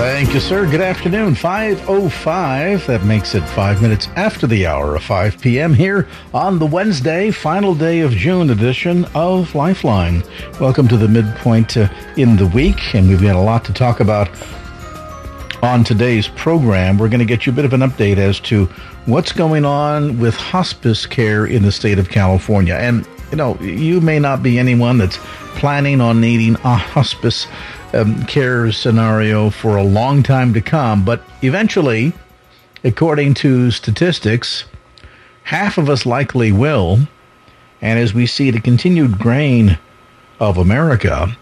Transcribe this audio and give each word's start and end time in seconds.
Thank 0.00 0.32
you, 0.32 0.40
sir. 0.40 0.64
Good 0.64 0.80
afternoon. 0.80 1.34
5.05. 1.34 2.86
That 2.86 3.04
makes 3.04 3.34
it 3.34 3.42
five 3.50 3.82
minutes 3.82 4.08
after 4.16 4.46
the 4.46 4.66
hour 4.66 4.96
of 4.96 5.02
5 5.02 5.38
p.m. 5.42 5.74
here 5.74 6.08
on 6.32 6.58
the 6.58 6.64
Wednesday, 6.64 7.30
final 7.30 7.74
day 7.74 8.00
of 8.00 8.12
June 8.12 8.48
edition 8.48 9.04
of 9.14 9.54
Lifeline. 9.54 10.22
Welcome 10.58 10.88
to 10.88 10.96
the 10.96 11.06
midpoint 11.06 11.76
uh, 11.76 11.90
in 12.16 12.38
the 12.38 12.46
week, 12.46 12.94
and 12.94 13.10
we've 13.10 13.20
got 13.20 13.36
a 13.36 13.40
lot 13.40 13.62
to 13.66 13.74
talk 13.74 14.00
about 14.00 14.30
on 15.62 15.84
today's 15.84 16.28
program. 16.28 16.96
We're 16.96 17.10
going 17.10 17.18
to 17.18 17.26
get 17.26 17.44
you 17.44 17.52
a 17.52 17.54
bit 17.54 17.66
of 17.66 17.74
an 17.74 17.82
update 17.82 18.16
as 18.16 18.40
to 18.40 18.64
what's 19.04 19.32
going 19.32 19.66
on 19.66 20.18
with 20.18 20.34
hospice 20.34 21.04
care 21.04 21.44
in 21.44 21.62
the 21.62 21.72
state 21.72 21.98
of 21.98 22.08
California. 22.08 22.74
And, 22.74 23.06
you 23.30 23.36
know, 23.36 23.58
you 23.60 24.00
may 24.00 24.18
not 24.18 24.42
be 24.42 24.58
anyone 24.58 24.96
that's 24.96 25.18
planning 25.56 26.00
on 26.00 26.22
needing 26.22 26.54
a 26.54 26.74
hospice 26.76 27.46
um, 27.92 28.24
care 28.26 28.70
scenario 28.72 29.50
for 29.50 29.76
a 29.76 29.82
long 29.82 30.22
time 30.22 30.54
to 30.54 30.60
come, 30.60 31.04
but 31.04 31.22
eventually, 31.42 32.12
according 32.84 33.34
to 33.34 33.70
statistics, 33.70 34.64
half 35.44 35.78
of 35.78 35.88
us 35.88 36.06
likely 36.06 36.52
will. 36.52 37.00
And 37.82 37.98
as 37.98 38.12
we 38.12 38.26
see 38.26 38.50
the 38.50 38.60
continued 38.60 39.18
grain 39.18 39.78
of 40.38 40.58
America, 40.58 41.36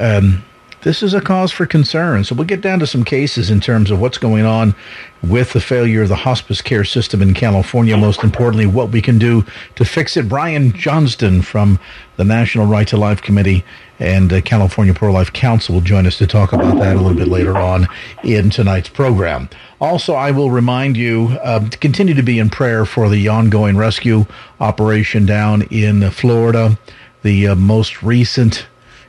um, 0.00 0.44
this 0.84 1.02
is 1.02 1.14
a 1.14 1.20
cause 1.20 1.50
for 1.50 1.64
concern. 1.64 2.24
So 2.24 2.34
we'll 2.34 2.46
get 2.46 2.60
down 2.60 2.78
to 2.80 2.86
some 2.86 3.04
cases 3.04 3.50
in 3.50 3.60
terms 3.60 3.90
of 3.90 4.00
what's 4.00 4.18
going 4.18 4.44
on 4.44 4.74
with 5.22 5.54
the 5.54 5.60
failure 5.60 6.02
of 6.02 6.10
the 6.10 6.14
hospice 6.14 6.60
care 6.60 6.84
system 6.84 7.22
in 7.22 7.32
California. 7.32 7.96
Most 7.96 8.22
importantly, 8.22 8.66
what 8.66 8.90
we 8.90 9.00
can 9.00 9.18
do 9.18 9.46
to 9.76 9.84
fix 9.86 10.14
it. 10.18 10.28
Brian 10.28 10.72
Johnston 10.74 11.40
from 11.40 11.80
the 12.16 12.24
National 12.24 12.66
Right 12.66 12.86
to 12.88 12.98
Life 12.98 13.22
Committee 13.22 13.64
and 13.98 14.30
uh, 14.30 14.42
California 14.42 14.92
Pro 14.92 15.10
Life 15.10 15.32
Council 15.32 15.74
will 15.74 15.80
join 15.80 16.06
us 16.06 16.18
to 16.18 16.26
talk 16.26 16.52
about 16.52 16.78
that 16.78 16.96
a 16.96 17.00
little 17.00 17.16
bit 17.16 17.28
later 17.28 17.56
on 17.56 17.88
in 18.22 18.50
tonight's 18.50 18.90
program. 18.90 19.48
Also, 19.80 20.12
I 20.12 20.32
will 20.32 20.50
remind 20.50 20.98
you 20.98 21.38
uh, 21.42 21.66
to 21.66 21.78
continue 21.78 22.12
to 22.12 22.22
be 22.22 22.38
in 22.38 22.50
prayer 22.50 22.84
for 22.84 23.08
the 23.08 23.28
ongoing 23.28 23.78
rescue 23.78 24.26
operation 24.60 25.24
down 25.24 25.62
in 25.62 26.10
Florida. 26.10 26.78
The 27.22 27.48
uh, 27.48 27.54
most 27.54 28.02
recent 28.02 28.66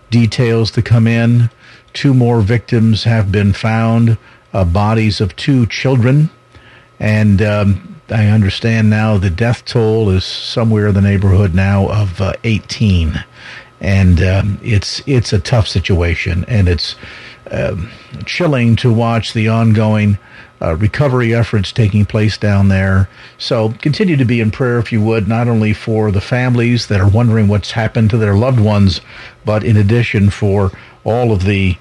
details 0.10 0.72
to 0.72 0.82
come 0.82 1.08
in 1.08 1.50
Two 1.96 2.14
more 2.14 2.42
victims 2.42 3.06
have 3.06 3.32
been 3.32 3.54
found, 3.54 4.18
uh, 4.54 4.66
bodies 4.66 5.22
of 5.22 5.34
two 5.38 5.66
children. 5.66 6.30
And 7.00 7.42
um, 7.42 8.02
I 8.10 8.28
understand 8.28 8.90
now 8.90 9.18
the 9.18 9.30
death 9.30 9.64
toll 9.64 10.10
is 10.10 10.26
somewhere 10.26 10.90
in 10.90 10.94
the 10.94 11.02
neighborhood 11.02 11.56
now 11.56 11.88
of 11.88 12.20
uh, 12.20 12.34
18. 12.44 13.24
And 13.80 14.22
um, 14.22 14.60
it's, 14.62 15.02
it's 15.08 15.32
a 15.32 15.40
tough 15.40 15.70
situation. 15.70 16.44
And 16.50 16.68
it's 16.68 16.98
um, 17.50 17.90
chilling 18.26 18.76
to 18.78 18.92
watch 18.92 19.32
the 19.32 19.48
ongoing 19.48 20.18
uh, 20.62 20.76
recovery 20.76 21.34
efforts 21.34 21.72
taking 21.72 22.06
place 22.06 22.38
down 22.38 22.68
there. 22.68 23.08
So 23.38 23.70
continue 23.82 24.18
to 24.18 24.26
be 24.26 24.42
in 24.42 24.52
prayer, 24.52 24.80
if 24.80 24.92
you 24.92 25.02
would, 25.02 25.30
not 25.30 25.48
only 25.48 25.72
for 25.72 26.12
the 26.12 26.22
families 26.22 26.88
that 26.88 27.00
are 27.00 27.08
wondering 27.08 27.48
what's 27.48 27.72
happened 27.72 28.10
to 28.10 28.18
their 28.18 28.36
loved 28.36 28.60
ones, 28.60 29.00
but 29.46 29.64
in 29.64 29.78
addition 29.78 30.30
for 30.30 30.72
all 31.06 31.32
of 31.32 31.46
the 31.46 31.78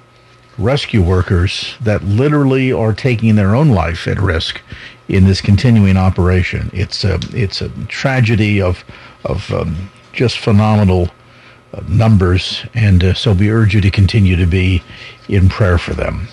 rescue 0.57 1.01
workers 1.01 1.75
that 1.81 2.03
literally 2.03 2.71
are 2.71 2.93
taking 2.93 3.35
their 3.35 3.55
own 3.55 3.69
life 3.69 4.07
at 4.07 4.19
risk 4.19 4.61
in 5.07 5.25
this 5.25 5.41
continuing 5.41 5.97
operation. 5.97 6.69
It's 6.73 7.03
a 7.03 7.19
it's 7.33 7.61
a 7.61 7.69
tragedy 7.87 8.61
of 8.61 8.83
of 9.25 9.51
um, 9.51 9.89
just 10.13 10.37
phenomenal 10.39 11.09
uh, 11.73 11.81
numbers, 11.87 12.65
and 12.73 13.03
uh, 13.03 13.13
so 13.13 13.33
we 13.33 13.49
urge 13.49 13.75
you 13.75 13.81
to 13.81 13.91
continue 13.91 14.35
to 14.35 14.45
be 14.45 14.81
in 15.27 15.49
prayer 15.49 15.77
for 15.77 15.93
them. 15.93 16.27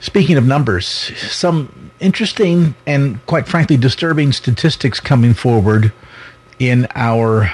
Speaking 0.00 0.36
of 0.36 0.46
numbers, 0.46 0.86
some 0.86 1.90
interesting 2.00 2.74
and 2.86 3.24
quite 3.26 3.48
frankly 3.48 3.76
disturbing 3.76 4.32
statistics 4.32 5.00
coming 5.00 5.32
forward 5.32 5.92
in 6.58 6.86
our 6.94 7.50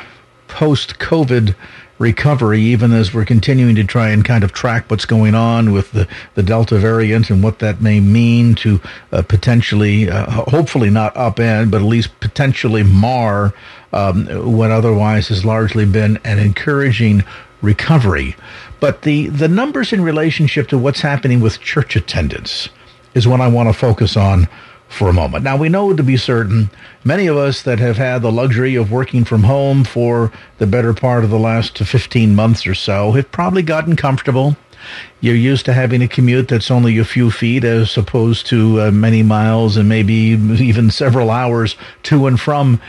post 0.48 0.98
COVID 0.98 1.54
recovery, 2.00 2.62
even 2.62 2.92
as 2.92 3.12
we're 3.12 3.26
continuing 3.26 3.74
to 3.76 3.84
try 3.84 4.08
and 4.08 4.24
kind 4.24 4.42
of 4.42 4.52
track 4.52 4.90
what's 4.90 5.04
going 5.04 5.34
on 5.34 5.70
with 5.70 5.92
the, 5.92 6.08
the 6.34 6.42
Delta 6.42 6.78
variant 6.78 7.28
and 7.28 7.42
what 7.42 7.58
that 7.58 7.82
may 7.82 8.00
mean 8.00 8.54
to 8.56 8.80
uh, 9.12 9.20
potentially, 9.22 10.08
uh, 10.08 10.28
hopefully 10.30 10.88
not 10.88 11.14
upend, 11.14 11.70
but 11.70 11.82
at 11.82 11.86
least 11.86 12.18
potentially 12.20 12.82
mar 12.82 13.52
um, 13.92 14.26
what 14.56 14.70
otherwise 14.70 15.28
has 15.28 15.44
largely 15.44 15.84
been 15.84 16.18
an 16.24 16.38
encouraging 16.38 17.22
recovery. 17.60 18.34
But 18.80 19.02
the, 19.02 19.26
the 19.28 19.48
numbers 19.48 19.92
in 19.92 20.00
relationship 20.00 20.68
to 20.68 20.78
what's 20.78 21.02
happening 21.02 21.40
with 21.40 21.60
church 21.60 21.96
attendance 21.96 22.70
is 23.12 23.28
what 23.28 23.42
I 23.42 23.48
want 23.48 23.68
to 23.68 23.74
focus 23.74 24.16
on 24.16 24.48
for 24.90 25.08
a 25.08 25.12
moment. 25.12 25.44
Now, 25.44 25.56
we 25.56 25.68
know 25.68 25.94
to 25.94 26.02
be 26.02 26.16
certain, 26.16 26.68
many 27.04 27.28
of 27.28 27.36
us 27.36 27.62
that 27.62 27.78
have 27.78 27.96
had 27.96 28.22
the 28.22 28.32
luxury 28.32 28.74
of 28.74 28.90
working 28.90 29.24
from 29.24 29.44
home 29.44 29.84
for 29.84 30.32
the 30.58 30.66
better 30.66 30.92
part 30.92 31.22
of 31.24 31.30
the 31.30 31.38
last 31.38 31.78
15 31.78 32.34
months 32.34 32.66
or 32.66 32.74
so 32.74 33.12
have 33.12 33.30
probably 33.30 33.62
gotten 33.62 33.94
comfortable. 33.94 34.56
You're 35.20 35.36
used 35.36 35.64
to 35.66 35.72
having 35.72 36.02
a 36.02 36.08
commute 36.08 36.48
that's 36.48 36.70
only 36.70 36.98
a 36.98 37.04
few 37.04 37.30
feet 37.30 37.64
as 37.64 37.96
opposed 37.96 38.46
to 38.46 38.80
uh, 38.80 38.90
many 38.90 39.22
miles 39.22 39.76
and 39.76 39.88
maybe 39.88 40.12
even 40.58 40.90
several 40.90 41.30
hours 41.30 41.76
to 42.04 42.26
and 42.26 42.38
from 42.38 42.80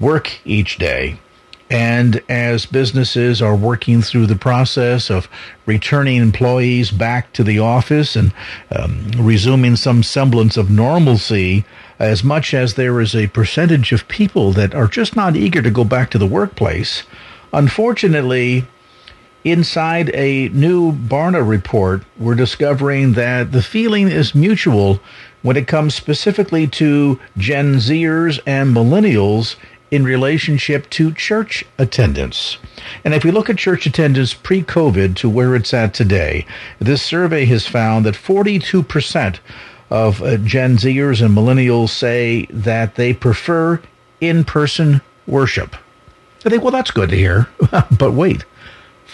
work 0.00 0.40
each 0.46 0.78
day. 0.78 1.18
And 1.70 2.20
as 2.28 2.66
businesses 2.66 3.40
are 3.40 3.54
working 3.54 4.02
through 4.02 4.26
the 4.26 4.34
process 4.34 5.08
of 5.08 5.28
returning 5.66 6.16
employees 6.16 6.90
back 6.90 7.32
to 7.34 7.44
the 7.44 7.60
office 7.60 8.16
and 8.16 8.32
um, 8.74 9.12
resuming 9.16 9.76
some 9.76 10.02
semblance 10.02 10.56
of 10.56 10.68
normalcy, 10.68 11.64
as 12.00 12.24
much 12.24 12.54
as 12.54 12.74
there 12.74 13.00
is 13.00 13.14
a 13.14 13.28
percentage 13.28 13.92
of 13.92 14.08
people 14.08 14.50
that 14.52 14.74
are 14.74 14.88
just 14.88 15.14
not 15.14 15.36
eager 15.36 15.62
to 15.62 15.70
go 15.70 15.84
back 15.84 16.10
to 16.10 16.18
the 16.18 16.26
workplace, 16.26 17.04
unfortunately, 17.52 18.66
inside 19.44 20.10
a 20.12 20.48
new 20.48 20.92
Barna 20.92 21.46
report, 21.46 22.02
we're 22.18 22.34
discovering 22.34 23.12
that 23.12 23.52
the 23.52 23.62
feeling 23.62 24.08
is 24.08 24.34
mutual 24.34 25.00
when 25.42 25.56
it 25.56 25.66
comes 25.66 25.94
specifically 25.94 26.66
to 26.66 27.18
Gen 27.38 27.76
Zers 27.76 28.40
and 28.44 28.74
millennials 28.74 29.56
in 29.90 30.04
relationship 30.04 30.88
to 30.90 31.12
church 31.12 31.64
attendance. 31.78 32.58
And 33.04 33.14
if 33.14 33.24
we 33.24 33.30
look 33.30 33.50
at 33.50 33.58
church 33.58 33.86
attendance 33.86 34.34
pre 34.34 34.62
COVID 34.62 35.16
to 35.16 35.28
where 35.28 35.54
it's 35.56 35.74
at 35.74 35.94
today, 35.94 36.46
this 36.78 37.02
survey 37.02 37.44
has 37.46 37.66
found 37.66 38.06
that 38.06 38.14
42% 38.14 39.38
of 39.90 40.22
uh, 40.22 40.36
Gen 40.38 40.76
Zers 40.76 41.24
and 41.24 41.36
millennials 41.36 41.90
say 41.90 42.46
that 42.50 42.94
they 42.94 43.12
prefer 43.12 43.80
in 44.20 44.44
person 44.44 45.00
worship. 45.26 45.74
I 46.44 46.48
think, 46.48 46.62
well, 46.62 46.72
that's 46.72 46.90
good 46.90 47.10
to 47.10 47.16
hear. 47.16 47.48
but 47.98 48.12
wait, 48.12 48.44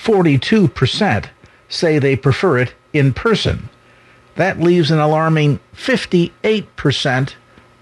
42% 0.05 1.29
say 1.69 1.99
they 1.99 2.17
prefer 2.17 2.59
it 2.59 2.75
in 2.93 3.13
person. 3.13 3.69
That 4.37 4.61
leaves 4.61 4.91
an 4.91 4.99
alarming 4.99 5.61
58% 5.75 7.35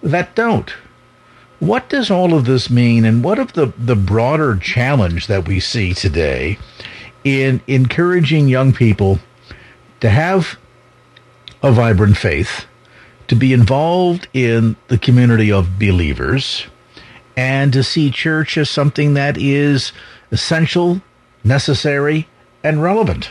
that 0.03 0.35
don't. 0.35 0.73
What 1.65 1.89
does 1.89 2.11
all 2.11 2.35
of 2.35 2.45
this 2.45 2.69
mean, 2.69 3.07
and 3.07 3.25
what 3.25 3.39
of 3.39 3.55
the, 3.55 3.73
the 3.79 3.97
broader 3.97 4.55
challenge 4.55 5.29
that 5.29 5.49
we 5.49 5.61
see 5.61 5.95
today 5.95 6.59
in 7.25 7.63
encouraging 7.67 8.49
young 8.49 8.75
people 8.75 9.19
to 10.01 10.11
have 10.11 10.59
a 11.63 11.73
vibrant 11.73 12.19
faith, 12.19 12.67
to 13.29 13.35
be 13.35 13.55
involved 13.55 14.29
in 14.35 14.77
the 14.89 14.99
community 14.99 15.51
of 15.51 15.79
believers, 15.79 16.67
and 17.35 17.73
to 17.73 17.83
see 17.83 18.11
church 18.11 18.59
as 18.59 18.69
something 18.69 19.15
that 19.15 19.39
is 19.39 19.93
essential, 20.31 21.01
necessary, 21.45 22.29
and 22.63 22.83
relevant? 22.83 23.31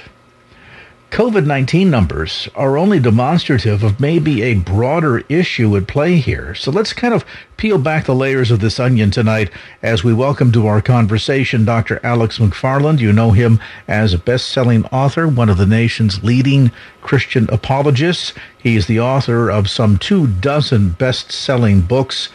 COVID 1.13 1.45
19 1.45 1.91
numbers 1.91 2.49
are 2.55 2.75
only 2.75 2.99
demonstrative 2.99 3.83
of 3.83 3.99
maybe 3.99 4.41
a 4.41 4.55
broader 4.55 5.19
issue 5.29 5.77
at 5.77 5.85
play 5.85 6.15
here. 6.15 6.55
So 6.55 6.71
let's 6.71 6.91
kind 6.91 7.13
of 7.13 7.23
peel 7.55 7.77
back 7.77 8.05
the 8.05 8.15
layers 8.15 8.49
of 8.49 8.61
this 8.61 8.79
onion 8.79 9.11
tonight 9.11 9.51
as 9.83 10.03
we 10.03 10.11
welcome 10.11 10.51
to 10.53 10.65
our 10.65 10.81
conversation 10.81 11.65
Dr. 11.65 11.99
Alex 12.01 12.39
McFarland. 12.39 12.97
You 12.97 13.13
know 13.13 13.29
him 13.29 13.59
as 13.87 14.11
a 14.11 14.17
best 14.17 14.49
selling 14.49 14.85
author, 14.85 15.27
one 15.27 15.49
of 15.49 15.59
the 15.59 15.67
nation's 15.67 16.23
leading 16.23 16.71
Christian 17.01 17.47
apologists. 17.51 18.33
He 18.57 18.75
is 18.75 18.87
the 18.87 18.99
author 18.99 19.51
of 19.51 19.69
some 19.69 19.99
two 19.99 20.25
dozen 20.25 20.89
best 20.89 21.31
selling 21.31 21.81
books. 21.81 22.29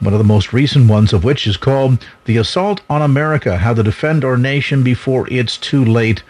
One 0.00 0.12
of 0.12 0.18
the 0.18 0.24
most 0.24 0.52
recent 0.52 0.90
ones 0.90 1.14
of 1.14 1.24
which 1.24 1.46
is 1.46 1.56
called 1.56 2.06
The 2.26 2.36
Assault 2.36 2.82
on 2.90 3.00
America 3.00 3.56
How 3.56 3.72
to 3.72 3.82
Defend 3.82 4.22
Our 4.22 4.36
Nation 4.36 4.82
Before 4.82 5.26
It's 5.32 5.56
Too 5.56 5.82
Late 5.82 6.22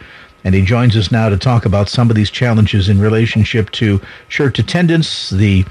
and 0.48 0.54
he 0.54 0.62
joins 0.62 0.96
us 0.96 1.12
now 1.12 1.28
to 1.28 1.36
talk 1.36 1.66
about 1.66 1.90
some 1.90 2.08
of 2.08 2.16
these 2.16 2.30
challenges 2.30 2.88
in 2.88 2.98
relationship 2.98 3.70
to 3.72 4.00
church 4.30 4.58
attendance, 4.58 5.28
the 5.28 5.66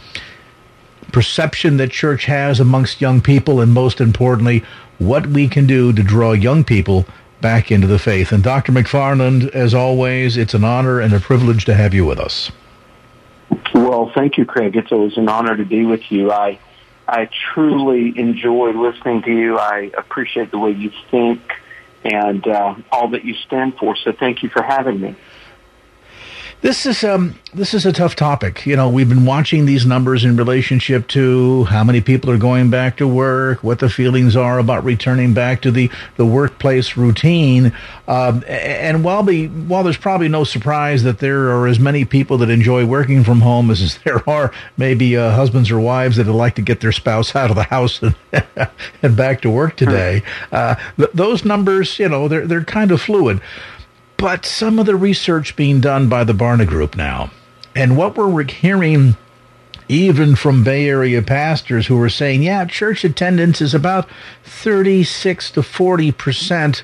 perception 1.11 1.77
that 1.77 1.89
church 1.89 2.25
has 2.25 2.59
amongst 2.59 3.01
young 3.01 3.19
people, 3.19 3.59
and 3.59 3.73
most 3.73 3.99
importantly, 3.99 4.63
what 4.99 5.25
we 5.25 5.47
can 5.47 5.65
do 5.65 5.91
to 5.91 6.03
draw 6.03 6.33
young 6.33 6.63
people 6.63 7.07
back 7.41 7.71
into 7.71 7.87
the 7.87 7.97
faith. 7.97 8.31
And 8.31 8.43
Dr. 8.43 8.71
McFarland, 8.71 9.49
as 9.49 9.73
always, 9.73 10.37
it's 10.37 10.53
an 10.53 10.63
honor 10.63 10.99
and 10.99 11.11
a 11.11 11.19
privilege 11.19 11.65
to 11.65 11.73
have 11.73 11.95
you 11.95 12.05
with 12.05 12.19
us. 12.19 12.51
Well, 13.73 14.11
thank 14.13 14.37
you, 14.37 14.45
Craig. 14.45 14.75
It's 14.75 14.91
always 14.91 15.17
an 15.17 15.27
honor 15.27 15.57
to 15.57 15.65
be 15.65 15.87
with 15.87 16.11
you. 16.11 16.31
I 16.31 16.59
I 17.07 17.29
truly 17.51 18.13
enjoy 18.15 18.73
listening 18.73 19.23
to 19.23 19.31
you. 19.31 19.57
I 19.57 19.89
appreciate 19.97 20.51
the 20.51 20.59
way 20.59 20.69
you 20.69 20.91
think 21.09 21.41
and 22.03 22.47
uh, 22.47 22.75
all 22.91 23.09
that 23.09 23.25
you 23.25 23.33
stand 23.33 23.77
for. 23.77 23.95
So 23.95 24.11
thank 24.11 24.43
you 24.43 24.49
for 24.49 24.61
having 24.61 24.99
me. 24.99 25.15
This 26.61 26.87
is 26.87 27.03
um 27.03 27.35
this 27.53 27.75
is 27.75 27.85
a 27.85 27.93
tough 27.93 28.15
topic. 28.15 28.65
You 28.65 28.75
know, 28.75 28.89
we've 28.89 29.07
been 29.07 29.25
watching 29.25 29.67
these 29.67 29.85
numbers 29.85 30.23
in 30.23 30.35
relationship 30.35 31.07
to 31.09 31.65
how 31.65 31.83
many 31.83 32.01
people 32.01 32.31
are 32.31 32.37
going 32.37 32.71
back 32.71 32.97
to 32.97 33.07
work, 33.07 33.63
what 33.63 33.77
the 33.77 33.89
feelings 33.89 34.35
are 34.35 34.57
about 34.57 34.83
returning 34.83 35.35
back 35.35 35.61
to 35.61 35.71
the, 35.71 35.91
the 36.15 36.25
workplace 36.25 36.97
routine. 36.97 37.73
Um, 38.07 38.43
and 38.47 39.03
while 39.03 39.21
the 39.21 39.47
while 39.47 39.83
there's 39.83 39.97
probably 39.97 40.29
no 40.29 40.43
surprise 40.43 41.03
that 41.03 41.19
there 41.19 41.51
are 41.51 41.67
as 41.67 41.79
many 41.79 42.05
people 42.05 42.39
that 42.39 42.49
enjoy 42.49 42.85
working 42.85 43.23
from 43.23 43.41
home 43.41 43.69
as 43.69 43.99
there 44.03 44.27
are 44.27 44.51
maybe 44.77 45.15
uh, 45.15 45.29
husbands 45.31 45.69
or 45.69 45.79
wives 45.79 46.17
that 46.17 46.25
would 46.25 46.33
like 46.33 46.55
to 46.55 46.63
get 46.63 46.81
their 46.81 46.91
spouse 46.91 47.35
out 47.35 47.51
of 47.51 47.55
the 47.55 47.63
house 47.63 48.01
and, 48.01 48.15
and 49.03 49.15
back 49.15 49.41
to 49.41 49.49
work 49.51 49.75
today, 49.75 50.23
uh, 50.51 50.73
th- 50.97 51.11
those 51.13 51.45
numbers, 51.45 51.99
you 51.99 52.09
know, 52.09 52.27
they're 52.27 52.47
they're 52.47 52.63
kind 52.63 52.89
of 52.89 52.99
fluid 52.99 53.39
but 54.17 54.45
some 54.45 54.79
of 54.79 54.85
the 54.85 54.95
research 54.95 55.55
being 55.55 55.79
done 55.79 56.09
by 56.09 56.23
the 56.23 56.33
Barna 56.33 56.67
Group 56.67 56.95
now, 56.95 57.31
and 57.75 57.95
what 57.95 58.17
we're 58.17 58.43
hearing 58.43 59.15
even 59.89 60.35
from 60.35 60.63
Bay 60.63 60.87
Area 60.89 61.21
pastors 61.21 61.87
who 61.87 62.01
are 62.01 62.09
saying, 62.09 62.43
yeah, 62.43 62.65
church 62.65 63.03
attendance 63.03 63.61
is 63.61 63.73
about 63.73 64.09
36 64.43 65.51
to 65.51 65.63
40 65.63 66.11
percent 66.11 66.83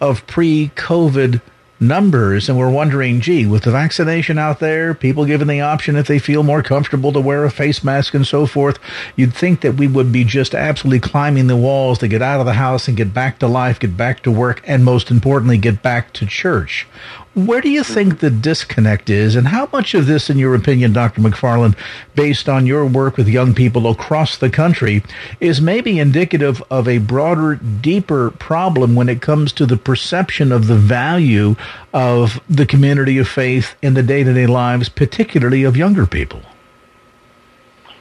of 0.00 0.26
pre 0.26 0.70
COVID 0.74 1.40
numbers, 1.80 2.48
and 2.48 2.58
we're 2.58 2.70
wondering, 2.70 3.20
gee, 3.20 3.46
with 3.46 3.62
the 3.62 3.70
vaccination 3.70 4.38
out 4.38 4.60
there, 4.60 4.92
people 4.92 5.24
given 5.24 5.48
the 5.48 5.60
option 5.60 5.96
if 5.96 6.06
they 6.06 6.18
feel 6.18 6.42
more 6.42 6.62
comfortable 6.62 7.12
to 7.12 7.20
wear 7.20 7.44
a 7.44 7.50
face 7.50 7.82
mask 7.82 8.12
and 8.14 8.26
so 8.26 8.46
forth, 8.46 8.78
you'd 9.16 9.34
think 9.34 9.62
that 9.62 9.76
we 9.76 9.86
would 9.86 10.12
be 10.12 10.22
just 10.22 10.54
absolutely 10.54 11.00
climbing 11.00 11.46
the 11.46 11.56
walls 11.56 11.98
to 11.98 12.08
get 12.08 12.22
out 12.22 12.40
of 12.40 12.46
the 12.46 12.52
house 12.52 12.86
and 12.86 12.96
get 12.96 13.14
back 13.14 13.38
to 13.38 13.46
life, 13.46 13.80
get 13.80 13.96
back 13.96 14.22
to 14.22 14.30
work, 14.30 14.62
and 14.66 14.84
most 14.84 15.10
importantly, 15.10 15.56
get 15.56 15.82
back 15.82 16.12
to 16.12 16.26
church. 16.26 16.86
Where 17.34 17.60
do 17.60 17.70
you 17.70 17.84
think 17.84 18.18
the 18.18 18.30
disconnect 18.30 19.08
is, 19.08 19.36
and 19.36 19.46
how 19.46 19.68
much 19.72 19.94
of 19.94 20.06
this, 20.06 20.30
in 20.30 20.36
your 20.36 20.56
opinion, 20.56 20.92
Dr. 20.92 21.20
McFarland, 21.20 21.76
based 22.16 22.48
on 22.48 22.66
your 22.66 22.84
work 22.84 23.16
with 23.16 23.28
young 23.28 23.54
people 23.54 23.86
across 23.86 24.36
the 24.36 24.50
country, 24.50 25.04
is 25.38 25.60
maybe 25.60 26.00
indicative 26.00 26.60
of 26.72 26.88
a 26.88 26.98
broader, 26.98 27.54
deeper 27.54 28.32
problem 28.32 28.96
when 28.96 29.08
it 29.08 29.22
comes 29.22 29.52
to 29.52 29.64
the 29.64 29.76
perception 29.76 30.50
of 30.50 30.66
the 30.66 30.74
value 30.74 31.54
of 31.94 32.40
the 32.50 32.66
community 32.66 33.16
of 33.18 33.28
faith 33.28 33.76
in 33.80 33.94
the 33.94 34.02
day 34.02 34.24
to 34.24 34.34
day 34.34 34.48
lives, 34.48 34.88
particularly 34.88 35.62
of 35.62 35.76
younger 35.76 36.06
people? 36.06 36.42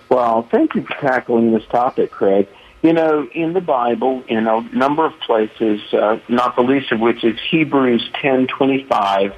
Well, 0.10 0.48
thank 0.50 0.74
you 0.74 0.82
for 0.82 0.96
tackling 0.96 1.54
this 1.54 1.66
topic, 1.68 2.10
Craig. 2.10 2.48
You 2.82 2.94
know, 2.94 3.28
in 3.34 3.52
the 3.54 3.62
Bible, 3.62 4.24
in 4.28 4.48
a 4.48 4.62
number 4.74 5.06
of 5.06 5.20
places, 5.20 5.82
uh, 5.94 6.20
not 6.30 6.56
the 6.56 6.62
least 6.62 6.92
of 6.94 7.02
which 7.02 7.26
is 7.26 7.38
Hebrews 7.52 8.10
10:25, 8.14 9.34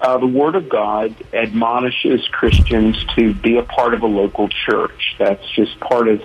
uh, 0.00 0.18
the 0.18 0.26
Word 0.26 0.56
of 0.56 0.68
God 0.68 1.14
admonishes 1.32 2.26
Christians 2.28 3.04
to 3.14 3.34
be 3.34 3.56
a 3.56 3.62
part 3.62 3.94
of 3.94 4.02
a 4.02 4.06
local 4.06 4.48
church. 4.48 5.14
That's 5.16 5.48
just 5.50 5.78
part 5.78 6.08
of 6.08 6.22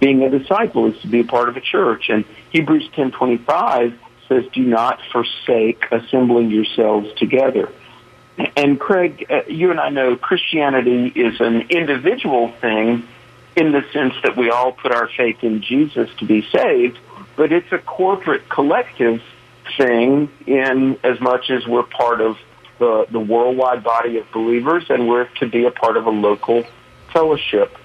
being 0.00 0.24
a 0.24 0.30
disciple 0.30 0.86
is 0.86 1.00
to 1.02 1.06
be 1.06 1.20
a 1.20 1.24
part 1.24 1.48
of 1.48 1.56
a 1.56 1.60
church. 1.60 2.08
And 2.08 2.24
Hebrews 2.50 2.88
10:25 2.96 3.94
says, 4.28 4.46
"Do 4.52 4.62
not 4.62 4.98
forsake 5.12 5.84
assembling 5.92 6.50
yourselves 6.50 7.12
together." 7.14 7.68
And 8.56 8.80
Craig, 8.80 9.26
uh, 9.30 9.42
you 9.46 9.70
and 9.70 9.78
I 9.78 9.90
know 9.90 10.16
Christianity 10.16 11.12
is 11.14 11.40
an 11.40 11.66
individual 11.68 12.48
thing 12.60 13.04
in 13.56 13.72
the 13.72 13.82
sense 13.92 14.14
that 14.22 14.36
we 14.36 14.50
all 14.50 14.72
put 14.72 14.92
our 14.92 15.08
faith 15.16 15.42
in 15.42 15.62
Jesus 15.62 16.08
to 16.18 16.24
be 16.24 16.46
saved, 16.52 16.98
but 17.36 17.52
it's 17.52 17.70
a 17.72 17.78
corporate 17.78 18.48
collective 18.48 19.22
thing 19.76 20.30
in 20.46 20.98
as 21.02 21.20
much 21.20 21.50
as 21.50 21.66
we're 21.66 21.82
part 21.82 22.20
of 22.20 22.36
the, 22.78 23.06
the 23.10 23.20
worldwide 23.20 23.84
body 23.84 24.18
of 24.18 24.30
believers 24.32 24.84
and 24.88 25.08
we're 25.08 25.26
to 25.38 25.46
be 25.46 25.66
a 25.66 25.70
part 25.70 25.96
of 25.96 26.06
a 26.06 26.10
local 26.10 26.64
fellowship. 27.12 27.76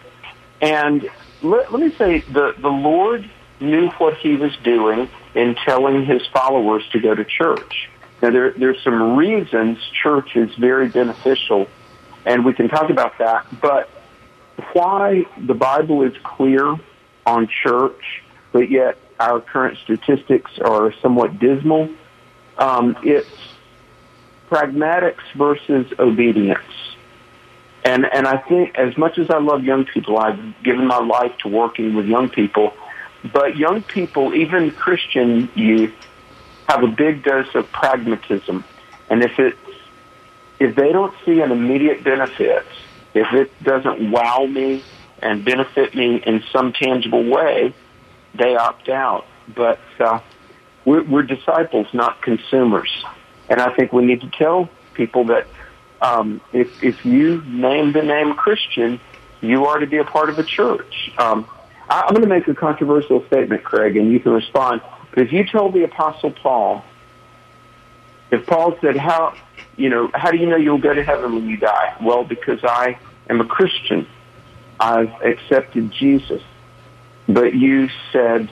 And 0.61 1.09
let, 1.41 1.71
let 1.71 1.81
me 1.81 1.93
say 1.95 2.19
the, 2.19 2.55
the 2.57 2.69
Lord 2.69 3.29
knew 3.59 3.89
what 3.97 4.17
he 4.17 4.35
was 4.35 4.55
doing 4.63 5.09
in 5.33 5.55
telling 5.65 6.05
his 6.05 6.25
followers 6.27 6.83
to 6.91 6.99
go 6.99 7.13
to 7.13 7.25
church. 7.25 7.89
Now 8.21 8.31
there, 8.31 8.51
there's 8.51 8.81
some 8.83 9.15
reasons 9.15 9.77
church 10.01 10.35
is 10.35 10.53
very 10.55 10.89
beneficial 10.89 11.67
and 12.25 12.43
we 12.43 12.53
can 12.53 12.69
talk 12.69 12.89
about 12.89 13.17
that, 13.19 13.45
but 13.61 13.89
why 14.75 15.25
the 15.37 15.53
Bible 15.53 16.03
is 16.03 16.13
clear 16.21 16.75
on 17.25 17.47
church, 17.47 18.21
but 18.51 18.69
yet 18.69 18.97
our 19.21 19.39
current 19.39 19.77
statistics 19.77 20.51
are 20.59 20.93
somewhat 21.01 21.39
dismal. 21.39 21.89
Um, 22.57 22.97
it's 23.01 23.29
pragmatics 24.49 25.23
versus 25.35 25.93
obedience. 25.97 26.59
And, 27.85 28.05
and 28.05 28.27
I 28.27 28.37
think 28.37 28.75
as 28.75 28.97
much 28.97 29.17
as 29.17 29.29
I 29.29 29.39
love 29.39 29.63
young 29.63 29.85
people, 29.85 30.17
I've 30.17 30.61
given 30.61 30.87
my 30.87 30.99
life 30.99 31.37
to 31.43 31.47
working 31.47 31.95
with 31.95 32.07
young 32.07 32.27
people, 32.27 32.73
but 33.31 33.55
young 33.55 33.81
people, 33.81 34.33
even 34.35 34.71
Christian 34.71 35.49
youth, 35.55 35.93
have 36.67 36.83
a 36.83 36.87
big 36.87 37.23
dose 37.23 37.55
of 37.55 37.71
pragmatism. 37.71 38.65
And 39.09 39.23
if 39.23 39.39
it, 39.39 39.55
if 40.59 40.75
they 40.75 40.91
don't 40.91 41.13
see 41.25 41.39
an 41.39 41.53
immediate 41.53 42.03
benefit, 42.03 42.65
if 43.15 43.33
it 43.33 43.63
doesn't 43.63 44.11
wow 44.11 44.45
me 44.45 44.83
and 45.21 45.43
benefit 45.43 45.95
me 45.95 46.17
in 46.17 46.43
some 46.51 46.73
tangible 46.73 47.27
way, 47.27 47.73
they 48.35 48.55
opt 48.55 48.89
out. 48.89 49.25
But 49.47 49.79
uh, 49.99 50.19
we're, 50.83 51.03
we're 51.03 51.23
disciples, 51.23 51.87
not 51.93 52.21
consumers. 52.21 52.91
And 53.49 53.61
I 53.61 53.73
think 53.73 53.93
we 53.93 54.05
need 54.05 54.21
to 54.21 54.29
tell 54.29 54.69
people 54.93 55.25
that 55.25 55.47
um, 56.01 56.41
if, 56.51 56.83
if 56.83 57.05
you 57.05 57.41
name 57.43 57.93
the 57.93 58.01
name 58.01 58.35
Christian, 58.35 58.99
you 59.41 59.65
are 59.65 59.79
to 59.79 59.87
be 59.87 59.97
a 59.97 60.03
part 60.03 60.29
of 60.29 60.37
a 60.37 60.43
church. 60.43 61.11
Um, 61.17 61.47
I, 61.89 62.01
I'm 62.01 62.09
going 62.13 62.21
to 62.21 62.27
make 62.27 62.47
a 62.49 62.53
controversial 62.53 63.25
statement, 63.27 63.63
Craig, 63.63 63.95
and 63.95 64.11
you 64.11 64.19
can 64.19 64.33
respond. 64.33 64.81
But 65.11 65.23
if 65.23 65.31
you 65.31 65.45
told 65.45 65.73
the 65.73 65.83
Apostle 65.83 66.31
Paul, 66.31 66.83
if 68.31 68.45
Paul 68.45 68.77
said, 68.81 68.97
"How 68.97 69.35
you 69.77 69.89
know, 69.89 70.09
how 70.13 70.31
do 70.31 70.37
you 70.37 70.47
know 70.47 70.55
you'll 70.55 70.77
go 70.77 70.93
to 70.93 71.03
heaven 71.03 71.35
when 71.35 71.47
you 71.47 71.57
die? 71.57 71.95
Well, 72.01 72.23
because 72.23 72.63
I 72.63 72.97
am 73.29 73.41
a 73.41 73.45
Christian. 73.45 74.07
I've 74.79 75.11
accepted 75.21 75.91
Jesus. 75.91 76.41
But 77.27 77.55
you 77.55 77.89
said, 78.11 78.49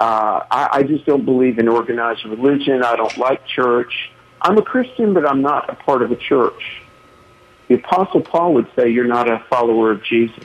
uh, 0.00 0.40
I, 0.50 0.68
I 0.72 0.82
just 0.82 1.04
don't 1.06 1.24
believe 1.24 1.58
in 1.58 1.68
organized 1.68 2.24
religion. 2.24 2.82
I 2.82 2.96
don't 2.96 3.16
like 3.18 3.46
church. 3.46 4.10
I'm 4.40 4.58
a 4.58 4.62
Christian, 4.62 5.14
but 5.14 5.28
I'm 5.28 5.42
not 5.42 5.70
a 5.70 5.74
part 5.74 6.02
of 6.02 6.12
a 6.12 6.16
church. 6.16 6.82
The 7.68 7.76
Apostle 7.76 8.20
Paul 8.20 8.54
would 8.54 8.70
say 8.76 8.90
you're 8.90 9.06
not 9.06 9.28
a 9.28 9.44
follower 9.48 9.90
of 9.90 10.04
Jesus. 10.04 10.44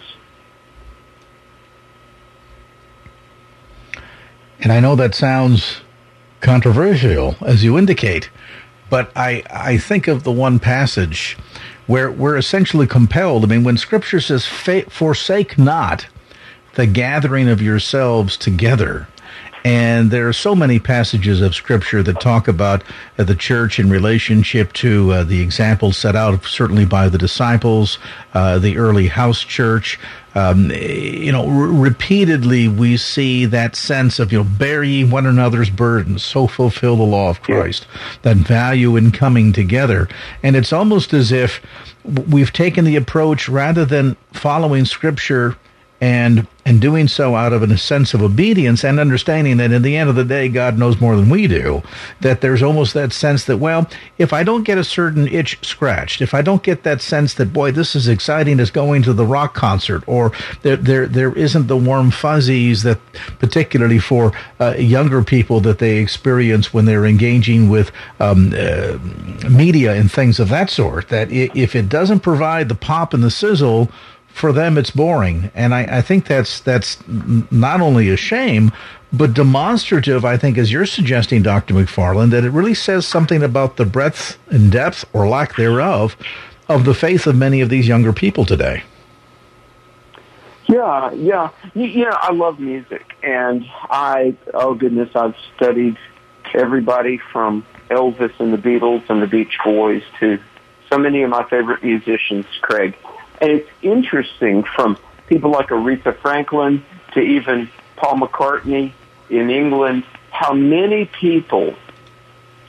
And 4.62 4.72
I 4.72 4.80
know 4.80 4.96
that 4.96 5.16
sounds 5.16 5.82
controversial, 6.42 7.36
as 7.42 7.64
you 7.64 7.78
indicate. 7.78 8.30
But 8.90 9.12
I, 9.16 9.44
I 9.50 9.78
think 9.78 10.08
of 10.08 10.24
the 10.24 10.32
one 10.32 10.60
passage 10.60 11.38
where 11.88 12.12
we're 12.12 12.38
essentially 12.38 12.88
compelled. 12.88 13.44
I 13.44 13.48
mean, 13.48 13.64
when 13.64 13.78
Scripture 13.78 14.20
says, 14.20 14.46
forsake 14.46 15.58
not 15.58 16.08
the 16.76 16.86
gathering 16.86 17.50
of 17.50 17.62
yourselves 17.62 18.38
together, 18.38 19.08
and 19.64 20.12
there 20.12 20.28
are 20.28 20.34
so 20.34 20.56
many 20.56 20.80
passages 20.80 21.42
of 21.42 21.54
Scripture 21.54 22.02
that 22.04 22.22
talk 22.22 22.48
about 22.48 22.84
uh, 23.18 23.24
the 23.24 23.36
church 23.36 23.80
in 23.80 23.90
relationship 23.90 24.74
to 24.74 25.12
uh, 25.12 25.24
the 25.24 25.42
examples 25.42 25.98
set 25.98 26.16
out, 26.16 26.46
certainly 26.46 26.86
by 26.86 27.10
the 27.10 27.18
disciples, 27.18 28.00
uh, 28.34 28.60
the 28.60 28.78
early 28.78 29.08
house 29.08 29.42
church. 29.42 30.00
Um, 30.36 30.72
you 30.72 31.32
know, 31.32 31.46
r- 31.46 31.68
repeatedly 31.68 32.68
we 32.68 32.98
see 32.98 33.46
that 33.46 33.76
sense 33.76 34.20
of, 34.20 34.32
you 34.32 34.38
know, 34.40 34.50
bear 34.50 34.84
ye 34.84 35.04
one 35.04 35.26
another's 35.26 35.70
burdens, 35.70 36.24
so 36.24 36.48
fulfill 36.48 36.96
the 36.96 37.04
law 37.04 37.30
of 37.30 37.42
Christ, 37.42 37.88
that 38.22 38.38
value 38.38 38.96
in 38.96 39.12
coming 39.12 39.52
together. 39.52 40.08
And 40.44 40.56
it's 40.56 40.72
almost 40.72 41.14
as 41.14 41.32
if 41.32 41.62
we've 42.04 42.54
taken 42.54 42.86
the 42.86 42.96
approach 42.96 43.50
rather 43.50 43.86
than 43.86 44.16
following 44.32 44.86
Scripture 44.86 45.58
and 46.02 46.48
and 46.66 46.80
doing 46.80 47.08
so 47.08 47.36
out 47.36 47.52
of 47.52 47.64
a 47.64 47.78
sense 47.78 48.14
of 48.14 48.22
obedience 48.22 48.84
and 48.84 49.00
understanding 49.00 49.58
that 49.58 49.72
in 49.72 49.82
the 49.82 49.98
end 49.98 50.10
of 50.10 50.16
the 50.16 50.24
day 50.24 50.48
God 50.48 50.78
knows 50.78 51.02
more 51.02 51.16
than 51.16 51.30
we 51.30 51.48
do 51.48 51.82
that 52.22 52.42
there's 52.42 52.62
almost 52.62 52.94
that 52.94 53.12
sense 53.12 53.46
that 53.46 53.58
well 53.58 53.90
if 54.18 54.32
I 54.32 54.44
don't 54.44 54.64
get 54.64 54.78
a 54.78 54.84
certain 54.84 55.28
itch 55.28 55.58
scratched 55.66 56.22
if 56.22 56.34
I 56.34 56.42
don't 56.42 56.64
get 56.64 56.84
that 56.84 57.02
sense 57.02 57.34
that 57.36 57.52
boy 57.52 57.72
this 57.72 57.96
is 57.96 58.08
exciting 58.08 58.60
as 58.60 58.72
going 58.72 59.02
to 59.04 59.14
the 59.14 59.26
rock 59.26 59.54
concert 59.56 60.04
or 60.08 60.32
there 60.62 60.78
there 60.78 61.08
there 61.08 61.34
isn't 61.34 61.68
the 61.68 61.78
warm 61.78 62.12
fuzzies 62.12 62.84
that 62.84 63.00
particularly 63.40 64.00
for 64.00 64.32
uh, 64.60 64.76
younger 64.78 65.24
people 65.24 65.60
that 65.62 65.80
they 65.80 65.98
experience 65.98 66.74
when 66.74 66.86
they're 66.86 67.06
engaging 67.06 67.70
with 67.70 67.92
um, 68.20 68.54
uh, 68.56 68.98
media 69.50 69.96
and 69.96 70.12
things 70.12 70.40
of 70.40 70.50
that 70.50 70.70
sort 70.70 71.10
that 71.10 71.32
if 71.32 71.76
it 71.76 71.90
doesn't 71.90 72.22
provide 72.22 72.70
the 72.70 72.76
pop 72.76 73.14
and 73.14 73.24
the 73.24 73.32
sizzle 73.32 73.90
for 74.40 74.54
them 74.54 74.78
it's 74.78 74.90
boring. 74.90 75.52
And 75.54 75.76
I, 75.76 75.98
I, 75.98 76.02
think 76.02 76.26
that's 76.26 76.62
that's 76.62 76.98
not 77.52 77.82
only 77.82 78.10
a 78.10 78.18
shame 78.18 78.72
but 79.12 79.34
demonstrative 79.34 80.24
i 80.24 80.38
think 80.38 80.58
as 80.58 80.72
you're 80.72 80.86
suggesting 80.86 81.42
dr 81.42 81.74
mcfarland 81.74 82.30
that 82.30 82.44
it 82.44 82.52
really 82.52 82.76
says 82.76 83.08
something 83.08 83.42
about 83.42 83.76
the 83.78 83.86
breadth 83.86 84.38
and 84.52 84.72
depth 84.72 85.04
or 85.14 85.28
lack 85.28 85.56
thereof 85.56 86.16
of 86.68 86.86
the 86.86 86.94
faith 86.94 87.26
of 87.26 87.36
many 87.36 87.62
of 87.62 87.70
these 87.70 87.88
younger 87.88 88.14
people 88.14 88.46
today. 88.46 88.84
Yeah 90.68 91.12
yeah. 91.14 91.50
Yeah 91.74 92.16
i 92.22 92.32
love 92.32 92.60
music. 92.60 93.14
And 93.24 93.66
i 93.90 94.36
oh 94.54 94.76
goodness 94.76 95.10
i've 95.16 95.36
studied 95.56 95.98
everybody 96.54 97.20
from 97.32 97.66
elvis 97.90 98.40
and 98.40 98.54
the 98.54 98.58
beatles 98.58 99.10
and 99.10 99.22
the 99.22 99.28
beach 99.28 99.58
boys 99.66 100.04
to 100.20 100.40
so 100.90 100.98
many 100.98 101.24
of 101.24 101.30
my 101.30 101.44
favorite 101.50 101.84
musicians 101.84 102.46
craig 102.62 102.96
and 103.42 103.52
it's 103.52 103.70
interesting 103.82 104.64
from 104.64 104.98
people 105.28 105.52
like 105.52 105.68
Aretha 105.70 106.18
Franklin 106.20 106.84
to 107.14 107.20
even 107.20 107.70
Paul 107.96 108.20
McCartney 108.20 108.94
in 109.30 109.50
England, 109.50 110.04
how 110.32 110.54
many 110.54 111.06
people 111.06 111.76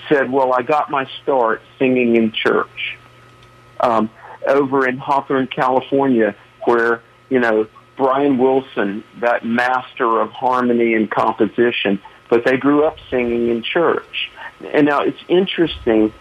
said, 0.08 0.30
well, 0.30 0.52
I 0.52 0.62
got 0.62 0.90
my 0.90 1.08
start 1.22 1.62
singing 1.78 2.16
in 2.16 2.32
church. 2.32 2.96
Um, 3.80 4.10
over 4.46 4.86
in 4.86 4.98
Hawthorne, 4.98 5.46
California, 5.46 6.34
where, 6.64 7.02
you 7.28 7.38
know, 7.38 7.66
Brian 7.96 8.38
Wilson, 8.38 9.04
that 9.20 9.44
master 9.44 10.20
of 10.20 10.30
harmony 10.30 10.94
and 10.94 11.10
composition, 11.10 12.00
but 12.28 12.44
they 12.44 12.56
grew 12.56 12.84
up 12.84 12.96
singing 13.10 13.48
in 13.48 13.62
church. 13.62 14.30
And 14.72 14.86
now 14.86 15.02
it's 15.02 15.22
interesting. 15.28 16.12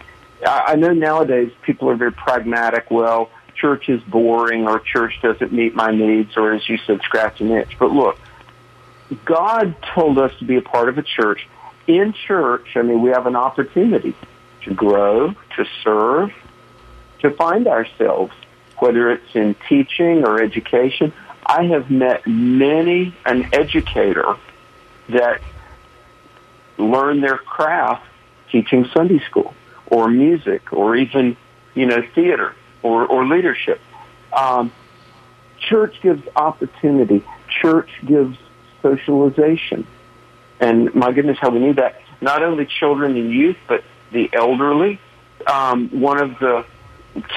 I, 0.45 0.75
know 0.75 0.93
nowadays 0.93 1.51
people 1.61 1.89
are 1.89 1.95
very 1.95 2.11
pragmatic. 2.11 2.91
Well, 2.91 3.29
church 3.59 3.89
is 3.89 4.01
boring 4.03 4.67
or 4.67 4.79
church 4.79 5.13
doesn't 5.21 5.51
meet 5.51 5.75
my 5.75 5.91
needs 5.91 6.35
or 6.37 6.53
as 6.53 6.67
you 6.67 6.77
said, 6.85 7.01
scratch 7.01 7.41
an 7.41 7.51
itch. 7.51 7.77
But 7.77 7.91
look, 7.91 8.19
God 9.25 9.75
told 9.93 10.17
us 10.17 10.31
to 10.39 10.45
be 10.45 10.57
a 10.57 10.61
part 10.61 10.89
of 10.89 10.97
a 10.97 11.03
church. 11.03 11.47
In 11.87 12.13
church, 12.13 12.67
I 12.75 12.81
mean, 12.83 13.01
we 13.01 13.09
have 13.09 13.25
an 13.25 13.35
opportunity 13.35 14.15
to 14.63 14.73
grow, 14.73 15.33
to 15.55 15.65
serve, 15.83 16.31
to 17.19 17.31
find 17.31 17.67
ourselves, 17.67 18.33
whether 18.77 19.11
it's 19.11 19.35
in 19.35 19.55
teaching 19.67 20.25
or 20.25 20.41
education. 20.41 21.11
I 21.45 21.63
have 21.65 21.89
met 21.89 22.27
many 22.27 23.15
an 23.25 23.49
educator 23.53 24.35
that 25.09 25.41
learned 26.77 27.23
their 27.23 27.37
craft 27.37 28.05
teaching 28.51 28.85
Sunday 28.93 29.19
school 29.25 29.53
or 29.87 30.09
music 30.09 30.71
or 30.71 30.95
even, 30.95 31.35
you 31.73 31.87
know, 31.87 32.03
theater 32.13 32.55
or, 32.83 33.05
or 33.05 33.25
leadership. 33.25 33.79
Um, 34.31 34.71
church 35.59 35.95
gives 36.01 36.23
opportunity. 36.35 37.25
Church 37.61 37.89
gives 38.05 38.37
socialization. 38.81 39.85
And 40.59 40.93
my 40.93 41.11
goodness, 41.11 41.37
how 41.39 41.49
we 41.49 41.59
need 41.59 41.77
that. 41.77 42.01
Not 42.21 42.43
only 42.43 42.65
children 42.65 43.15
and 43.15 43.31
youth, 43.31 43.57
but 43.67 43.83
the 44.11 44.29
elderly. 44.33 44.99
Um, 45.47 45.89
one 45.89 46.21
of 46.21 46.39
the 46.39 46.65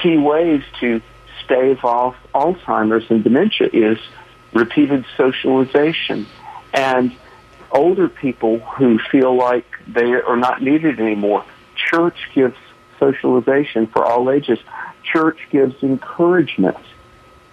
key 0.01 0.17
ways 0.17 0.61
to 0.79 1.01
stave 1.43 1.83
off 1.83 2.15
Alzheimer's 2.33 3.09
and 3.09 3.23
dementia 3.23 3.69
is 3.71 3.97
repeated 4.53 5.05
socialization. 5.17 6.27
And 6.73 7.15
older 7.71 8.07
people 8.07 8.59
who 8.59 8.99
feel 9.11 9.35
like 9.35 9.65
they 9.87 10.13
are 10.13 10.37
not 10.37 10.61
needed 10.61 10.99
anymore, 10.99 11.45
church 11.75 12.17
gives 12.33 12.57
socialization 12.99 13.87
for 13.87 14.05
all 14.05 14.29
ages 14.29 14.59
church 15.13 15.37
gives 15.51 15.81
encouragement 15.83 16.77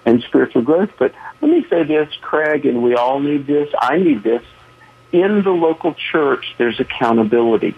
and 0.07 0.23
spiritual 0.23 0.63
growth. 0.63 0.91
But 0.99 1.15
let 1.41 1.51
me 1.51 1.65
say 1.69 1.85
this, 1.85 2.13
Craig, 2.21 2.67
and 2.67 2.83
we 2.83 2.95
all 2.95 3.21
need 3.21 3.47
this. 3.47 3.69
I 3.79 3.99
need 3.99 4.23
this. 4.23 4.43
In 5.13 5.43
the 5.43 5.51
local 5.51 5.95
church, 5.95 6.55
there's 6.59 6.81
accountability. 6.81 7.75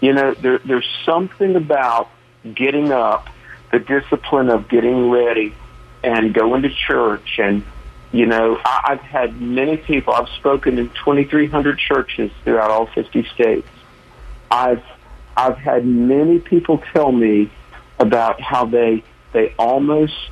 You 0.00 0.12
know, 0.14 0.34
there, 0.34 0.58
there's 0.58 0.88
something 1.04 1.54
about 1.54 2.10
getting 2.54 2.90
up, 2.90 3.28
the 3.70 3.78
discipline 3.78 4.48
of 4.48 4.68
getting 4.68 5.10
ready 5.10 5.54
and 6.02 6.34
going 6.34 6.62
to 6.62 6.70
church. 6.70 7.38
And, 7.38 7.64
you 8.10 8.26
know, 8.26 8.58
I, 8.64 8.80
I've 8.92 9.00
had 9.00 9.40
many 9.40 9.76
people, 9.76 10.14
I've 10.14 10.28
spoken 10.30 10.78
in 10.78 10.88
2,300 10.88 11.78
churches 11.78 12.32
throughout 12.42 12.70
all 12.70 12.86
50 12.86 13.24
states. 13.34 13.68
I've, 14.50 14.82
I've 15.36 15.58
had 15.58 15.86
many 15.86 16.40
people 16.40 16.82
tell 16.92 17.12
me 17.12 17.50
about 18.02 18.40
how 18.40 18.66
they 18.66 19.02
they 19.32 19.54
almost 19.58 20.30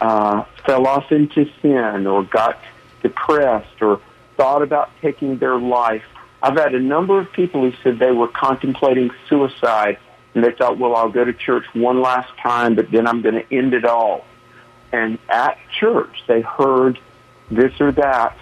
uh, 0.00 0.44
fell 0.64 0.86
off 0.86 1.10
into 1.10 1.50
sin 1.60 2.06
or 2.06 2.22
got 2.22 2.60
depressed 3.02 3.80
or 3.82 4.00
thought 4.36 4.62
about 4.62 4.90
taking 5.00 5.38
their 5.38 5.58
life. 5.58 6.04
I've 6.40 6.56
had 6.56 6.74
a 6.74 6.80
number 6.80 7.18
of 7.18 7.32
people 7.32 7.62
who 7.62 7.76
said 7.82 7.98
they 7.98 8.12
were 8.12 8.28
contemplating 8.28 9.10
suicide 9.28 9.98
and 10.34 10.44
they 10.44 10.52
thought, 10.52 10.78
well, 10.78 10.94
I'll 10.94 11.10
go 11.10 11.24
to 11.24 11.32
church 11.32 11.64
one 11.72 12.00
last 12.00 12.30
time, 12.40 12.76
but 12.76 12.92
then 12.92 13.08
I'm 13.08 13.22
going 13.22 13.34
to 13.34 13.52
end 13.52 13.74
it 13.74 13.84
all. 13.84 14.24
And 14.92 15.18
at 15.28 15.58
church, 15.80 16.22
they 16.28 16.42
heard 16.42 17.00
this 17.50 17.72
or 17.80 17.90
that 17.92 18.36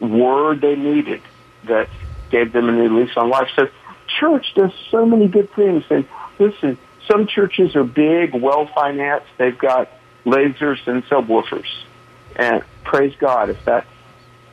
word 0.00 0.60
they 0.62 0.76
needed 0.76 1.20
that 1.64 1.88
gave 2.30 2.52
them 2.52 2.68
a 2.68 2.72
new 2.72 3.00
lease 3.00 3.16
on 3.16 3.28
life. 3.28 3.50
So 3.56 3.68
church 4.18 4.54
does 4.54 4.72
so 4.90 5.04
many 5.04 5.28
good 5.28 5.52
things. 5.52 5.84
And 5.90 6.06
listen, 6.38 6.78
some 7.06 7.26
churches 7.26 7.76
are 7.76 7.84
big, 7.84 8.34
well 8.34 8.66
financed. 8.74 9.28
They've 9.36 9.58
got 9.58 9.90
lasers 10.24 10.86
and 10.86 11.04
subwoofers. 11.04 11.68
And 12.36 12.62
praise 12.84 13.14
God 13.18 13.50
if 13.50 13.64
that, 13.64 13.86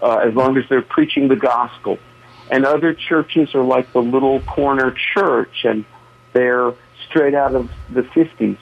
uh, 0.01 0.17
as 0.17 0.33
long 0.33 0.57
as 0.57 0.63
they're 0.69 0.81
preaching 0.81 1.27
the 1.27 1.35
gospel. 1.35 1.99
And 2.49 2.65
other 2.65 2.93
churches 2.93 3.55
are 3.55 3.63
like 3.63 3.91
the 3.91 4.01
little 4.01 4.39
corner 4.41 4.95
church 5.13 5.65
and 5.65 5.85
they're 6.33 6.73
straight 7.07 7.33
out 7.33 7.55
of 7.55 7.71
the 7.89 8.01
50s. 8.01 8.57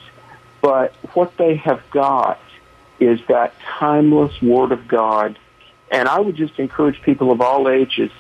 But 0.62 0.94
what 1.14 1.36
they 1.38 1.56
have 1.58 1.82
got 1.92 2.40
is 3.00 3.20
that 3.28 3.54
timeless 3.80 4.42
Word 4.42 4.72
of 4.72 4.88
God. 4.88 5.38
And 5.92 6.08
I 6.08 6.20
would 6.20 6.36
just 6.36 6.58
encourage 6.58 7.02
people 7.02 7.32
of 7.32 7.42
all 7.42 7.68
ages. 7.70 8.12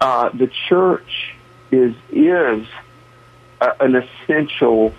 Uh, 0.00 0.30
the 0.30 0.50
church 0.68 1.34
is 1.70 1.94
is 2.10 2.66
an 3.60 3.96
essential 3.96 4.94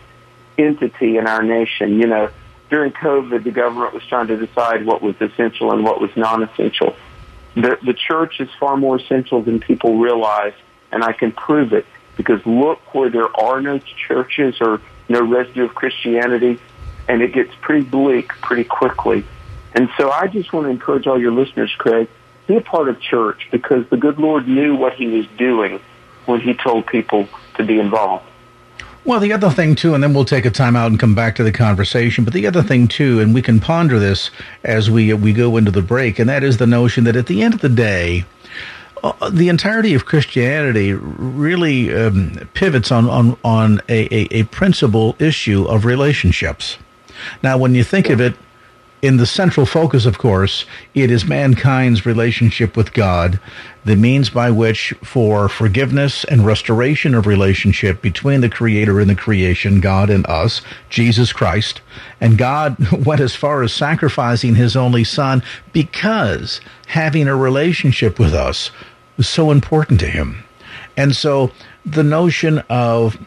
entity 0.57 1.17
in 1.17 1.27
our 1.27 1.43
nation. 1.43 1.99
You 1.99 2.07
know, 2.07 2.29
during 2.69 2.91
COVID, 2.91 3.43
the 3.43 3.51
government 3.51 3.93
was 3.93 4.03
trying 4.05 4.27
to 4.27 4.37
decide 4.37 4.85
what 4.85 5.01
was 5.01 5.15
essential 5.21 5.71
and 5.71 5.83
what 5.83 6.01
was 6.01 6.11
non-essential. 6.15 6.95
The, 7.55 7.77
the 7.83 7.93
church 7.93 8.39
is 8.39 8.49
far 8.59 8.77
more 8.77 8.97
essential 8.97 9.41
than 9.41 9.59
people 9.59 9.97
realize, 9.97 10.53
and 10.91 11.03
I 11.03 11.13
can 11.13 11.31
prove 11.31 11.73
it 11.73 11.85
because 12.15 12.45
look 12.45 12.93
where 12.93 13.09
there 13.09 13.35
are 13.39 13.61
no 13.61 13.79
churches 13.79 14.55
or 14.59 14.81
no 15.09 15.21
residue 15.21 15.65
of 15.65 15.75
Christianity, 15.75 16.59
and 17.07 17.21
it 17.21 17.33
gets 17.33 17.51
pretty 17.61 17.85
bleak 17.85 18.29
pretty 18.41 18.63
quickly. 18.63 19.23
And 19.73 19.89
so 19.97 20.11
I 20.11 20.27
just 20.27 20.51
want 20.51 20.65
to 20.65 20.71
encourage 20.71 21.07
all 21.07 21.19
your 21.19 21.31
listeners, 21.31 21.73
Craig, 21.77 22.09
be 22.47 22.55
a 22.55 22.61
part 22.61 22.89
of 22.89 22.99
church 22.99 23.47
because 23.51 23.87
the 23.89 23.97
good 23.97 24.17
Lord 24.17 24.47
knew 24.47 24.75
what 24.75 24.93
he 24.93 25.07
was 25.07 25.27
doing 25.37 25.79
when 26.25 26.41
he 26.41 26.53
told 26.53 26.87
people 26.87 27.27
to 27.55 27.63
be 27.63 27.79
involved. 27.79 28.25
Well, 29.07 29.21
the 29.21 29.31
other 29.31 29.49
thing 29.49 29.75
too, 29.75 29.93
and 29.93 30.03
then 30.03 30.13
we'll 30.13 30.25
take 30.25 30.43
a 30.43 30.51
time 30.51 30.75
out 30.75 30.87
and 30.87 30.99
come 30.99 31.15
back 31.15 31.37
to 31.37 31.43
the 31.43 31.51
conversation. 31.53 32.25
But 32.25 32.33
the 32.33 32.45
other 32.45 32.61
thing 32.61 32.89
too, 32.89 33.21
and 33.21 33.33
we 33.33 33.41
can 33.41 33.61
ponder 33.61 33.99
this 33.99 34.31
as 34.65 34.91
we 34.91 35.13
we 35.13 35.31
go 35.31 35.55
into 35.55 35.71
the 35.71 35.81
break, 35.81 36.19
and 36.19 36.29
that 36.29 36.43
is 36.43 36.57
the 36.57 36.67
notion 36.67 37.05
that 37.05 37.15
at 37.15 37.27
the 37.27 37.41
end 37.41 37.53
of 37.53 37.61
the 37.61 37.69
day, 37.69 38.25
uh, 39.05 39.29
the 39.29 39.47
entirety 39.47 39.93
of 39.93 40.03
Christianity 40.03 40.91
really 40.91 41.95
um, 41.95 42.49
pivots 42.53 42.91
on 42.91 43.09
on 43.09 43.37
on 43.45 43.79
a, 43.87 44.13
a, 44.13 44.39
a 44.39 44.43
principal 44.43 45.15
issue 45.19 45.63
of 45.63 45.85
relationships. 45.85 46.77
Now, 47.41 47.57
when 47.57 47.75
you 47.75 47.85
think 47.85 48.09
of 48.09 48.19
it, 48.19 48.35
in 49.01 49.17
the 49.17 49.25
central 49.25 49.65
focus, 49.65 50.05
of 50.05 50.17
course, 50.17 50.65
it 50.95 51.11
is 51.11 51.25
mankind's 51.25 52.05
relationship 52.05 52.75
with 52.75 52.93
God, 52.93 53.39
the 53.85 53.95
means 53.95 54.29
by 54.29 54.49
which 54.49 54.93
for 55.03 55.47
forgiveness 55.47 56.23
and 56.23 56.45
restoration 56.45 57.13
of 57.13 57.27
relationship 57.27 58.01
between 58.01 58.41
the 58.41 58.49
Creator 58.49 58.99
and 58.99 59.09
the 59.09 59.15
creation, 59.15 59.79
God 59.79 60.09
and 60.09 60.25
us, 60.25 60.61
Jesus 60.89 61.31
Christ. 61.31 61.81
And 62.19 62.37
God 62.37 62.77
went 63.05 63.21
as 63.21 63.35
far 63.35 63.61
as 63.61 63.71
sacrificing 63.71 64.55
His 64.55 64.75
only 64.75 65.03
Son 65.03 65.43
because 65.73 66.59
having 66.87 67.27
a 67.27 67.35
relationship 67.35 68.17
with 68.17 68.33
us 68.33 68.71
was 69.15 69.29
so 69.29 69.51
important 69.51 69.99
to 69.99 70.07
Him. 70.07 70.43
And 70.95 71.15
so 71.15 71.51
the 71.85 72.03
notion 72.03 72.63
of 72.69 73.17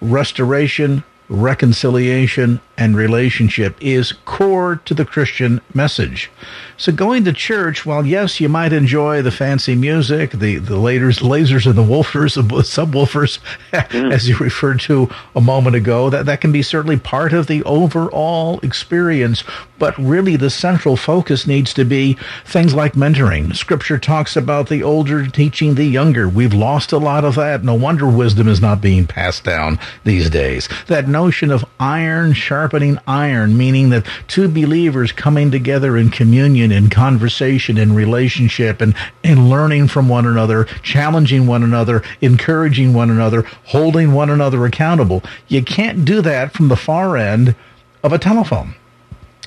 restoration, 0.00 1.02
reconciliation, 1.28 2.60
and 2.78 2.96
relationship 2.96 3.76
is 3.80 4.12
core 4.24 4.76
to 4.84 4.94
the 4.94 5.04
Christian 5.04 5.60
message. 5.74 6.30
So 6.76 6.92
going 6.92 7.24
to 7.24 7.32
church, 7.32 7.84
while 7.84 8.06
yes, 8.06 8.40
you 8.40 8.48
might 8.48 8.72
enjoy 8.72 9.20
the 9.20 9.32
fancy 9.32 9.74
music, 9.74 10.30
the, 10.30 10.56
the 10.58 10.76
lasers, 10.76 11.20
lasers 11.20 11.66
and 11.66 11.74
the 11.74 11.82
woofers, 11.82 12.36
the 12.36 12.42
subwoofers, 12.42 13.40
mm. 13.72 14.12
as 14.12 14.28
you 14.28 14.36
referred 14.36 14.78
to 14.82 15.10
a 15.34 15.40
moment 15.40 15.74
ago, 15.74 16.08
that, 16.08 16.26
that 16.26 16.40
can 16.40 16.52
be 16.52 16.62
certainly 16.62 16.96
part 16.96 17.32
of 17.32 17.48
the 17.48 17.64
overall 17.64 18.60
experience. 18.60 19.42
But 19.80 19.98
really 19.98 20.36
the 20.36 20.50
central 20.50 20.96
focus 20.96 21.48
needs 21.48 21.74
to 21.74 21.84
be 21.84 22.16
things 22.44 22.74
like 22.74 22.92
mentoring. 22.92 23.56
Scripture 23.56 23.98
talks 23.98 24.36
about 24.36 24.68
the 24.68 24.84
older 24.84 25.26
teaching 25.26 25.74
the 25.74 25.84
younger. 25.84 26.28
We've 26.28 26.54
lost 26.54 26.92
a 26.92 26.98
lot 26.98 27.24
of 27.24 27.34
that. 27.34 27.64
No 27.64 27.74
wonder 27.74 28.06
wisdom 28.06 28.46
is 28.46 28.60
not 28.60 28.80
being 28.80 29.08
passed 29.08 29.42
down 29.42 29.80
these 30.04 30.30
days. 30.30 30.68
That 30.86 31.08
notion 31.08 31.50
of 31.50 31.64
iron 31.80 32.34
sharpening 32.68 32.98
iron, 33.06 33.56
meaning 33.56 33.88
that 33.88 34.04
two 34.26 34.46
believers 34.46 35.10
coming 35.10 35.50
together 35.50 35.96
in 35.96 36.10
communion 36.10 36.70
in, 36.70 36.90
conversation, 36.90 37.78
in 37.78 37.94
relationship, 37.94 38.82
and, 38.82 38.94
and 39.24 39.48
learning 39.48 39.88
from 39.88 40.06
one 40.06 40.26
another, 40.26 40.64
challenging 40.82 41.46
one 41.46 41.62
another, 41.62 42.02
encouraging 42.20 42.92
one 42.92 43.08
another, 43.08 43.40
holding 43.64 44.12
one 44.12 44.28
another 44.28 44.66
accountable. 44.66 45.22
You 45.46 45.62
can't 45.62 46.04
do 46.04 46.20
that 46.20 46.52
from 46.52 46.68
the 46.68 46.76
far 46.76 47.16
end 47.16 47.54
of 48.02 48.12
a 48.12 48.18
telephone. 48.18 48.74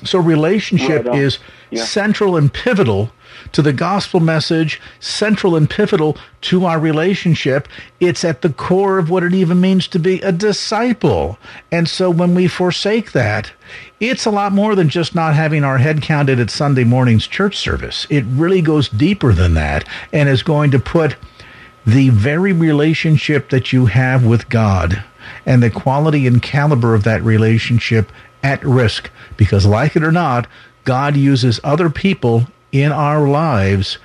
So 0.04 0.18
relationship 0.18 1.06
right 1.06 1.18
is 1.18 1.38
yeah. 1.70 1.84
central 1.84 2.36
and 2.36 2.52
pivotal 2.52 3.10
to 3.52 3.62
the 3.62 3.72
gospel 3.72 4.20
message, 4.20 4.80
central 5.00 5.56
and 5.56 5.68
pivotal 5.68 6.16
to 6.42 6.64
our 6.64 6.78
relationship. 6.78 7.68
It's 8.00 8.24
at 8.24 8.42
the 8.42 8.50
core 8.50 8.98
of 8.98 9.10
what 9.10 9.22
it 9.22 9.34
even 9.34 9.60
means 9.60 9.88
to 9.88 9.98
be 9.98 10.20
a 10.20 10.32
disciple. 10.32 11.38
And 11.70 11.88
so 11.88 12.10
when 12.10 12.34
we 12.34 12.48
forsake 12.48 13.12
that, 13.12 13.52
it's 14.00 14.26
a 14.26 14.30
lot 14.30 14.52
more 14.52 14.74
than 14.74 14.88
just 14.88 15.14
not 15.14 15.34
having 15.34 15.64
our 15.64 15.78
head 15.78 16.02
counted 16.02 16.40
at 16.40 16.50
Sunday 16.50 16.84
morning's 16.84 17.26
church 17.26 17.56
service. 17.56 18.06
It 18.10 18.24
really 18.26 18.62
goes 18.62 18.88
deeper 18.88 19.32
than 19.32 19.54
that 19.54 19.86
and 20.12 20.28
is 20.28 20.42
going 20.42 20.70
to 20.72 20.78
put 20.78 21.16
the 21.86 22.10
very 22.10 22.52
relationship 22.52 23.50
that 23.50 23.72
you 23.72 23.86
have 23.86 24.24
with 24.24 24.48
God 24.48 25.02
and 25.46 25.62
the 25.62 25.70
quality 25.70 26.26
and 26.26 26.42
caliber 26.42 26.94
of 26.94 27.04
that 27.04 27.22
relationship 27.22 28.10
at 28.42 28.64
risk. 28.64 29.10
Because, 29.36 29.66
like 29.66 29.96
it 29.96 30.04
or 30.04 30.12
not, 30.12 30.46
God 30.84 31.16
uses 31.16 31.60
other 31.62 31.90
people 31.90 32.46
in 32.72 32.90
our 32.92 33.28
lives 33.28 33.98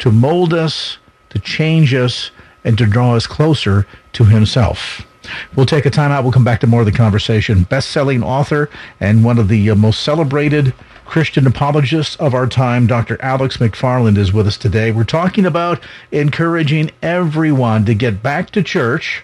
to 0.00 0.10
mold 0.10 0.52
us, 0.52 0.98
to 1.30 1.38
change 1.38 1.94
us, 1.94 2.30
and 2.64 2.78
to 2.78 2.86
draw 2.86 3.14
us 3.14 3.26
closer 3.26 3.86
to 4.14 4.24
Himself. 4.24 5.06
We'll 5.54 5.66
take 5.66 5.86
a 5.86 5.90
time 5.90 6.10
out. 6.10 6.22
We'll 6.22 6.32
come 6.32 6.44
back 6.44 6.60
to 6.60 6.66
more 6.66 6.80
of 6.80 6.86
the 6.86 6.92
conversation. 6.92 7.62
Best 7.64 7.90
selling 7.90 8.22
author 8.22 8.68
and 9.00 9.24
one 9.24 9.38
of 9.38 9.48
the 9.48 9.70
uh, 9.70 9.74
most 9.74 10.02
celebrated 10.02 10.74
Christian 11.06 11.46
apologists 11.46 12.16
of 12.16 12.34
our 12.34 12.46
time, 12.46 12.86
Dr. 12.86 13.20
Alex 13.20 13.58
McFarland, 13.58 14.16
is 14.16 14.32
with 14.32 14.46
us 14.46 14.56
today. 14.56 14.90
We're 14.90 15.04
talking 15.04 15.44
about 15.46 15.82
encouraging 16.10 16.90
everyone 17.02 17.84
to 17.84 17.94
get 17.94 18.22
back 18.22 18.50
to 18.50 18.62
church 18.62 19.22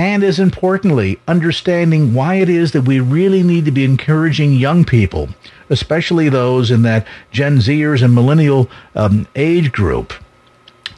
and 0.00 0.24
as 0.24 0.40
importantly, 0.40 1.20
understanding 1.28 2.14
why 2.14 2.36
it 2.36 2.48
is 2.48 2.72
that 2.72 2.86
we 2.86 2.98
really 2.98 3.42
need 3.42 3.66
to 3.66 3.70
be 3.70 3.84
encouraging 3.84 4.54
young 4.54 4.82
people, 4.82 5.28
especially 5.68 6.30
those 6.30 6.70
in 6.70 6.80
that 6.80 7.06
Gen 7.30 7.58
Zers 7.58 8.02
and 8.02 8.14
millennial 8.14 8.70
um, 8.94 9.26
age 9.36 9.72
group, 9.72 10.14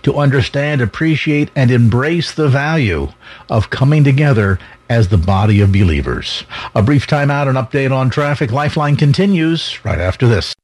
to 0.04 0.14
understand, 0.14 0.80
appreciate, 0.80 1.50
and 1.56 1.72
embrace 1.72 2.30
the 2.32 2.48
value 2.48 3.08
of 3.50 3.70
coming 3.70 4.04
together 4.04 4.60
as 4.88 5.08
the 5.08 5.18
body 5.18 5.60
of 5.60 5.72
believers. 5.72 6.44
A 6.76 6.80
brief 6.80 7.08
timeout 7.08 7.48
and 7.48 7.58
update 7.58 7.90
on 7.90 8.08
traffic. 8.08 8.52
Lifeline 8.52 8.94
continues 8.94 9.84
right 9.84 9.98
after 9.98 10.28
this. 10.28 10.54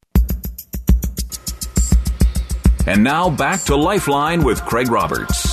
And 2.87 3.03
now 3.03 3.29
back 3.29 3.63
to 3.63 3.75
Lifeline 3.75 4.45
with 4.45 4.61
Craig 4.61 4.89
Roberts. 4.89 5.48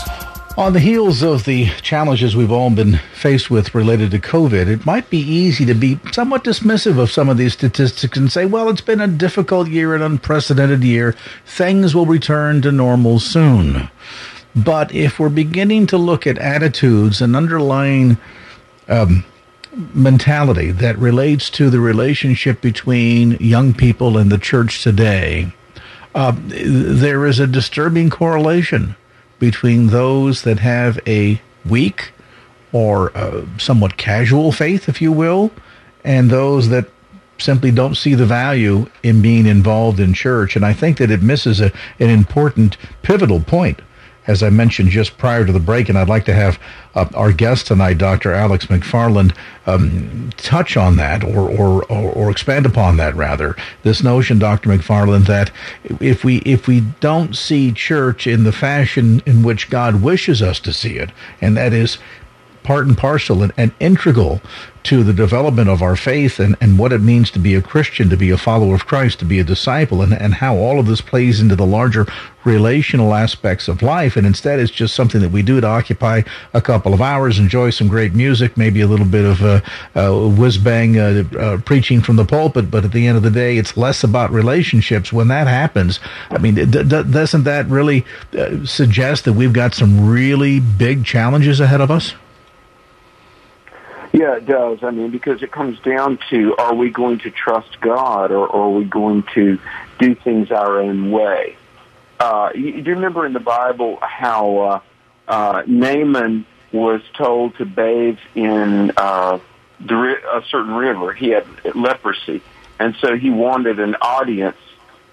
On 0.56 0.72
the 0.72 0.80
heels 0.80 1.22
of 1.22 1.44
the 1.44 1.66
challenges 1.82 2.34
we've 2.34 2.50
all 2.50 2.70
been 2.70 2.98
faced 3.12 3.50
with 3.50 3.74
related 3.74 4.10
to 4.12 4.18
COVID, 4.18 4.68
it 4.68 4.86
might 4.86 5.10
be 5.10 5.18
easy 5.18 5.66
to 5.66 5.74
be 5.74 6.00
somewhat 6.12 6.44
dismissive 6.44 6.98
of 6.98 7.10
some 7.10 7.28
of 7.28 7.36
these 7.36 7.52
statistics 7.52 8.16
and 8.16 8.32
say, 8.32 8.46
well, 8.46 8.70
it's 8.70 8.80
been 8.80 9.02
a 9.02 9.06
difficult 9.06 9.68
year, 9.68 9.94
an 9.94 10.00
unprecedented 10.00 10.82
year. 10.82 11.14
Things 11.44 11.94
will 11.94 12.06
return 12.06 12.62
to 12.62 12.72
normal 12.72 13.18
soon. 13.18 13.90
But 14.54 14.94
if 14.94 15.18
we're 15.18 15.28
beginning 15.28 15.88
to 15.88 15.98
look 15.98 16.26
at 16.26 16.38
attitudes 16.38 17.20
and 17.20 17.36
underlying 17.36 18.16
um, 18.88 19.26
mentality 19.92 20.70
that 20.70 20.96
relates 20.96 21.50
to 21.50 21.68
the 21.68 21.80
relationship 21.80 22.62
between 22.62 23.32
young 23.32 23.74
people 23.74 24.16
and 24.16 24.32
the 24.32 24.38
church 24.38 24.82
today, 24.82 25.52
uh, 26.14 26.32
there 26.46 27.26
is 27.26 27.38
a 27.38 27.46
disturbing 27.46 28.08
correlation 28.08 28.96
between 29.38 29.88
those 29.88 30.42
that 30.42 30.58
have 30.58 30.98
a 31.06 31.40
weak 31.64 32.12
or 32.72 33.16
uh, 33.16 33.44
somewhat 33.58 33.96
casual 33.96 34.52
faith, 34.52 34.88
if 34.88 35.00
you 35.00 35.12
will, 35.12 35.50
and 36.04 36.30
those 36.30 36.68
that 36.68 36.86
simply 37.38 37.70
don't 37.70 37.96
see 37.96 38.14
the 38.14 38.26
value 38.26 38.88
in 39.02 39.20
being 39.20 39.46
involved 39.46 40.00
in 40.00 40.14
church. 40.14 40.56
And 40.56 40.64
I 40.64 40.72
think 40.72 40.98
that 40.98 41.10
it 41.10 41.22
misses 41.22 41.60
a, 41.60 41.72
an 41.98 42.10
important 42.10 42.76
pivotal 43.02 43.40
point 43.40 43.80
as 44.26 44.42
I 44.42 44.50
mentioned 44.50 44.90
just 44.90 45.18
prior 45.18 45.44
to 45.44 45.52
the 45.52 45.60
break, 45.60 45.88
and 45.88 45.98
I'd 45.98 46.08
like 46.08 46.24
to 46.26 46.34
have 46.34 46.58
uh, 46.94 47.06
our 47.14 47.32
guest 47.32 47.66
tonight, 47.66 47.98
Dr. 47.98 48.32
Alex 48.32 48.66
McFarland, 48.66 49.34
um, 49.66 50.30
touch 50.36 50.76
on 50.76 50.96
that 50.96 51.22
or, 51.22 51.48
or, 51.48 51.84
or, 51.84 52.12
or, 52.12 52.30
expand 52.30 52.66
upon 52.66 52.96
that 52.96 53.14
rather. 53.14 53.56
This 53.82 54.02
notion, 54.02 54.38
Dr. 54.38 54.70
McFarland, 54.70 55.26
that 55.26 55.50
if 56.00 56.24
we 56.24 56.38
if 56.38 56.66
we 56.66 56.80
don't 57.00 57.36
see 57.36 57.72
church 57.72 58.26
in 58.26 58.44
the 58.44 58.52
fashion 58.52 59.22
in 59.26 59.42
which 59.42 59.70
God 59.70 60.02
wishes 60.02 60.40
us 60.42 60.60
to 60.60 60.72
see 60.72 60.96
it, 60.96 61.10
and 61.40 61.56
that 61.56 61.72
is 61.72 61.98
part 62.66 62.86
and 62.86 62.98
parcel 62.98 63.42
and, 63.42 63.52
and 63.56 63.72
integral 63.78 64.40
to 64.82 65.02
the 65.02 65.12
development 65.12 65.68
of 65.68 65.82
our 65.82 65.96
faith 65.96 66.38
and, 66.38 66.54
and 66.60 66.78
what 66.78 66.92
it 66.92 67.00
means 67.00 67.28
to 67.28 67.40
be 67.40 67.56
a 67.56 67.62
Christian, 67.62 68.08
to 68.08 68.16
be 68.16 68.30
a 68.30 68.38
follower 68.38 68.74
of 68.76 68.86
Christ, 68.86 69.18
to 69.18 69.24
be 69.24 69.40
a 69.40 69.44
disciple, 69.44 70.00
and, 70.00 70.12
and 70.12 70.34
how 70.34 70.56
all 70.56 70.78
of 70.78 70.86
this 70.86 71.00
plays 71.00 71.40
into 71.40 71.56
the 71.56 71.66
larger 71.66 72.06
relational 72.44 73.12
aspects 73.12 73.66
of 73.66 73.82
life. 73.82 74.16
And 74.16 74.24
instead, 74.24 74.60
it's 74.60 74.70
just 74.70 74.94
something 74.94 75.20
that 75.22 75.32
we 75.32 75.42
do 75.42 75.60
to 75.60 75.66
occupy 75.66 76.22
a 76.54 76.60
couple 76.60 76.94
of 76.94 77.00
hours, 77.00 77.40
enjoy 77.40 77.70
some 77.70 77.88
great 77.88 78.14
music, 78.14 78.56
maybe 78.56 78.80
a 78.80 78.86
little 78.86 79.06
bit 79.06 79.24
of 79.24 79.42
uh, 79.42 79.60
uh, 79.96 80.28
whiz 80.28 80.56
bang 80.56 80.98
uh, 80.98 81.24
uh, 81.36 81.58
preaching 81.64 82.00
from 82.00 82.14
the 82.14 82.24
pulpit. 82.24 82.70
But 82.70 82.84
at 82.84 82.92
the 82.92 83.08
end 83.08 83.16
of 83.16 83.24
the 83.24 83.30
day, 83.30 83.56
it's 83.56 83.76
less 83.76 84.04
about 84.04 84.30
relationships. 84.30 85.12
When 85.12 85.26
that 85.28 85.48
happens, 85.48 85.98
I 86.30 86.38
mean, 86.38 86.54
d- 86.54 86.64
d- 86.64 86.82
doesn't 86.84 87.42
that 87.42 87.66
really 87.66 88.06
uh, 88.38 88.64
suggest 88.64 89.24
that 89.24 89.32
we've 89.32 89.52
got 89.52 89.74
some 89.74 90.08
really 90.08 90.60
big 90.60 91.04
challenges 91.04 91.58
ahead 91.58 91.80
of 91.80 91.90
us? 91.90 92.14
Yeah, 94.16 94.36
it 94.36 94.46
does. 94.46 94.82
I 94.82 94.92
mean, 94.92 95.10
because 95.10 95.42
it 95.42 95.52
comes 95.52 95.78
down 95.80 96.18
to 96.30 96.56
are 96.56 96.74
we 96.74 96.88
going 96.88 97.18
to 97.18 97.30
trust 97.30 97.78
God 97.82 98.30
or, 98.30 98.46
or 98.46 98.62
are 98.62 98.70
we 98.70 98.86
going 98.86 99.24
to 99.34 99.58
do 99.98 100.14
things 100.14 100.50
our 100.50 100.80
own 100.80 101.10
way? 101.10 101.54
Uh, 102.18 102.48
you, 102.54 102.80
do 102.80 102.88
you 102.88 102.94
remember 102.96 103.26
in 103.26 103.34
the 103.34 103.40
Bible 103.40 103.98
how 104.00 104.58
uh, 104.58 104.80
uh, 105.28 105.62
Naaman 105.66 106.46
was 106.72 107.02
told 107.12 107.58
to 107.58 107.66
bathe 107.66 108.16
in 108.34 108.90
uh, 108.96 109.38
the, 109.80 110.14
a 110.32 110.42
certain 110.48 110.72
river? 110.72 111.12
He 111.12 111.28
had 111.28 111.44
leprosy, 111.74 112.40
and 112.78 112.96
so 113.02 113.18
he 113.18 113.28
wanted 113.28 113.78
an 113.80 113.96
audience 113.96 114.56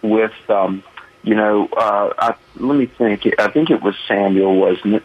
with, 0.02 0.32
um, 0.50 0.82
you 1.24 1.36
know, 1.36 1.68
uh, 1.76 2.14
I, 2.18 2.36
let 2.56 2.78
me 2.78 2.86
think. 2.86 3.28
I 3.38 3.50
think 3.52 3.70
it 3.70 3.82
was 3.82 3.96
Samuel, 4.08 4.56
wasn't 4.56 4.94
it? 4.96 5.04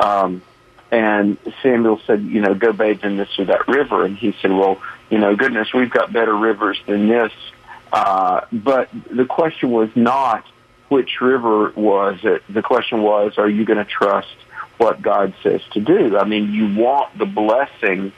Um, 0.00 0.42
and 0.90 1.36
Samuel 1.62 2.00
said, 2.06 2.22
you 2.22 2.40
know, 2.40 2.54
go 2.54 2.72
bathe 2.72 3.04
in 3.04 3.16
this 3.16 3.38
or 3.38 3.46
that 3.46 3.66
river. 3.68 4.04
And 4.04 4.16
he 4.16 4.34
said, 4.40 4.52
well, 4.52 4.80
you 5.10 5.18
know, 5.18 5.34
goodness, 5.34 5.72
we've 5.72 5.90
got 5.90 6.12
better 6.12 6.34
rivers 6.34 6.78
than 6.86 7.08
this. 7.08 7.32
Uh, 7.92 8.42
but 8.52 8.88
the 9.10 9.24
question 9.24 9.70
was 9.70 9.90
not 9.94 10.44
which 10.88 11.20
river 11.20 11.72
was 11.74 12.20
it. 12.22 12.42
The 12.48 12.62
question 12.62 13.02
was, 13.02 13.38
are 13.38 13.48
you 13.48 13.64
going 13.64 13.78
to 13.78 13.84
trust 13.84 14.34
what 14.78 15.02
God 15.02 15.34
says 15.42 15.60
to 15.72 15.80
do? 15.80 16.16
I 16.16 16.24
mean, 16.24 16.52
you 16.52 16.74
want 16.80 17.16
the 17.18 17.26
blessing 17.26 18.12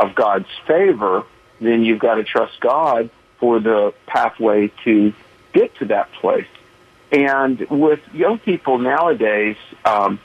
of 0.00 0.14
God's 0.14 0.48
favor, 0.66 1.24
then 1.60 1.84
you've 1.84 1.98
got 1.98 2.14
to 2.16 2.24
trust 2.24 2.60
God 2.60 3.10
for 3.38 3.60
the 3.60 3.94
pathway 4.06 4.72
to 4.84 5.12
get 5.52 5.74
to 5.76 5.86
that 5.86 6.10
place. 6.12 6.46
And 7.10 7.60
with 7.70 8.00
young 8.12 8.38
people 8.38 8.78
nowadays 8.78 9.56
um, 9.84 10.20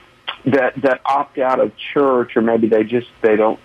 that 0.46 0.76
that 0.82 1.02
opt 1.06 1.38
out 1.38 1.60
of 1.60 1.72
church, 1.94 2.36
or 2.36 2.42
maybe 2.42 2.68
they 2.68 2.84
just 2.84 3.08
they 3.22 3.36
don't 3.36 3.60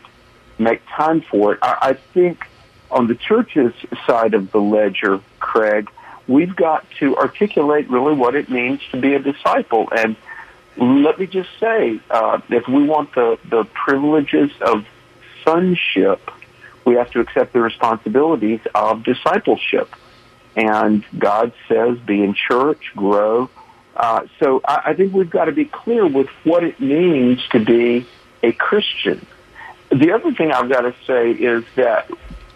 make 0.58 0.82
time 0.86 1.20
for 1.20 1.54
it, 1.54 1.58
I, 1.62 1.78
I 1.80 1.92
think 1.94 2.46
on 2.90 3.06
the 3.06 3.14
church's 3.14 3.74
side 4.06 4.34
of 4.34 4.50
the 4.50 4.60
ledger, 4.60 5.20
Craig, 5.40 5.90
we've 6.26 6.54
got 6.54 6.86
to 6.98 7.16
articulate 7.16 7.88
really 7.90 8.14
what 8.14 8.34
it 8.34 8.48
means 8.48 8.80
to 8.92 9.00
be 9.00 9.14
a 9.14 9.18
disciple. 9.18 9.88
And 9.96 10.16
let 10.76 11.18
me 11.18 11.26
just 11.26 11.50
say, 11.58 12.00
uh, 12.10 12.40
if 12.48 12.66
we 12.68 12.84
want 12.84 13.14
the, 13.14 13.38
the 13.48 13.64
privileges 13.64 14.50
of 14.60 14.86
sonship, 15.44 16.30
we 16.84 16.94
have 16.94 17.10
to 17.10 17.20
accept 17.20 17.52
the 17.52 17.60
responsibilities 17.60 18.60
of 18.74 19.04
discipleship. 19.04 19.94
And 20.56 21.04
God 21.18 21.52
says, 21.68 21.98
be 21.98 22.22
in 22.22 22.34
church, 22.34 22.92
grow. 22.96 23.50
Uh, 23.98 24.22
so 24.40 24.60
I, 24.64 24.80
I 24.86 24.94
think 24.94 25.12
we've 25.12 25.30
got 25.30 25.46
to 25.46 25.52
be 25.52 25.64
clear 25.64 26.06
with 26.06 26.28
what 26.44 26.62
it 26.62 26.80
means 26.80 27.40
to 27.52 27.64
be 27.64 28.06
a 28.42 28.52
Christian. 28.52 29.26
The 29.90 30.12
other 30.12 30.32
thing 30.32 30.52
I've 30.52 30.70
got 30.70 30.82
to 30.82 30.94
say 31.06 31.30
is 31.32 31.64
that 31.76 32.08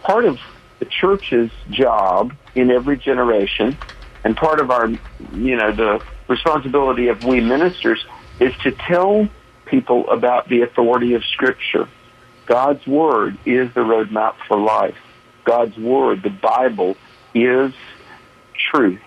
part 0.02 0.24
of 0.24 0.38
the 0.78 0.86
church's 0.86 1.50
job 1.70 2.32
in 2.54 2.70
every 2.70 2.96
generation, 2.96 3.76
and 4.24 4.36
part 4.36 4.60
of 4.60 4.70
our, 4.70 4.88
you 4.88 5.56
know, 5.56 5.74
the 5.74 6.00
responsibility 6.28 7.08
of 7.08 7.22
we 7.24 7.40
ministers 7.40 8.04
is 8.38 8.52
to 8.62 8.72
tell 8.88 9.28
people 9.66 10.08
about 10.10 10.48
the 10.48 10.62
authority 10.62 11.14
of 11.14 11.24
Scripture. 11.32 11.88
God's 12.46 12.86
Word 12.86 13.38
is 13.46 13.72
the 13.74 13.80
roadmap 13.80 14.34
for 14.46 14.58
life. 14.58 14.96
God's 15.44 15.76
Word, 15.76 16.22
the 16.22 16.30
Bible, 16.30 16.96
is 17.34 17.72
truth. 18.70 19.00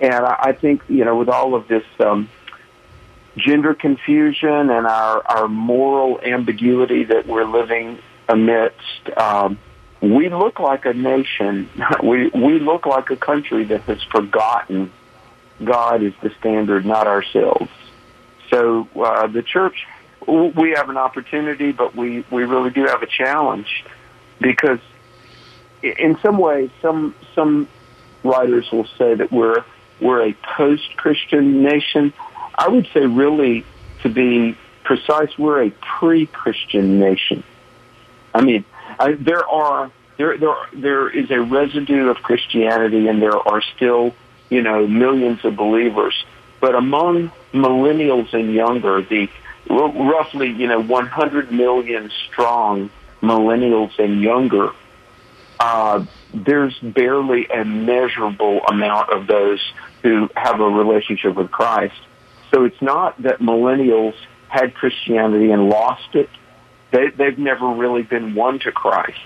And 0.00 0.14
I 0.14 0.52
think, 0.52 0.82
you 0.88 1.04
know, 1.04 1.16
with 1.16 1.28
all 1.28 1.54
of 1.54 1.68
this 1.68 1.84
um, 2.00 2.28
gender 3.36 3.74
confusion 3.74 4.70
and 4.70 4.86
our, 4.86 5.22
our 5.26 5.48
moral 5.48 6.20
ambiguity 6.20 7.04
that 7.04 7.26
we're 7.26 7.44
living 7.44 7.98
amidst, 8.28 9.10
um, 9.16 9.58
we 10.00 10.28
look 10.28 10.60
like 10.60 10.84
a 10.84 10.92
nation. 10.92 11.68
We 12.02 12.28
we 12.28 12.58
look 12.58 12.84
like 12.86 13.10
a 13.10 13.16
country 13.16 13.64
that 13.64 13.82
has 13.82 14.02
forgotten 14.02 14.92
God 15.64 16.02
is 16.02 16.12
the 16.22 16.30
standard, 16.38 16.84
not 16.84 17.06
ourselves. 17.06 17.70
So 18.50 18.88
uh, 18.94 19.26
the 19.26 19.42
church, 19.42 19.86
we 20.26 20.72
have 20.76 20.90
an 20.90 20.96
opportunity, 20.96 21.72
but 21.72 21.94
we 21.94 22.24
we 22.30 22.44
really 22.44 22.70
do 22.70 22.86
have 22.86 23.02
a 23.02 23.06
challenge 23.06 23.84
because, 24.40 24.80
in 25.82 26.18
some 26.22 26.38
ways, 26.38 26.70
some 26.82 27.14
some 27.34 27.68
writers 28.22 28.70
will 28.70 28.86
say 28.98 29.14
that 29.14 29.32
we're 29.32 29.64
we're 30.00 30.28
a 30.28 30.32
post-Christian 30.34 31.62
nation. 31.62 32.12
I 32.54 32.68
would 32.68 32.88
say, 32.92 33.06
really, 33.06 33.64
to 34.02 34.08
be 34.08 34.56
precise, 34.84 35.36
we're 35.38 35.64
a 35.64 35.70
pre-Christian 35.70 36.98
nation. 37.00 37.42
I 38.34 38.42
mean, 38.42 38.64
I, 38.98 39.12
there 39.12 39.46
are 39.46 39.90
there 40.16 40.36
there 40.38 40.54
there 40.72 41.08
is 41.08 41.30
a 41.30 41.40
residue 41.40 42.08
of 42.08 42.18
Christianity, 42.18 43.08
and 43.08 43.20
there 43.20 43.36
are 43.36 43.62
still 43.74 44.14
you 44.48 44.62
know 44.62 44.86
millions 44.86 45.44
of 45.44 45.56
believers. 45.56 46.14
But 46.60 46.74
among 46.74 47.32
millennials 47.52 48.32
and 48.32 48.52
younger, 48.52 49.02
the 49.02 49.28
roughly 49.68 50.50
you 50.50 50.66
know 50.66 50.80
100 50.80 51.52
million 51.52 52.10
strong 52.28 52.90
millennials 53.20 53.98
and 53.98 54.22
younger, 54.22 54.70
uh, 55.58 56.04
there's 56.32 56.78
barely 56.78 57.46
a 57.46 57.64
measurable 57.64 58.60
amount 58.66 59.10
of 59.10 59.26
those 59.26 59.60
who 60.06 60.28
have 60.36 60.60
a 60.60 60.68
relationship 60.68 61.34
with 61.34 61.50
Christ. 61.50 62.00
So 62.54 62.64
it's 62.64 62.80
not 62.80 63.20
that 63.22 63.40
millennials 63.40 64.14
had 64.48 64.74
Christianity 64.74 65.50
and 65.50 65.68
lost 65.68 66.14
it 66.14 66.28
they, 66.90 67.08
they've 67.10 67.38
never 67.38 67.68
really 67.68 68.02
been 68.02 68.34
won 68.34 68.58
to 68.60 68.72
Christ. 68.72 69.18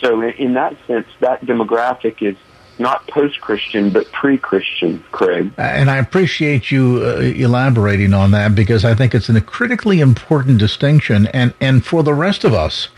So 0.00 0.20
in, 0.22 0.30
in 0.30 0.54
that 0.54 0.76
sense, 0.86 1.06
that 1.20 1.44
demographic 1.44 2.22
is 2.22 2.36
not 2.78 3.06
post-Christian, 3.06 3.90
but 3.90 4.10
pre-Christian, 4.12 5.02
Craig. 5.12 5.52
And 5.56 5.90
I 5.90 5.98
appreciate 5.98 6.70
you 6.70 7.02
uh, 7.04 7.20
elaborating 7.20 8.14
on 8.14 8.30
that 8.32 8.54
because 8.54 8.84
I 8.84 8.94
think 8.94 9.14
it's 9.14 9.28
a 9.28 9.40
critically 9.40 10.00
important 10.00 10.58
distinction, 10.58 11.26
and 11.28 11.54
and 11.60 11.84
for 11.84 12.02
the 12.02 12.14
rest 12.14 12.44
of 12.44 12.54
us, 12.54 12.88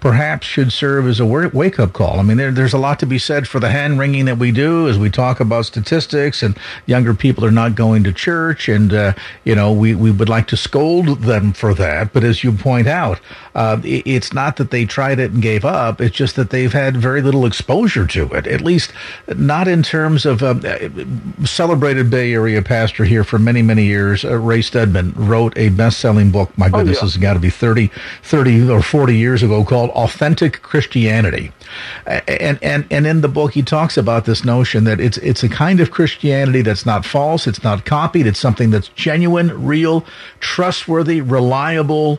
perhaps 0.00 0.46
should 0.46 0.72
serve 0.72 1.06
as 1.06 1.20
a 1.20 1.26
wake-up 1.26 1.92
call. 1.92 2.18
I 2.18 2.22
mean, 2.22 2.36
there, 2.36 2.50
there's 2.50 2.72
a 2.72 2.78
lot 2.78 2.98
to 3.00 3.06
be 3.06 3.18
said 3.18 3.48
for 3.48 3.60
the 3.60 3.70
hand 3.70 3.98
wringing 3.98 4.24
that 4.26 4.38
we 4.38 4.52
do 4.52 4.88
as 4.88 4.98
we 4.98 5.10
talk 5.10 5.40
about 5.40 5.66
statistics, 5.66 6.42
and 6.42 6.56
younger 6.86 7.14
people 7.14 7.44
are 7.44 7.50
not 7.50 7.74
going 7.74 8.04
to 8.04 8.12
church, 8.12 8.68
and 8.68 8.92
uh, 8.92 9.12
you 9.44 9.54
know 9.54 9.72
we 9.72 9.94
we 9.94 10.10
would 10.10 10.28
like 10.28 10.48
to 10.48 10.56
scold 10.56 11.22
them 11.22 11.52
for 11.52 11.74
that, 11.74 12.12
but 12.12 12.24
as 12.24 12.44
you 12.44 12.52
point 12.52 12.86
out, 12.86 13.20
uh, 13.54 13.80
it's 13.84 14.32
not 14.32 14.56
that 14.56 14.70
they 14.70 14.84
tried 14.84 15.18
it 15.18 15.32
and 15.32 15.42
gave 15.42 15.64
up; 15.64 16.00
it's 16.00 16.16
just 16.16 16.36
that 16.36 16.50
they've 16.50 16.72
had 16.72 16.96
very 16.96 17.22
little 17.22 17.46
exposure 17.46 18.06
to 18.06 18.26
it, 18.32 18.46
at 18.46 18.60
least 18.60 18.92
not 19.36 19.68
in 19.68 19.82
terms 19.82 20.26
of 20.26 20.42
um, 20.42 20.62
celebrated 21.44 22.10
Bay 22.10 22.32
Area 22.32 22.62
pastor 22.62 23.04
here 23.04 23.24
for 23.24 23.38
many, 23.38 23.62
many 23.62 23.84
years. 23.84 24.24
Uh, 24.24 24.38
Ray 24.38 24.62
Stedman 24.62 25.12
wrote 25.16 25.56
a 25.56 25.68
best-selling 25.70 26.30
book. 26.30 26.56
My 26.58 26.68
goodness, 26.68 26.98
oh, 26.98 27.00
yeah. 27.00 27.12
has 27.12 27.16
got 27.16 27.34
to 27.34 27.38
be 27.38 27.50
30, 27.50 27.90
30 28.22 28.70
or 28.70 28.82
40 28.82 29.16
years 29.16 29.42
ago 29.42 29.64
called 29.64 29.90
Authentic 29.90 30.62
Christianity. 30.62 31.52
And, 32.06 32.58
and, 32.62 32.86
and 32.90 33.06
in 33.06 33.20
the 33.20 33.28
book, 33.28 33.52
he 33.52 33.62
talks 33.62 33.96
about 33.96 34.24
this 34.24 34.44
notion 34.44 34.84
that 34.84 35.00
it's, 35.00 35.18
it's 35.18 35.42
a 35.42 35.48
kind 35.48 35.80
of 35.80 35.90
Christianity 35.90 36.62
that's 36.62 36.84
not 36.84 37.04
false. 37.04 37.46
It's 37.46 37.62
not 37.62 37.84
copied. 37.84 38.26
It's 38.26 38.40
something 38.40 38.70
that's 38.70 38.88
genuine, 38.88 39.64
real, 39.64 40.04
trustworthy, 40.40 41.20
reliable, 41.20 42.18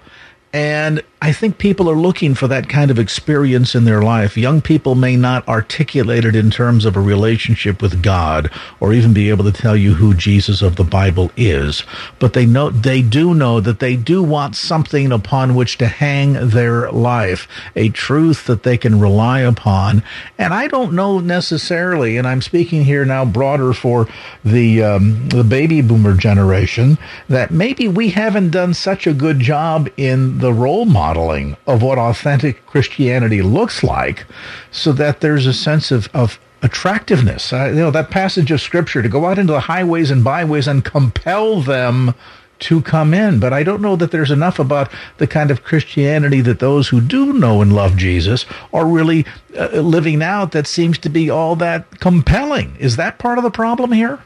and 0.53 1.01
I 1.23 1.33
think 1.33 1.59
people 1.59 1.87
are 1.87 1.95
looking 1.95 2.33
for 2.33 2.47
that 2.47 2.67
kind 2.67 2.89
of 2.89 2.97
experience 2.97 3.75
in 3.75 3.85
their 3.85 4.01
life. 4.01 4.35
Young 4.35 4.59
people 4.59 4.95
may 4.95 5.15
not 5.15 5.47
articulate 5.47 6.25
it 6.25 6.35
in 6.35 6.49
terms 6.49 6.83
of 6.83 6.95
a 6.95 6.99
relationship 6.99 7.79
with 7.79 8.01
God 8.01 8.49
or 8.79 8.91
even 8.91 9.13
be 9.13 9.29
able 9.29 9.43
to 9.43 9.51
tell 9.51 9.77
you 9.77 9.93
who 9.93 10.15
Jesus 10.15 10.63
of 10.63 10.77
the 10.77 10.83
Bible 10.83 11.29
is, 11.37 11.83
but 12.17 12.33
they 12.33 12.47
know 12.47 12.71
they 12.71 13.03
do 13.03 13.35
know 13.35 13.59
that 13.59 13.79
they 13.79 13.95
do 13.95 14.23
want 14.23 14.55
something 14.55 15.11
upon 15.11 15.53
which 15.53 15.77
to 15.77 15.85
hang 15.85 16.49
their 16.49 16.91
life, 16.91 17.47
a 17.75 17.89
truth 17.89 18.47
that 18.47 18.63
they 18.63 18.75
can 18.75 18.99
rely 18.99 19.41
upon. 19.41 20.01
And 20.39 20.55
I 20.55 20.67
don't 20.67 20.93
know 20.93 21.19
necessarily, 21.19 22.17
and 22.17 22.27
I'm 22.27 22.41
speaking 22.41 22.83
here 22.83 23.05
now 23.05 23.25
broader 23.25 23.73
for 23.73 24.07
the 24.43 24.81
um, 24.81 25.29
the 25.29 25.43
baby 25.43 25.81
boomer 25.81 26.15
generation, 26.15 26.97
that 27.29 27.51
maybe 27.51 27.87
we 27.87 28.09
haven't 28.09 28.49
done 28.49 28.73
such 28.73 29.05
a 29.05 29.13
good 29.13 29.39
job 29.39 29.87
in 29.97 30.39
the 30.39 30.51
role 30.51 30.85
model 30.85 31.10
modeling 31.11 31.57
of 31.67 31.83
what 31.83 31.97
authentic 31.97 32.65
Christianity 32.65 33.41
looks 33.41 33.83
like 33.83 34.25
so 34.71 34.93
that 34.93 35.19
there's 35.19 35.45
a 35.45 35.53
sense 35.53 35.91
of, 35.91 36.07
of 36.13 36.39
attractiveness. 36.61 37.51
Uh, 37.51 37.65
you 37.65 37.75
know, 37.75 37.91
that 37.91 38.09
passage 38.09 38.49
of 38.49 38.61
scripture 38.61 39.01
to 39.01 39.09
go 39.09 39.25
out 39.25 39.37
into 39.37 39.51
the 39.51 39.59
highways 39.59 40.09
and 40.09 40.23
byways 40.23 40.69
and 40.69 40.85
compel 40.85 41.59
them 41.59 42.15
to 42.59 42.81
come 42.81 43.13
in. 43.13 43.41
But 43.41 43.51
I 43.51 43.63
don't 43.63 43.81
know 43.81 43.97
that 43.97 44.11
there's 44.11 44.31
enough 44.31 44.57
about 44.57 44.89
the 45.17 45.27
kind 45.27 45.51
of 45.51 45.63
Christianity 45.63 46.39
that 46.41 46.59
those 46.59 46.87
who 46.87 47.01
do 47.01 47.33
know 47.33 47.61
and 47.61 47.73
love 47.75 47.97
Jesus 47.97 48.45
are 48.71 48.85
really 48.85 49.25
uh, 49.57 49.81
living 49.81 50.23
out 50.23 50.53
that 50.53 50.65
seems 50.65 50.97
to 50.99 51.09
be 51.09 51.29
all 51.29 51.57
that 51.57 51.99
compelling. 51.99 52.77
Is 52.79 52.95
that 52.95 53.19
part 53.19 53.37
of 53.37 53.43
the 53.43 53.51
problem 53.51 53.91
here? 53.91 54.23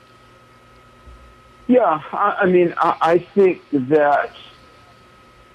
Yeah, 1.68 2.00
I, 2.12 2.42
I 2.42 2.46
mean, 2.46 2.76
I, 2.78 2.98
I 3.02 3.18
think 3.18 3.64
that 3.72 4.36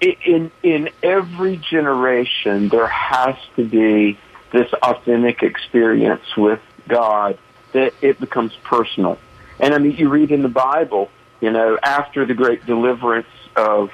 in 0.01 0.51
in 0.63 0.89
every 1.03 1.57
generation 1.57 2.69
there 2.69 2.87
has 2.87 3.35
to 3.55 3.63
be 3.63 4.17
this 4.51 4.71
authentic 4.73 5.43
experience 5.43 6.35
with 6.35 6.59
God 6.87 7.37
that 7.73 7.93
it 8.01 8.19
becomes 8.19 8.53
personal. 8.63 9.17
And 9.59 9.73
I 9.73 9.77
mean, 9.77 9.95
you 9.95 10.09
read 10.09 10.31
in 10.31 10.41
the 10.41 10.49
Bible, 10.49 11.09
you 11.39 11.51
know, 11.51 11.77
after 11.81 12.25
the 12.25 12.33
great 12.33 12.65
deliverance 12.65 13.27
of 13.55 13.91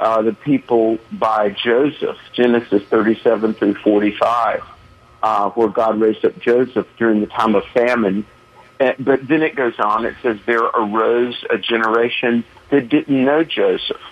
uh, 0.00 0.22
the 0.22 0.32
people 0.32 0.98
by 1.12 1.50
Joseph, 1.50 2.16
Genesis 2.32 2.82
37 2.84 3.54
through 3.54 3.74
45, 3.74 4.64
uh, 5.22 5.50
where 5.50 5.68
God 5.68 6.00
raised 6.00 6.24
up 6.24 6.36
Joseph 6.40 6.88
during 6.96 7.20
the 7.20 7.26
time 7.26 7.54
of 7.54 7.64
famine. 7.66 8.26
Uh, 8.80 8.94
but 8.98 9.28
then 9.28 9.42
it 9.42 9.54
goes 9.54 9.78
on, 9.78 10.04
it 10.04 10.16
says, 10.22 10.38
there 10.46 10.64
arose 10.64 11.44
a 11.50 11.58
generation 11.58 12.42
that 12.70 12.88
didn't 12.88 13.24
know 13.24 13.44
Joseph 13.44 14.02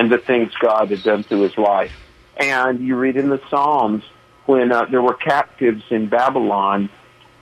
and 0.00 0.10
the 0.10 0.16
things 0.16 0.50
God 0.58 0.90
had 0.90 1.02
done 1.02 1.22
through 1.22 1.42
his 1.42 1.58
life. 1.58 1.92
And 2.38 2.80
you 2.80 2.96
read 2.96 3.18
in 3.18 3.28
the 3.28 3.38
Psalms 3.50 4.02
when 4.46 4.72
uh, 4.72 4.86
there 4.86 5.02
were 5.02 5.12
captives 5.12 5.82
in 5.90 6.08
Babylon, 6.08 6.88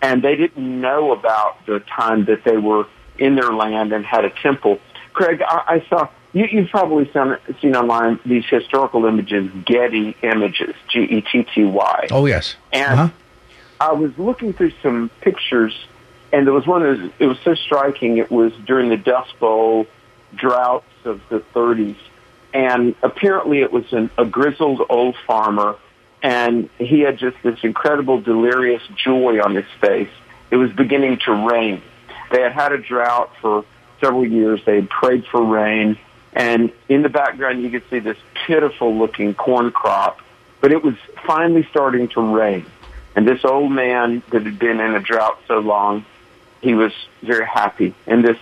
and 0.02 0.22
they 0.24 0.34
didn't 0.34 0.80
know 0.80 1.12
about 1.12 1.64
the 1.66 1.78
time 1.78 2.24
that 2.24 2.42
they 2.42 2.56
were 2.56 2.88
in 3.16 3.36
their 3.36 3.52
land 3.52 3.92
and 3.92 4.04
had 4.04 4.24
a 4.24 4.30
temple. 4.30 4.80
Craig, 5.12 5.40
I, 5.40 5.62
I 5.68 5.86
saw 5.88 6.08
you, 6.32 6.46
you've 6.50 6.70
probably 6.70 7.08
seen, 7.12 7.36
seen 7.60 7.76
online 7.76 8.18
these 8.26 8.44
historical 8.50 9.06
images, 9.06 9.52
Getty 9.64 10.16
images, 10.22 10.74
G 10.88 11.02
E 11.04 11.20
T 11.20 11.46
T 11.54 11.64
Y. 11.64 12.08
Oh 12.10 12.26
yes, 12.26 12.56
and 12.72 13.00
uh-huh. 13.00 13.08
I 13.80 13.92
was 13.92 14.10
looking 14.18 14.52
through 14.52 14.72
some 14.82 15.12
pictures, 15.20 15.76
and 16.32 16.44
there 16.44 16.54
was 16.54 16.66
one 16.66 16.82
that 16.82 16.98
was, 16.98 17.10
it 17.20 17.26
was 17.26 17.38
so 17.44 17.54
striking. 17.54 18.18
It 18.18 18.32
was 18.32 18.52
during 18.66 18.88
the 18.88 18.96
Dust 18.96 19.38
Bowl 19.38 19.86
droughts 20.34 20.84
of 21.04 21.20
the 21.28 21.38
30s, 21.54 21.96
and 22.58 22.96
apparently 23.04 23.60
it 23.60 23.72
was 23.72 23.84
an, 23.92 24.10
a 24.18 24.24
grizzled 24.24 24.82
old 24.90 25.14
farmer, 25.28 25.76
and 26.24 26.68
he 26.76 27.00
had 27.02 27.16
just 27.16 27.36
this 27.44 27.56
incredible 27.62 28.20
delirious 28.20 28.82
joy 28.96 29.40
on 29.40 29.54
his 29.54 29.64
face. 29.80 30.10
It 30.50 30.56
was 30.56 30.72
beginning 30.72 31.20
to 31.26 31.48
rain. 31.48 31.80
They 32.32 32.40
had 32.40 32.50
had 32.50 32.72
a 32.72 32.78
drought 32.78 33.30
for 33.40 33.64
several 34.00 34.26
years. 34.26 34.60
They 34.66 34.74
had 34.74 34.90
prayed 34.90 35.24
for 35.26 35.40
rain, 35.40 35.98
and 36.32 36.72
in 36.88 37.02
the 37.02 37.08
background 37.08 37.62
you 37.62 37.70
could 37.70 37.88
see 37.90 38.00
this 38.00 38.18
pitiful 38.44 38.92
looking 38.92 39.34
corn 39.34 39.70
crop, 39.70 40.18
but 40.60 40.72
it 40.72 40.82
was 40.82 40.96
finally 41.24 41.64
starting 41.70 42.08
to 42.08 42.20
rain. 42.20 42.66
And 43.14 43.26
this 43.26 43.44
old 43.44 43.70
man 43.70 44.20
that 44.30 44.42
had 44.42 44.58
been 44.58 44.80
in 44.80 44.96
a 44.96 45.00
drought 45.00 45.38
so 45.46 45.60
long, 45.60 46.04
he 46.60 46.74
was 46.74 46.92
very 47.22 47.46
happy. 47.46 47.94
And 48.08 48.24
this 48.24 48.38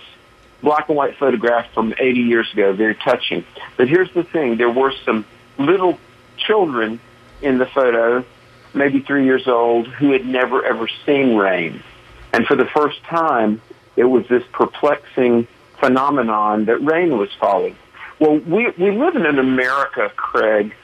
black 0.67 0.89
and 0.89 0.97
white 0.97 1.15
photograph 1.15 1.65
from 1.73 1.93
80 1.97 2.19
years 2.19 2.51
ago, 2.51 2.73
very 2.73 2.93
touching. 2.93 3.45
But 3.77 3.87
here's 3.87 4.13
the 4.13 4.23
thing, 4.23 4.57
there 4.57 4.69
were 4.69 4.91
some 5.05 5.23
little 5.57 5.97
children 6.37 6.99
in 7.41 7.57
the 7.57 7.65
photo, 7.65 8.25
maybe 8.73 8.99
three 8.99 9.23
years 9.23 9.47
old, 9.47 9.87
who 9.87 10.11
had 10.11 10.25
never 10.25 10.65
ever 10.65 10.89
seen 11.05 11.37
rain. 11.37 11.81
And 12.33 12.45
for 12.45 12.57
the 12.57 12.65
first 12.65 13.01
time, 13.03 13.61
it 13.95 14.03
was 14.03 14.27
this 14.27 14.43
perplexing 14.51 15.47
phenomenon 15.79 16.65
that 16.65 16.83
rain 16.83 17.17
was 17.17 17.29
falling. 17.39 17.77
Well, 18.19 18.37
we, 18.37 18.69
we 18.77 18.91
live 18.91 19.15
in 19.15 19.25
an 19.25 19.39
America, 19.39 20.11
Craig, 20.17 20.75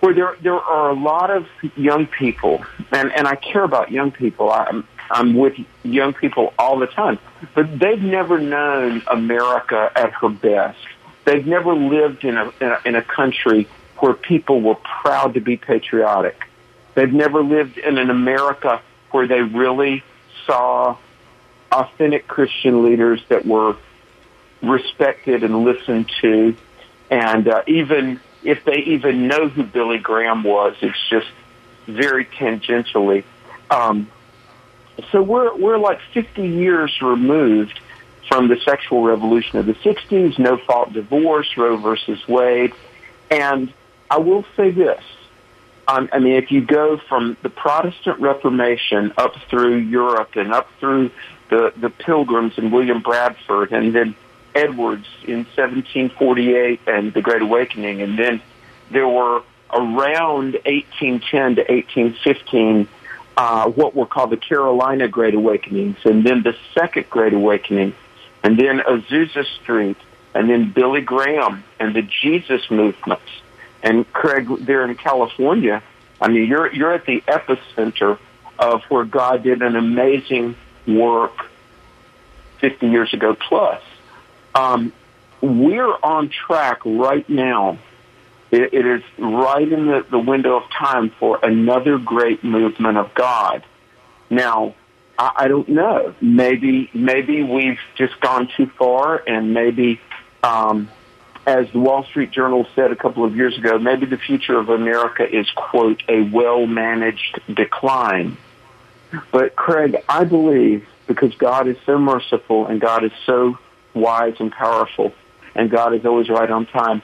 where 0.00 0.12
there, 0.12 0.36
there 0.42 0.60
are 0.60 0.90
a 0.90 0.94
lot 0.94 1.30
of 1.30 1.46
young 1.76 2.06
people, 2.06 2.62
and, 2.92 3.10
and 3.10 3.26
I 3.26 3.36
care 3.36 3.64
about 3.64 3.90
young 3.90 4.10
people. 4.10 4.52
I'm, 4.52 4.86
I'm 5.10 5.34
with 5.34 5.54
young 5.82 6.14
people 6.14 6.54
all 6.58 6.78
the 6.78 6.86
time, 6.86 7.18
but 7.54 7.78
they've 7.78 8.02
never 8.02 8.38
known 8.38 9.02
America 9.06 9.90
at 9.94 10.12
her 10.12 10.28
best. 10.28 10.78
They've 11.24 11.46
never 11.46 11.74
lived 11.74 12.24
in 12.24 12.36
a, 12.36 12.52
in 12.60 12.68
a, 12.68 12.78
in 12.84 12.94
a 12.94 13.02
country 13.02 13.68
where 13.98 14.14
people 14.14 14.60
were 14.60 14.74
proud 14.74 15.34
to 15.34 15.40
be 15.40 15.56
patriotic. 15.56 16.48
They've 16.94 17.12
never 17.12 17.42
lived 17.42 17.78
in 17.78 17.98
an 17.98 18.10
America 18.10 18.82
where 19.10 19.26
they 19.26 19.42
really 19.42 20.02
saw 20.46 20.96
authentic 21.72 22.26
Christian 22.28 22.84
leaders 22.84 23.22
that 23.28 23.46
were 23.46 23.76
respected 24.62 25.42
and 25.42 25.64
listened 25.64 26.10
to. 26.20 26.56
And 27.10 27.48
uh, 27.48 27.62
even 27.66 28.20
if 28.42 28.64
they 28.64 28.78
even 28.78 29.28
know 29.28 29.48
who 29.48 29.62
Billy 29.62 29.98
Graham 29.98 30.44
was, 30.44 30.76
it's 30.82 31.08
just 31.08 31.28
very 31.86 32.24
tangentially. 32.24 33.24
Um, 33.70 34.10
so 35.10 35.22
we're 35.22 35.54
we're 35.56 35.78
like 35.78 36.00
50 36.12 36.42
years 36.46 37.00
removed 37.02 37.80
from 38.28 38.48
the 38.48 38.56
sexual 38.64 39.02
revolution 39.02 39.58
of 39.58 39.66
the 39.66 39.74
60s, 39.74 40.38
no 40.38 40.56
fault 40.56 40.92
divorce, 40.92 41.56
Roe 41.56 41.76
versus 41.76 42.26
Wade, 42.26 42.72
and 43.30 43.72
I 44.10 44.18
will 44.18 44.44
say 44.56 44.70
this. 44.70 45.02
Um, 45.86 46.08
I 46.12 46.18
mean, 46.18 46.34
if 46.34 46.50
you 46.50 46.62
go 46.62 46.96
from 46.96 47.36
the 47.42 47.50
Protestant 47.50 48.18
Reformation 48.18 49.12
up 49.18 49.34
through 49.50 49.76
Europe 49.76 50.30
and 50.36 50.52
up 50.52 50.70
through 50.80 51.10
the, 51.50 51.74
the 51.76 51.90
Pilgrims 51.90 52.56
and 52.56 52.72
William 52.72 53.02
Bradford 53.02 53.72
and 53.72 53.94
then 53.94 54.14
Edwards 54.54 55.06
in 55.24 55.44
1748 55.44 56.80
and 56.86 57.12
the 57.12 57.20
Great 57.20 57.42
Awakening, 57.42 58.00
and 58.00 58.18
then 58.18 58.40
there 58.90 59.08
were 59.08 59.42
around 59.70 60.54
1810 60.64 61.56
to 61.56 61.60
1815 61.62 62.88
uh, 63.36 63.68
what 63.68 63.94
were 63.94 64.06
called 64.06 64.30
the 64.30 64.36
Carolina 64.36 65.08
Great 65.08 65.34
Awakenings, 65.34 65.96
and 66.04 66.24
then 66.24 66.42
the 66.42 66.56
Second 66.72 67.10
Great 67.10 67.32
Awakening, 67.32 67.94
and 68.42 68.58
then 68.58 68.78
Azusa 68.80 69.44
Street, 69.60 69.96
and 70.34 70.48
then 70.48 70.70
Billy 70.72 71.00
Graham 71.00 71.64
and 71.80 71.94
the 71.94 72.02
Jesus 72.02 72.70
movements. 72.70 73.22
And 73.82 74.10
Craig, 74.12 74.48
there 74.60 74.84
in 74.84 74.94
California, 74.94 75.82
I 76.20 76.28
mean, 76.28 76.46
you're 76.46 76.72
you're 76.72 76.92
at 76.92 77.06
the 77.06 77.20
epicenter 77.22 78.18
of 78.58 78.82
where 78.84 79.04
God 79.04 79.42
did 79.42 79.62
an 79.62 79.76
amazing 79.76 80.56
work 80.86 81.46
50 82.60 82.86
years 82.86 83.12
ago 83.12 83.34
plus. 83.34 83.82
Um, 84.54 84.92
we're 85.40 85.92
on 86.02 86.30
track 86.30 86.80
right 86.84 87.28
now. 87.28 87.78
It, 88.54 88.72
it 88.72 88.86
is 88.86 89.02
right 89.18 89.66
in 89.70 89.86
the, 89.86 90.06
the 90.08 90.18
window 90.18 90.56
of 90.56 90.70
time 90.70 91.10
for 91.18 91.40
another 91.42 91.98
great 91.98 92.44
movement 92.44 92.96
of 92.98 93.12
God. 93.12 93.64
Now, 94.30 94.76
I, 95.18 95.32
I 95.36 95.48
don't 95.48 95.68
know. 95.68 96.14
Maybe 96.20 96.88
maybe 96.94 97.42
we've 97.42 97.80
just 97.96 98.20
gone 98.20 98.48
too 98.56 98.66
far, 98.78 99.20
and 99.26 99.54
maybe, 99.54 100.00
um, 100.44 100.88
as 101.46 101.68
the 101.72 101.80
Wall 101.80 102.04
Street 102.04 102.30
Journal 102.30 102.64
said 102.76 102.92
a 102.92 102.96
couple 102.96 103.24
of 103.24 103.34
years 103.34 103.58
ago, 103.58 103.76
maybe 103.80 104.06
the 104.06 104.18
future 104.18 104.56
of 104.56 104.68
America 104.68 105.28
is 105.28 105.50
quote 105.50 106.04
a 106.08 106.22
well 106.22 106.64
managed 106.64 107.40
decline. 107.52 108.36
But 109.32 109.56
Craig, 109.56 109.96
I 110.08 110.22
believe 110.22 110.86
because 111.08 111.34
God 111.34 111.66
is 111.66 111.76
so 111.84 111.98
merciful 111.98 112.66
and 112.66 112.80
God 112.80 113.02
is 113.02 113.12
so 113.26 113.58
wise 113.94 114.36
and 114.38 114.52
powerful, 114.52 115.12
and 115.56 115.68
God 115.70 115.92
is 115.92 116.06
always 116.06 116.28
right 116.28 116.50
on 116.50 116.66
time. 116.66 117.02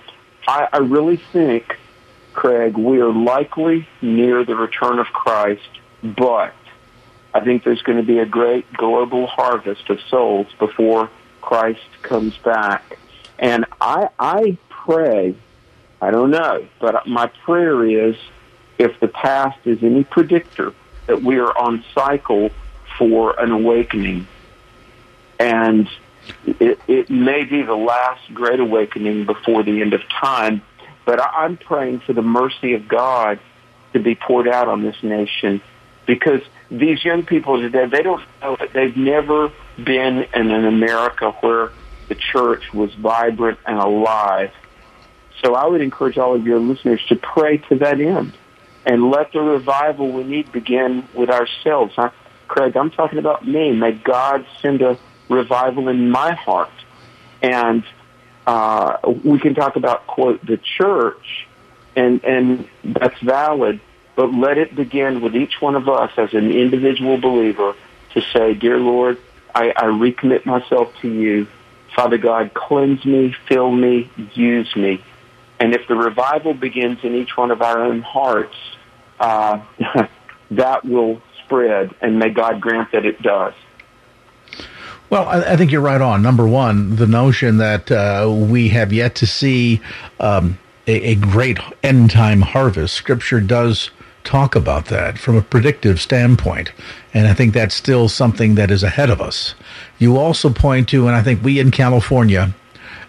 I, 0.50 0.68
I 0.72 0.78
really 0.78 1.16
think, 1.16 1.78
Craig, 2.32 2.76
we 2.76 3.00
are 3.00 3.12
likely 3.12 3.86
near 4.02 4.44
the 4.44 4.56
return 4.56 4.98
of 4.98 5.06
Christ, 5.06 5.70
but 6.02 6.52
I 7.32 7.38
think 7.38 7.62
there's 7.62 7.82
going 7.82 7.98
to 7.98 8.04
be 8.04 8.18
a 8.18 8.26
great 8.26 8.72
global 8.72 9.28
harvest 9.28 9.88
of 9.90 10.00
souls 10.08 10.48
before 10.58 11.08
Christ 11.40 11.86
comes 12.02 12.36
back. 12.38 12.98
And 13.38 13.64
I, 13.80 14.08
I 14.18 14.58
pray, 14.68 15.36
I 16.02 16.10
don't 16.10 16.32
know, 16.32 16.66
but 16.80 17.06
my 17.06 17.28
prayer 17.28 17.84
is 17.84 18.16
if 18.76 18.98
the 18.98 19.06
past 19.06 19.64
is 19.66 19.84
any 19.84 20.02
predictor, 20.02 20.74
that 21.06 21.22
we 21.22 21.38
are 21.38 21.56
on 21.56 21.84
cycle 21.94 22.50
for 22.98 23.38
an 23.38 23.52
awakening. 23.52 24.26
And 25.38 25.88
it, 26.44 26.80
it 26.88 27.11
may 27.11 27.44
be 27.44 27.62
the 27.62 27.74
last 27.74 28.33
great 28.33 28.61
awakening 28.61 29.26
before 29.26 29.62
the 29.62 29.80
end 29.80 29.94
of 29.94 30.02
time, 30.09 30.62
but 31.04 31.20
I'm 31.20 31.56
praying 31.56 32.00
for 32.00 32.12
the 32.12 32.22
mercy 32.22 32.74
of 32.74 32.88
God 32.88 33.40
to 33.92 34.00
be 34.00 34.14
poured 34.14 34.48
out 34.48 34.68
on 34.68 34.83
this 34.83 34.96
nation 35.02 35.61
because 36.06 36.40
these 36.70 37.04
young 37.04 37.24
people 37.24 37.61
today, 37.61 37.87
they 37.87 38.02
don't 38.02 38.22
know 38.40 38.56
it. 38.61 38.72
They've 38.72 38.96
never 38.96 39.52
been 39.76 40.26
in 40.35 40.50
an 40.50 40.66
America 40.66 41.33
where 41.40 41.72
the 42.09 42.14
church 42.14 42.72
was 42.72 42.92
vibrant 42.94 43.59
and 43.66 43.78
alive. 43.78 44.52
So 45.42 45.54
I 45.54 45.66
would 45.66 45.80
encourage 45.80 46.18
all 46.18 46.35
of 46.35 46.44
your 46.46 46.59
listeners 46.59 47.00
to 47.09 47.16
pray 47.16 47.59
to 47.68 47.76
that 47.76 48.00
end 48.00 48.35
and 48.85 49.11
let 49.11 49.33
the 49.33 49.40
revival 49.40 50.11
we 50.11 50.24
need 50.24 50.52
begin 50.52 51.09
with 51.14 51.30
ourselves. 51.30 51.94
Huh? 51.96 52.11
Craig, 52.48 52.76
I'm 52.76 52.90
talking 52.90 53.18
about 53.18 53.46
me. 53.46 53.72
May 53.72 53.92
God 53.92 54.44
send 54.61 54.83
a 54.83 54.98
revival 55.30 55.88
in 55.88 56.10
my 56.10 56.34
heart. 56.34 56.70
And 57.40 57.84
uh, 58.46 58.98
we 59.24 59.38
can 59.38 59.54
talk 59.54 59.76
about, 59.76 60.06
quote, 60.06 60.44
the 60.44 60.58
church, 60.58 61.46
and, 61.96 62.22
and 62.24 62.68
that's 62.84 63.18
valid, 63.20 63.80
but 64.16 64.32
let 64.34 64.58
it 64.58 64.74
begin 64.74 65.20
with 65.22 65.34
each 65.34 65.60
one 65.60 65.76
of 65.76 65.88
us 65.88 66.10
as 66.18 66.34
an 66.34 66.50
individual 66.50 67.18
believer 67.18 67.74
to 68.14 68.20
say, 68.32 68.54
Dear 68.54 68.78
Lord, 68.78 69.18
I, 69.54 69.70
I 69.70 69.84
recommit 69.84 70.44
myself 70.44 70.92
to 71.00 71.08
you. 71.08 71.46
Father 71.94 72.18
God, 72.18 72.54
cleanse 72.54 73.04
me, 73.04 73.34
fill 73.48 73.70
me, 73.70 74.10
use 74.34 74.74
me. 74.76 75.02
And 75.58 75.74
if 75.74 75.86
the 75.88 75.96
revival 75.96 76.54
begins 76.54 76.98
in 77.02 77.14
each 77.14 77.36
one 77.36 77.50
of 77.50 77.62
our 77.62 77.82
own 77.82 78.00
hearts, 78.00 78.56
uh, 79.18 79.60
that 80.52 80.84
will 80.84 81.20
spread, 81.44 81.94
and 82.00 82.18
may 82.18 82.30
God 82.30 82.60
grant 82.60 82.92
that 82.92 83.04
it 83.04 83.20
does. 83.20 83.54
Well, 85.11 85.29
I, 85.29 85.53
I, 85.53 85.57
think 85.57 85.73
you're 85.73 85.81
right 85.81 86.01
on. 86.01 86.23
Number 86.23 86.46
one, 86.46 86.96
the 86.96 87.07
notion 87.07 87.57
that 87.57 87.90
uh, 87.90 88.33
we 88.33 88.68
have 88.68 88.92
yet 88.92 89.16
to 89.16 89.27
see 89.27 89.81
um, 90.20 90.57
a, 90.87 91.11
a, 91.11 91.14
great 91.16 91.59
end 91.83 92.12
time 92.12 92.42
harvest. 92.42 92.94
Scripture 92.94 93.40
does 93.40 93.90
talk 94.23 94.55
about 94.55 94.87
that 94.87 95.18
from 95.18 95.37
a 95.37 95.42
predictive 95.42 96.01
standpoint. 96.01 96.73
And 97.12 97.27
I 97.27 97.35
think 97.35 97.55
that's 97.55 97.75
still 97.75 98.09
something 98.09 98.55
that 98.55 98.70
is 98.70 98.85
ahead 98.85 99.11
of 99.11 99.20
us. 99.20 99.55
You 99.99 100.16
also 100.16 100.51
point 100.51 100.88
to, 100.90 101.09
and 101.09 101.16
I 101.16 101.23
think 101.23 101.42
we 101.42 101.59
in 101.59 101.73
California 101.73 102.55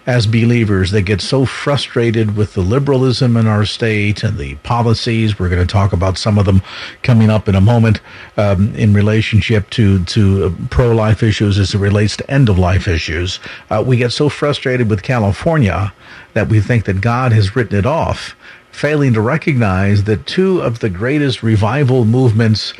as 0.06 0.26
believers 0.26 0.92
that 0.92 1.04
get 1.04 1.22
so 1.22 1.46
frustrated 1.46 2.36
with 2.36 2.54
the 2.54 2.62
liberalism 2.62 3.38
in 3.38 3.48
our 3.48 3.66
state 3.66 4.24
and 4.24 4.38
the 4.38 4.56
policies. 4.56 5.38
We're 5.38 5.50
going 5.50 5.66
to 5.66 5.72
talk 5.72 5.94
about 5.94 6.18
some 6.18 6.38
of 6.38 6.46
them 6.46 6.62
coming 7.04 7.30
up 7.30 7.48
in 7.48 7.56
a 7.56 7.62
moment 7.62 8.02
um, 8.38 8.74
in 8.76 8.94
relationship 8.94 9.70
to 9.72 10.04
to 10.06 10.56
pro 10.70 10.92
life 10.94 11.22
issues 11.22 11.60
as 11.60 11.74
it 11.74 11.80
relates 11.80 12.18
to 12.18 12.32
end 12.32 12.50
of 12.50 12.58
life 12.58 12.88
issues. 12.88 13.40
Uh, 13.70 13.84
we 13.86 13.98
get 13.98 14.12
so 14.12 14.30
frustrated 14.30 14.90
with 14.90 15.04
California 15.04 15.94
that 16.34 16.48
we 16.48 16.62
think 16.62 16.86
that 16.86 17.02
God 17.02 17.32
has 17.32 17.56
written 17.56 17.78
it 17.78 17.86
off, 17.86 18.36
failing 18.72 19.14
to 19.14 19.22
recognize 19.22 20.06
that 20.06 20.26
two 20.26 20.62
of 20.62 20.80
the 20.80 20.90
greatest 20.90 21.44
revival 21.44 22.06
movements 22.06 22.74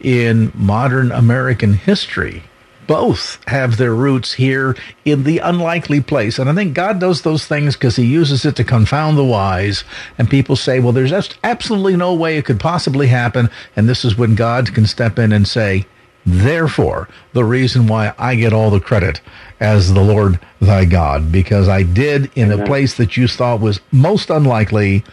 in 0.00 0.52
modern 0.54 1.10
American 1.10 1.72
history 1.72 2.42
both 2.86 3.42
have 3.48 3.76
their 3.76 3.94
roots 3.94 4.34
here 4.34 4.76
in 5.04 5.24
the 5.24 5.38
unlikely 5.38 6.00
place. 6.00 6.38
And 6.38 6.48
I 6.48 6.54
think 6.54 6.74
God 6.74 6.98
does 6.98 7.22
those 7.22 7.46
things 7.46 7.74
because 7.74 7.96
he 7.96 8.04
uses 8.04 8.44
it 8.44 8.56
to 8.56 8.64
confound 8.64 9.16
the 9.16 9.24
wise. 9.24 9.84
And 10.18 10.30
people 10.30 10.56
say, 10.56 10.80
well, 10.80 10.92
there's 10.92 11.12
absolutely 11.44 11.96
no 11.96 12.14
way 12.14 12.36
it 12.36 12.44
could 12.44 12.60
possibly 12.60 13.08
happen. 13.08 13.50
And 13.74 13.88
this 13.88 14.04
is 14.04 14.16
when 14.16 14.34
God 14.34 14.74
can 14.74 14.86
step 14.86 15.18
in 15.18 15.32
and 15.32 15.46
say, 15.46 15.86
therefore, 16.24 17.08
the 17.32 17.44
reason 17.44 17.86
why 17.86 18.12
I 18.18 18.34
get 18.34 18.52
all 18.52 18.70
the 18.70 18.80
credit 18.80 19.20
as 19.60 19.94
the 19.94 20.02
Lord 20.02 20.40
thy 20.60 20.84
God, 20.84 21.30
because 21.30 21.68
I 21.68 21.82
did 21.82 22.30
in 22.34 22.50
a 22.50 22.64
place 22.66 22.96
that 22.96 23.16
you 23.16 23.28
thought 23.28 23.60
was 23.60 23.80
most 23.92 24.28
unlikely 24.28 25.04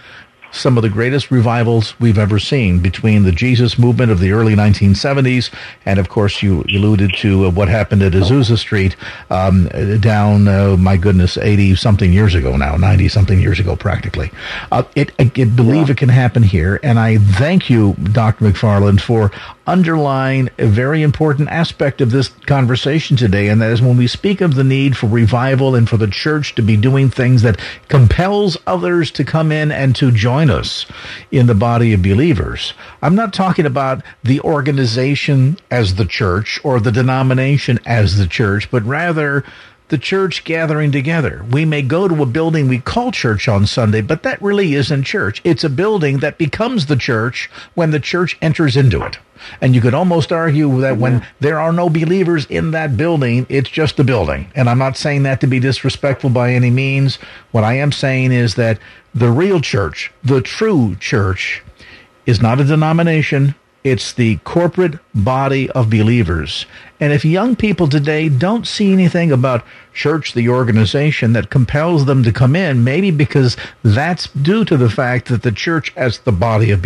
some 0.54 0.78
of 0.78 0.84
the 0.84 0.90
greatest 0.90 1.32
revivals 1.32 2.00
we've 2.00 2.18
ever 2.18 2.40
seen 2.40 2.80
between 2.80 3.24
the 3.24 3.32
Jesus 3.32 3.78
movement 3.78 4.12
of 4.12 4.20
the 4.20 4.32
early 4.32 4.56
1970s 4.56 5.52
and, 5.86 6.00
of 6.00 6.10
course, 6.10 6.42
you 6.42 6.62
alluded 6.70 7.14
to 7.18 7.46
uh, 7.46 7.50
what 7.50 7.68
happened 7.68 8.04
at 8.04 8.14
Azusa 8.14 8.58
Street 8.58 8.96
um, 9.30 9.68
down, 10.00 10.48
uh, 10.48 10.78
my 10.78 10.96
goodness, 10.96 11.38
80 11.38 11.76
something 11.76 12.14
years 12.14 12.36
ago 12.36 12.56
now, 12.56 12.76
90 12.78 13.10
something 13.10 13.40
years 13.40 13.60
ago, 13.60 13.76
practically. 13.76 14.32
Uh, 14.72 14.84
it, 14.96 15.12
I, 15.20 15.24
I 15.24 15.44
believe 15.46 15.88
yeah. 15.88 15.92
it 15.92 15.98
can 15.98 16.10
happen 16.10 16.44
here, 16.44 16.80
and 16.84 17.00
I 17.00 17.18
thank 17.18 17.70
you, 17.70 17.94
Dr. 17.94 18.46
McFarland, 18.46 19.02
for 19.02 19.32
underlying 19.66 20.50
a 20.60 20.68
very 20.68 21.02
important 21.02 21.50
aspect 21.50 22.02
of 22.02 22.12
this 22.12 22.28
conversation 22.28 23.16
today, 23.16 23.48
and 23.48 23.62
that 23.62 23.72
is 23.72 23.82
when 23.82 23.98
we 23.98 24.08
speak 24.08 24.42
of 24.42 24.56
the 24.56 24.64
need 24.64 24.98
for 24.98 25.08
revival 25.08 25.76
and 25.76 25.90
for 25.90 25.98
the 25.98 26.08
church 26.08 26.56
to 26.56 26.62
be 26.62 26.76
doing 26.76 27.10
things 27.10 27.42
that 27.42 27.60
compels 27.88 28.58
others 28.68 29.10
to 29.12 29.24
come 29.24 29.52
in 29.52 29.72
and 29.72 29.96
to 29.96 30.12
join 30.12 30.43
us 30.50 30.86
in 31.32 31.48
the 31.48 31.56
body 31.56 31.94
of 31.94 32.02
believers. 32.02 32.74
I'm 33.02 33.16
not 33.16 33.34
talking 33.34 33.66
about 33.66 34.04
the 34.24 34.40
organization 34.42 35.58
as 35.70 35.96
the 35.96 36.06
church 36.06 36.60
or 36.64 36.80
the 36.80 36.92
denomination 36.92 37.80
as 37.86 38.18
the 38.18 38.28
church, 38.28 38.70
but 38.72 38.84
rather 38.84 39.44
the 39.90 39.98
church 39.98 40.44
gathering 40.44 40.92
together. 40.92 41.46
We 41.52 41.66
may 41.66 41.82
go 41.82 42.08
to 42.08 42.24
a 42.24 42.26
building 42.26 42.68
we 42.68 42.80
call 42.80 43.12
church 43.12 43.48
on 43.48 43.68
Sunday, 43.68 44.02
but 44.02 44.24
that 44.24 44.42
really 44.42 44.74
isn't 44.74 45.04
church. 45.04 45.42
It's 45.44 45.64
a 45.64 45.70
building 45.70 46.18
that 46.18 46.38
becomes 46.38 46.88
the 46.88 46.96
church 46.96 47.50
when 47.76 47.92
the 47.92 48.00
church 48.00 48.38
enters 48.42 48.76
into 48.76 49.04
it. 49.04 49.20
And 49.62 49.76
you 49.76 49.82
could 49.82 49.94
almost 49.94 50.32
argue 50.32 50.80
that 50.82 50.98
when 50.98 51.20
mm-hmm. 51.20 51.30
there 51.42 51.60
are 51.60 51.74
no 51.74 51.90
believers 51.90 52.46
in 52.46 52.72
that 52.72 52.98
building, 52.98 53.46
it's 53.50 53.70
just 53.70 54.00
a 54.00 54.04
building. 54.04 54.50
And 54.56 54.70
I'm 54.70 54.80
not 54.80 54.98
saying 54.98 55.24
that 55.24 55.42
to 55.42 55.48
be 55.48 55.60
disrespectful 55.60 56.30
by 56.30 56.54
any 56.54 56.72
means. 56.72 57.18
What 57.52 57.64
I 57.64 57.74
am 57.74 57.92
saying 57.92 58.32
is 58.32 58.56
that 58.56 58.80
the 59.14 59.32
real 59.32 59.62
church, 59.62 60.12
the 60.24 60.42
true 60.42 60.96
church, 61.00 61.62
is 62.26 62.42
not 62.42 62.60
a 62.60 62.64
denomination. 62.64 63.56
It's 63.84 64.14
the 64.14 64.38
corporate 64.38 64.98
body 65.14 65.70
of 65.72 65.90
believers. 65.90 66.66
And 67.00 67.12
if 67.12 67.26
young 67.26 67.56
people 67.56 67.90
today 67.90 68.30
don't 68.30 68.66
see 68.66 68.94
anything 68.94 69.32
about 69.32 69.66
church, 69.94 70.34
the 70.34 70.48
organization 70.50 71.34
that 71.34 71.50
compels 71.50 72.06
them 72.06 72.24
to 72.24 72.32
come 72.32 72.56
in, 72.56 72.84
maybe 72.84 73.12
because 73.12 73.58
that's 73.84 74.30
due 74.30 74.64
to 74.66 74.78
the 74.78 74.90
fact 74.90 75.28
that 75.28 75.44
the 75.44 75.52
church 75.52 75.92
as 75.98 76.20
the 76.20 76.32
body 76.32 76.72
of 76.72 76.82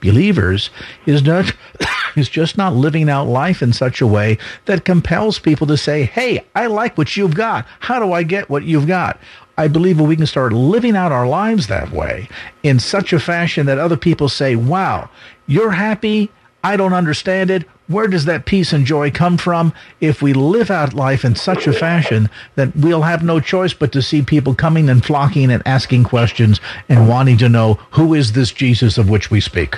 believers 0.00 0.70
is 1.06 1.22
not 1.22 1.54
is 2.16 2.28
just 2.28 2.56
not 2.56 2.74
living 2.74 3.08
out 3.08 3.26
life 3.26 3.62
in 3.62 3.72
such 3.72 4.00
a 4.00 4.06
way 4.06 4.38
that 4.66 4.84
compels 4.84 5.38
people 5.38 5.66
to 5.66 5.76
say, 5.76 6.04
"Hey, 6.04 6.44
I 6.54 6.66
like 6.66 6.96
what 6.98 7.16
you've 7.16 7.34
got. 7.34 7.66
How 7.80 7.98
do 7.98 8.12
I 8.12 8.22
get 8.22 8.50
what 8.50 8.64
you've 8.64 8.86
got?" 8.86 9.18
I 9.56 9.68
believe 9.68 10.00
we 10.00 10.16
can 10.16 10.26
start 10.26 10.52
living 10.52 10.96
out 10.96 11.12
our 11.12 11.26
lives 11.26 11.66
that 11.68 11.90
way 11.90 12.28
in 12.62 12.78
such 12.78 13.12
a 13.12 13.20
fashion 13.20 13.66
that 13.66 13.78
other 13.78 13.96
people 13.96 14.28
say, 14.28 14.56
"Wow, 14.56 15.08
you're 15.46 15.72
happy. 15.72 16.30
I 16.62 16.76
don't 16.76 16.92
understand 16.92 17.50
it. 17.50 17.64
Where 17.86 18.08
does 18.08 18.24
that 18.24 18.44
peace 18.44 18.72
and 18.72 18.84
joy 18.84 19.12
come 19.12 19.36
from? 19.36 19.72
If 20.00 20.20
we 20.20 20.32
live 20.32 20.70
out 20.70 20.92
life 20.94 21.24
in 21.24 21.36
such 21.36 21.68
a 21.68 21.72
fashion 21.72 22.28
that 22.56 22.74
we'll 22.74 23.02
have 23.02 23.22
no 23.22 23.38
choice 23.38 23.72
but 23.72 23.92
to 23.92 24.02
see 24.02 24.22
people 24.22 24.56
coming 24.56 24.88
and 24.88 25.04
flocking 25.04 25.52
and 25.52 25.62
asking 25.64 26.04
questions 26.04 26.60
and 26.88 27.08
wanting 27.08 27.36
to 27.38 27.48
know 27.48 27.78
who 27.92 28.14
is 28.14 28.32
this 28.32 28.50
Jesus 28.50 28.98
of 28.98 29.08
which 29.08 29.30
we 29.30 29.40
speak. 29.40 29.76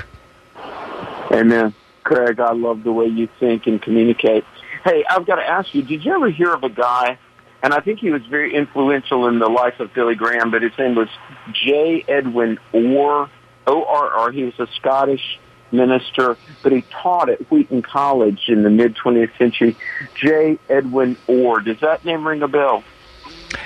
Amen. 1.31 1.75
Craig, 2.05 2.41
I 2.41 2.53
love 2.53 2.85
the 2.85 2.93
way 2.93 3.07
you 3.07 3.29
think 3.39 3.67
and 3.67 3.83
communicate. 3.83 4.45
Hey, 4.83 5.05
I've 5.11 5.27
got 5.27 5.37
to 5.37 5.47
ask 5.47 5.75
you, 5.75 5.83
did 5.83 6.03
you 6.03 6.15
ever 6.15 6.31
hear 6.31 6.55
of 6.55 6.65
a 6.65 6.71
guy, 6.71 7.19
and 7.63 7.75
I 7.75 7.81
think 7.81 7.99
he 7.99 8.11
was 8.11 8.23
very 8.27 8.55
influential 8.55 9.27
in 9.27 9.39
the 9.39 9.49
life 9.49 9.81
of 9.81 9.93
Billy 9.93 10.15
Graham, 10.15 10.51
but 10.51 10.63
his 10.63 10.73
name 10.79 10.95
was 10.95 11.09
J. 11.53 12.05
Edwin 12.07 12.59
Orr, 12.73 13.29
O-R-R. 13.67 14.31
He 14.31 14.45
was 14.45 14.59
a 14.59 14.69
Scottish 14.77 15.39
minister, 15.73 16.37
but 16.63 16.73
he 16.73 16.83
taught 16.83 17.29
at 17.29 17.41
Wheaton 17.51 17.83
College 17.83 18.45
in 18.49 18.63
the 18.63 18.71
mid-20th 18.71 19.37
century. 19.37 19.77
J. 20.15 20.59
Edwin 20.69 21.17
Orr. 21.27 21.61
Does 21.61 21.81
that 21.81 22.05
name 22.05 22.27
ring 22.27 22.43
a 22.43 22.49
bell? 22.49 22.85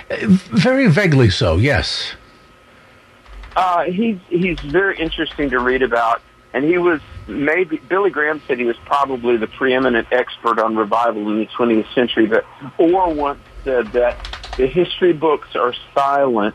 Very 0.09 0.88
vaguely 0.88 1.31
so, 1.31 1.57
yes. 1.57 2.14
Uh, 3.55 3.85
he's, 3.85 4.18
he's 4.31 4.59
very 4.61 4.98
interesting 4.98 5.50
to 5.50 5.59
read 5.59 5.83
about 5.83 6.22
and 6.55 6.64
he 6.64 6.78
was 6.78 7.00
maybe 7.26 7.78
Billy 7.88 8.11
Graham 8.11 8.42
said 8.46 8.59
he 8.59 8.64
was 8.64 8.76
probably 8.85 9.37
the 9.37 9.46
preeminent 9.46 10.09
expert 10.12 10.59
on 10.59 10.76
revival 10.76 11.28
in 11.31 11.38
the 11.38 11.46
20th 11.46 11.92
century. 11.94 12.26
But 12.26 12.44
Orr 12.78 13.12
once 13.14 13.40
said 13.64 13.92
that 13.92 14.16
the 14.57 14.66
history 14.66 15.12
books 15.12 15.48
are 15.55 15.75
silent 15.94 16.55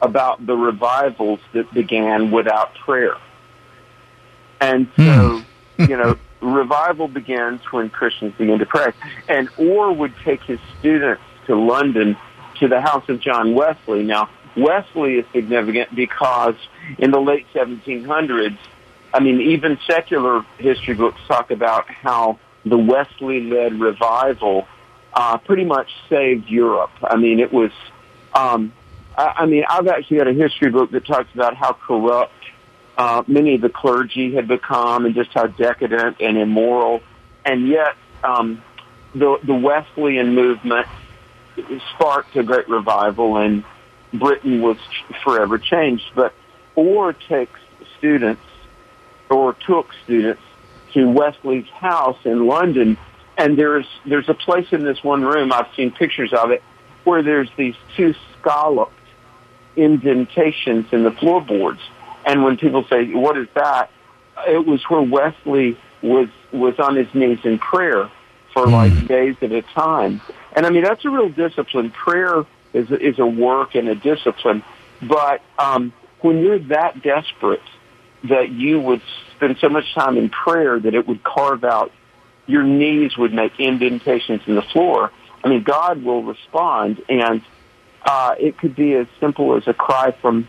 about 0.00 0.44
the 0.44 0.56
revivals 0.56 1.40
that 1.52 1.72
began 1.72 2.30
without 2.30 2.74
prayer. 2.74 3.16
And 4.60 4.88
so, 4.96 5.42
hmm. 5.76 5.84
you 5.90 5.96
know, 5.96 6.18
revival 6.40 7.08
begins 7.08 7.60
when 7.70 7.90
Christians 7.90 8.34
begin 8.36 8.58
to 8.58 8.66
pray. 8.66 8.92
And 9.28 9.48
Orr 9.58 9.92
would 9.92 10.14
take 10.24 10.42
his 10.42 10.58
students 10.78 11.22
to 11.46 11.56
London 11.56 12.16
to 12.60 12.68
the 12.68 12.80
house 12.80 13.08
of 13.08 13.20
John 13.20 13.54
Wesley. 13.54 14.02
Now, 14.02 14.28
Wesley 14.56 15.14
is 15.14 15.24
significant 15.32 15.94
because 15.94 16.54
in 16.98 17.10
the 17.10 17.20
late 17.20 17.46
1700s, 17.54 18.58
I 19.14 19.20
mean, 19.20 19.40
even 19.40 19.78
secular 19.86 20.42
history 20.58 20.94
books 20.94 21.20
talk 21.26 21.50
about 21.50 21.90
how 21.90 22.38
the 22.64 22.78
Wesley-led 22.78 23.80
revival 23.80 24.66
uh, 25.14 25.38
pretty 25.38 25.64
much 25.64 25.88
saved 26.08 26.48
Europe. 26.48 26.90
I 27.02 27.16
mean, 27.16 27.40
it 27.40 27.52
was. 27.52 27.70
Um, 28.34 28.72
I, 29.16 29.34
I 29.38 29.46
mean, 29.46 29.64
I've 29.68 29.88
actually 29.88 30.18
got 30.18 30.28
a 30.28 30.32
history 30.32 30.70
book 30.70 30.90
that 30.92 31.06
talks 31.06 31.32
about 31.34 31.56
how 31.56 31.72
corrupt 31.74 32.32
uh, 32.96 33.22
many 33.26 33.54
of 33.54 33.60
the 33.60 33.68
clergy 33.68 34.34
had 34.34 34.48
become, 34.48 35.06
and 35.06 35.14
just 35.14 35.30
how 35.32 35.46
decadent 35.46 36.20
and 36.20 36.36
immoral, 36.38 37.00
and 37.44 37.68
yet 37.68 37.94
um, 38.24 38.62
the 39.14 39.38
the 39.44 39.54
Wesleyan 39.54 40.34
movement 40.34 40.86
sparked 41.94 42.36
a 42.36 42.42
great 42.42 42.68
revival, 42.68 43.36
and 43.36 43.64
Britain 44.12 44.62
was 44.62 44.78
forever 45.24 45.58
changed. 45.58 46.04
But 46.14 46.34
Orr 46.74 47.12
takes 47.12 47.60
students 47.98 48.42
or 49.30 49.54
took 49.54 49.90
students 50.04 50.42
to 50.92 51.08
Wesley's 51.08 51.68
house 51.68 52.18
in 52.24 52.46
London, 52.46 52.98
and 53.36 53.58
there's 53.58 53.86
there's 54.04 54.28
a 54.28 54.34
place 54.34 54.66
in 54.72 54.84
this 54.84 55.02
one 55.02 55.24
room 55.24 55.52
I've 55.52 55.72
seen 55.74 55.90
pictures 55.90 56.32
of 56.32 56.50
it 56.50 56.62
where 57.04 57.22
there's 57.22 57.50
these 57.56 57.74
two 57.96 58.14
scalloped 58.38 58.92
indentations 59.76 60.86
in 60.92 61.02
the 61.02 61.10
floorboards, 61.10 61.80
and 62.26 62.44
when 62.44 62.56
people 62.56 62.84
say 62.88 63.12
what 63.12 63.36
is 63.36 63.48
that, 63.54 63.90
it 64.46 64.66
was 64.66 64.82
where 64.88 65.02
Wesley 65.02 65.78
was 66.02 66.28
was 66.52 66.78
on 66.78 66.96
his 66.96 67.12
knees 67.14 67.38
in 67.44 67.58
prayer 67.58 68.10
for 68.52 68.66
hmm. 68.66 68.72
like 68.72 69.06
days 69.06 69.36
at 69.42 69.52
a 69.52 69.62
time, 69.62 70.20
and 70.54 70.66
I 70.66 70.70
mean 70.70 70.84
that's 70.84 71.04
a 71.04 71.10
real 71.10 71.28
discipline. 71.28 71.90
Prayer 71.90 72.44
is 72.72 72.90
is 72.90 73.18
a 73.18 73.26
work 73.26 73.74
and 73.74 73.88
a 73.88 73.94
discipline, 73.94 74.62
but 75.00 75.42
um, 75.58 75.92
when 76.20 76.38
you're 76.38 76.58
that 76.58 77.02
desperate 77.02 77.62
that 78.24 78.50
you 78.50 78.80
would 78.80 79.02
spend 79.34 79.58
so 79.58 79.68
much 79.68 79.92
time 79.94 80.16
in 80.16 80.30
prayer 80.30 80.78
that 80.78 80.94
it 80.94 81.08
would 81.08 81.24
carve 81.24 81.64
out 81.64 81.90
your 82.46 82.62
knees 82.62 83.16
would 83.16 83.32
make 83.32 83.58
indentations 83.58 84.42
in 84.46 84.54
the 84.54 84.62
floor. 84.62 85.10
I 85.44 85.48
mean, 85.48 85.62
God 85.62 86.02
will 86.02 86.22
respond, 86.22 87.02
and 87.08 87.42
uh, 88.04 88.34
it 88.38 88.58
could 88.58 88.74
be 88.74 88.94
as 88.94 89.06
simple 89.20 89.56
as 89.56 89.66
a 89.66 89.74
cry 89.74 90.12
from 90.20 90.48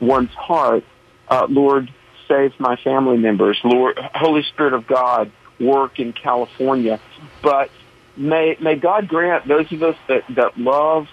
one's 0.00 0.30
heart, 0.30 0.84
uh, 1.28 1.46
Lord, 1.48 1.92
save 2.28 2.58
my 2.58 2.76
family 2.76 3.16
members. 3.16 3.58
Lord, 3.64 3.98
Holy 4.14 4.42
Spirit 4.42 4.74
of 4.74 4.86
God, 4.86 5.30
work 5.60 5.98
in 5.98 6.12
California. 6.12 7.00
But 7.42 7.70
may 8.16 8.56
may 8.60 8.76
God 8.76 9.08
grant 9.08 9.46
those 9.46 9.70
of 9.72 9.82
us 9.82 9.96
that, 10.08 10.24
that 10.30 10.58
love 10.58 11.08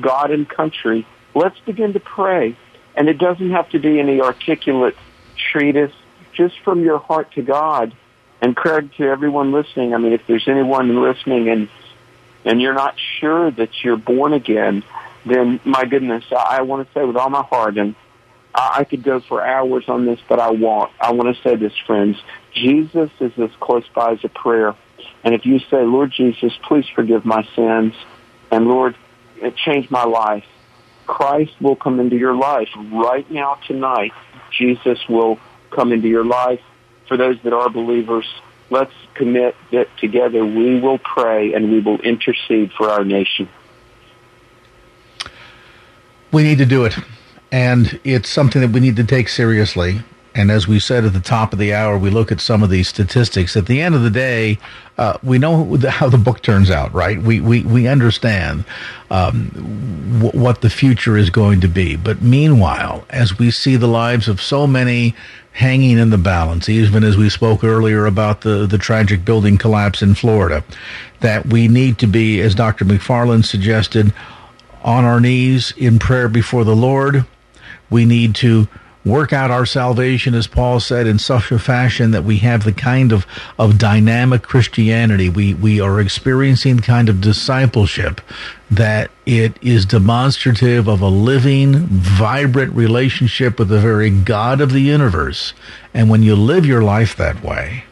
God 0.00 0.30
and 0.30 0.48
country, 0.48 1.06
let's 1.34 1.58
begin 1.60 1.92
to 1.92 2.00
pray. 2.00 2.56
And 2.96 3.08
it 3.08 3.18
doesn't 3.18 3.50
have 3.50 3.68
to 3.70 3.78
be 3.78 3.98
any 3.98 4.20
articulate 4.20 4.96
treatise, 5.36 5.92
just 6.32 6.54
from 6.60 6.82
your 6.82 6.98
heart 6.98 7.32
to 7.32 7.42
God. 7.42 7.94
And 8.44 8.54
Craig, 8.54 8.90
to 8.98 9.04
everyone 9.04 9.52
listening, 9.52 9.94
I 9.94 9.96
mean, 9.96 10.12
if 10.12 10.26
there's 10.26 10.46
anyone 10.48 11.00
listening 11.00 11.48
and 11.48 11.70
and 12.44 12.60
you're 12.60 12.74
not 12.74 12.94
sure 13.18 13.50
that 13.50 13.82
you're 13.82 13.96
born 13.96 14.34
again, 14.34 14.84
then 15.24 15.60
my 15.64 15.86
goodness, 15.86 16.24
I, 16.30 16.58
I 16.58 16.60
want 16.60 16.86
to 16.86 16.92
say 16.92 17.06
with 17.06 17.16
all 17.16 17.30
my 17.30 17.42
heart, 17.42 17.78
and 17.78 17.94
I, 18.54 18.80
I 18.80 18.84
could 18.84 19.02
go 19.02 19.20
for 19.20 19.42
hours 19.42 19.88
on 19.88 20.04
this, 20.04 20.20
but 20.28 20.40
I 20.40 20.50
won't. 20.50 20.92
I 21.00 21.12
want 21.12 21.34
to 21.34 21.42
say 21.42 21.56
this, 21.56 21.72
friends. 21.86 22.18
Jesus 22.52 23.10
is 23.18 23.32
as 23.38 23.48
close 23.60 23.88
by 23.94 24.12
as 24.12 24.22
a 24.24 24.28
prayer. 24.28 24.74
And 25.24 25.34
if 25.34 25.46
you 25.46 25.58
say, 25.58 25.82
Lord 25.82 26.12
Jesus, 26.12 26.52
please 26.68 26.84
forgive 26.94 27.24
my 27.24 27.48
sins, 27.56 27.94
and 28.50 28.68
Lord, 28.68 28.94
change 29.56 29.90
my 29.90 30.04
life, 30.04 30.44
Christ 31.06 31.54
will 31.62 31.76
come 31.76 31.98
into 31.98 32.16
your 32.18 32.36
life 32.36 32.68
right 32.92 33.28
now 33.30 33.58
tonight. 33.66 34.12
Jesus 34.50 34.98
will 35.08 35.38
come 35.70 35.92
into 35.92 36.08
your 36.08 36.26
life. 36.26 36.60
For 37.08 37.16
those 37.16 37.36
that 37.42 37.52
are 37.52 37.68
believers, 37.68 38.26
let's 38.70 38.92
commit 39.14 39.54
that 39.72 39.88
together 39.98 40.44
we 40.44 40.80
will 40.80 40.98
pray 40.98 41.52
and 41.52 41.70
we 41.70 41.80
will 41.80 42.00
intercede 42.00 42.72
for 42.72 42.90
our 42.90 43.04
nation. 43.04 43.48
We 46.32 46.42
need 46.42 46.58
to 46.58 46.66
do 46.66 46.84
it. 46.84 46.96
And 47.52 48.00
it's 48.02 48.28
something 48.28 48.60
that 48.62 48.70
we 48.70 48.80
need 48.80 48.96
to 48.96 49.04
take 49.04 49.28
seriously. 49.28 50.00
And 50.34 50.50
as 50.50 50.66
we 50.66 50.80
said 50.80 51.04
at 51.04 51.12
the 51.12 51.20
top 51.20 51.52
of 51.52 51.60
the 51.60 51.72
hour, 51.72 51.96
we 51.96 52.10
look 52.10 52.32
at 52.32 52.40
some 52.40 52.62
of 52.64 52.70
these 52.70 52.88
statistics. 52.88 53.56
At 53.56 53.66
the 53.66 53.80
end 53.80 53.94
of 53.94 54.02
the 54.02 54.10
day, 54.10 54.58
uh, 54.98 55.16
we 55.22 55.38
know 55.38 55.76
how 55.88 56.08
the 56.08 56.18
book 56.18 56.42
turns 56.42 56.70
out, 56.70 56.92
right? 56.92 57.20
We 57.20 57.40
we 57.40 57.62
we 57.62 57.86
understand 57.86 58.64
um, 59.10 60.18
w- 60.20 60.40
what 60.40 60.60
the 60.60 60.70
future 60.70 61.16
is 61.16 61.30
going 61.30 61.60
to 61.60 61.68
be. 61.68 61.94
But 61.94 62.20
meanwhile, 62.20 63.04
as 63.10 63.38
we 63.38 63.52
see 63.52 63.76
the 63.76 63.86
lives 63.86 64.26
of 64.26 64.42
so 64.42 64.66
many 64.66 65.14
hanging 65.52 65.98
in 65.98 66.10
the 66.10 66.18
balance, 66.18 66.68
even 66.68 67.04
as 67.04 67.16
we 67.16 67.30
spoke 67.30 67.62
earlier 67.62 68.04
about 68.06 68.40
the 68.40 68.66
the 68.66 68.78
tragic 68.78 69.24
building 69.24 69.56
collapse 69.56 70.02
in 70.02 70.16
Florida, 70.16 70.64
that 71.20 71.46
we 71.46 71.68
need 71.68 71.98
to 71.98 72.08
be, 72.08 72.40
as 72.40 72.56
Dr. 72.56 72.84
McFarland 72.84 73.44
suggested, 73.44 74.12
on 74.82 75.04
our 75.04 75.20
knees 75.20 75.72
in 75.76 76.00
prayer 76.00 76.28
before 76.28 76.64
the 76.64 76.74
Lord. 76.74 77.24
We 77.88 78.04
need 78.04 78.34
to 78.36 78.66
work 79.04 79.32
out 79.32 79.50
our 79.50 79.66
salvation, 79.66 80.34
as 80.34 80.46
Paul 80.46 80.80
said, 80.80 81.06
in 81.06 81.18
such 81.18 81.52
a 81.52 81.58
fashion 81.58 82.12
that 82.12 82.24
we 82.24 82.38
have 82.38 82.64
the 82.64 82.72
kind 82.72 83.12
of, 83.12 83.26
of 83.58 83.78
dynamic 83.78 84.42
Christianity. 84.42 85.28
We, 85.28 85.54
we 85.54 85.80
are 85.80 86.00
experiencing 86.00 86.76
the 86.76 86.82
kind 86.82 87.08
of 87.08 87.20
discipleship 87.20 88.20
that 88.70 89.10
it 89.26 89.56
is 89.62 89.84
demonstrative 89.84 90.88
of 90.88 91.00
a 91.00 91.08
living, 91.08 91.86
vibrant 91.86 92.74
relationship 92.74 93.58
with 93.58 93.68
the 93.68 93.80
very 93.80 94.10
God 94.10 94.60
of 94.60 94.72
the 94.72 94.80
universe. 94.80 95.52
And 95.92 96.08
when 96.08 96.22
you 96.22 96.34
live 96.34 96.64
your 96.64 96.82
life 96.82 97.16
that 97.16 97.42
way, 97.42 97.84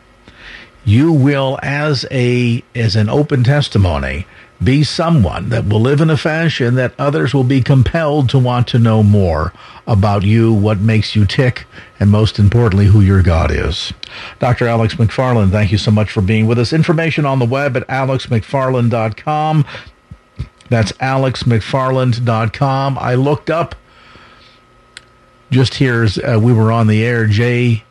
you 0.85 1.13
will, 1.13 1.59
as 1.63 2.05
a, 2.11 2.65
as 2.75 2.97
an 2.97 3.09
open 3.09 3.45
testimony, 3.45 4.27
be 4.65 4.85
someone 4.85 5.49
that 5.49 5.67
will 5.67 5.81
live 5.81 6.01
in 6.01 6.11
a 6.11 6.17
fashion 6.17 6.77
that 6.77 6.95
others 6.99 7.35
will 7.35 7.45
be 7.45 7.61
compelled 7.61 8.29
to 8.31 8.39
want 8.39 8.69
to 8.69 8.79
know 8.79 9.03
more 9.03 9.53
about 9.87 10.23
you, 10.23 10.53
what 10.53 10.79
makes 10.79 11.17
you 11.17 11.27
tick, 11.27 11.67
and 11.99 12.11
most 12.11 12.39
importantly, 12.39 12.87
who 12.87 13.01
your 13.01 13.23
God 13.23 13.51
is. 13.51 13.93
Dr. 14.39 14.69
Alex 14.69 14.95
McFarland, 14.95 15.51
thank 15.51 15.73
you 15.73 15.79
so 15.79 15.91
much 15.91 16.11
for 16.11 16.21
being 16.21 16.47
with 16.47 16.59
us. 16.59 16.73
Information 16.73 17.27
on 17.27 17.39
the 17.39 17.45
web 17.45 17.77
at 17.77 17.87
alexmcfarland.com. 17.89 19.65
That's 20.69 20.93
alexmcfarland.com. 20.93 22.99
I 22.99 23.15
looked 23.15 23.51
up 23.51 23.75
just 25.51 25.75
here 25.75 26.03
as 26.03 26.19
uh, 26.19 26.39
we 26.43 26.53
were 26.53 26.73
on 26.73 26.87
the 26.87 27.05
air, 27.05 27.27
J. 27.27 27.85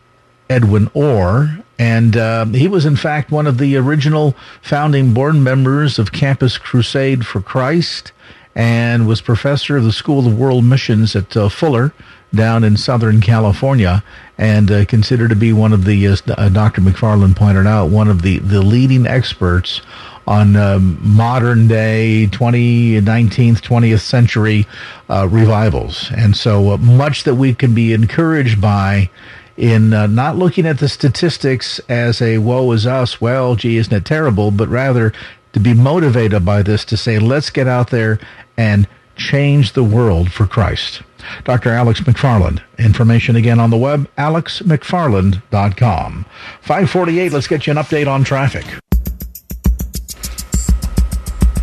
Edwin 0.50 0.90
Orr, 0.94 1.64
and 1.82 2.16
uh, 2.16 2.46
he 2.46 2.68
was, 2.68 2.86
in 2.86 2.96
fact, 2.96 3.32
one 3.32 3.48
of 3.48 3.58
the 3.58 3.76
original 3.76 4.36
founding 4.62 5.16
board 5.16 5.34
members 5.34 5.98
of 5.98 6.12
Campus 6.12 6.60
Crusade 6.60 7.26
for 7.26 7.42
Christ 7.42 8.12
and 8.54 9.08
was 9.08 9.20
professor 9.20 9.78
of 9.78 9.84
the 9.84 9.92
School 9.92 10.28
of 10.28 10.38
World 10.38 10.64
Missions 10.64 11.16
at 11.16 11.36
uh, 11.36 11.50
Fuller 11.50 11.92
down 12.36 12.64
in 12.64 12.78
Southern 12.78 13.20
California 13.20 14.04
and 14.38 14.70
uh, 14.70 14.86
considered 14.86 15.32
to 15.32 15.36
be 15.36 15.54
one 15.54 15.74
of 15.74 15.86
the, 15.86 16.08
uh, 16.08 16.16
uh 16.28 16.50
Dr. 16.50 16.82
McFarland 16.82 17.36
pointed 17.36 17.66
out, 17.66 17.90
one 17.90 18.10
of 18.10 18.22
the, 18.22 18.38
the 18.38 18.62
leading 18.62 19.08
experts 19.08 19.82
on 20.28 20.56
um, 20.56 21.00
modern 21.02 21.68
day 21.68 22.28
20, 22.28 23.02
19th, 23.02 23.60
20th 23.60 24.02
century 24.02 24.68
uh, 25.10 25.28
revivals. 25.28 26.12
And 26.16 26.38
so 26.38 26.78
much 26.78 27.24
that 27.24 27.34
we 27.34 27.56
can 27.56 27.74
be 27.74 27.92
encouraged 27.92 28.62
by 28.62 29.10
in 29.58 29.94
uh, 29.94 30.08
not 30.08 30.38
looking 30.38 30.66
at 30.66 30.80
the 30.80 30.90
statistics 30.90 31.80
as 31.90 32.22
a 32.22 32.38
woe 32.40 32.72
is 32.72 32.88
us, 32.88 33.22
well, 33.22 33.56
gee, 33.56 33.78
isn't 33.78 33.94
it 33.94 34.06
terrible, 34.06 34.52
but 34.52 34.70
rather 34.70 35.14
to 35.54 35.60
be 35.60 35.74
motivated 35.74 36.46
by 36.46 36.62
this 36.62 36.86
to 36.86 36.96
say, 36.98 37.20
let's 37.20 37.50
get 37.50 37.68
out 37.68 37.90
there 37.90 38.20
and 38.58 38.88
change 39.16 39.74
the 39.74 39.84
world 39.84 40.32
for 40.32 40.48
Christ. 40.48 41.02
Dr. 41.44 41.70
Alex 41.70 42.00
McFarland. 42.02 42.62
Information 42.80 43.36
again 43.36 43.60
on 43.60 43.70
the 43.70 43.78
web, 43.78 44.10
alexmcfarland.com. 44.18 46.26
548, 46.62 47.32
let's 47.32 47.48
get 47.48 47.68
you 47.68 47.72
an 47.72 47.78
update 47.78 48.08
on 48.08 48.24
traffic. 48.24 48.66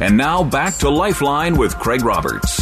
And 0.01 0.17
now 0.17 0.45
back 0.45 0.77
to 0.77 0.89
Lifeline 0.89 1.57
with 1.57 1.77
Craig 1.77 2.05
Roberts. 2.05 2.58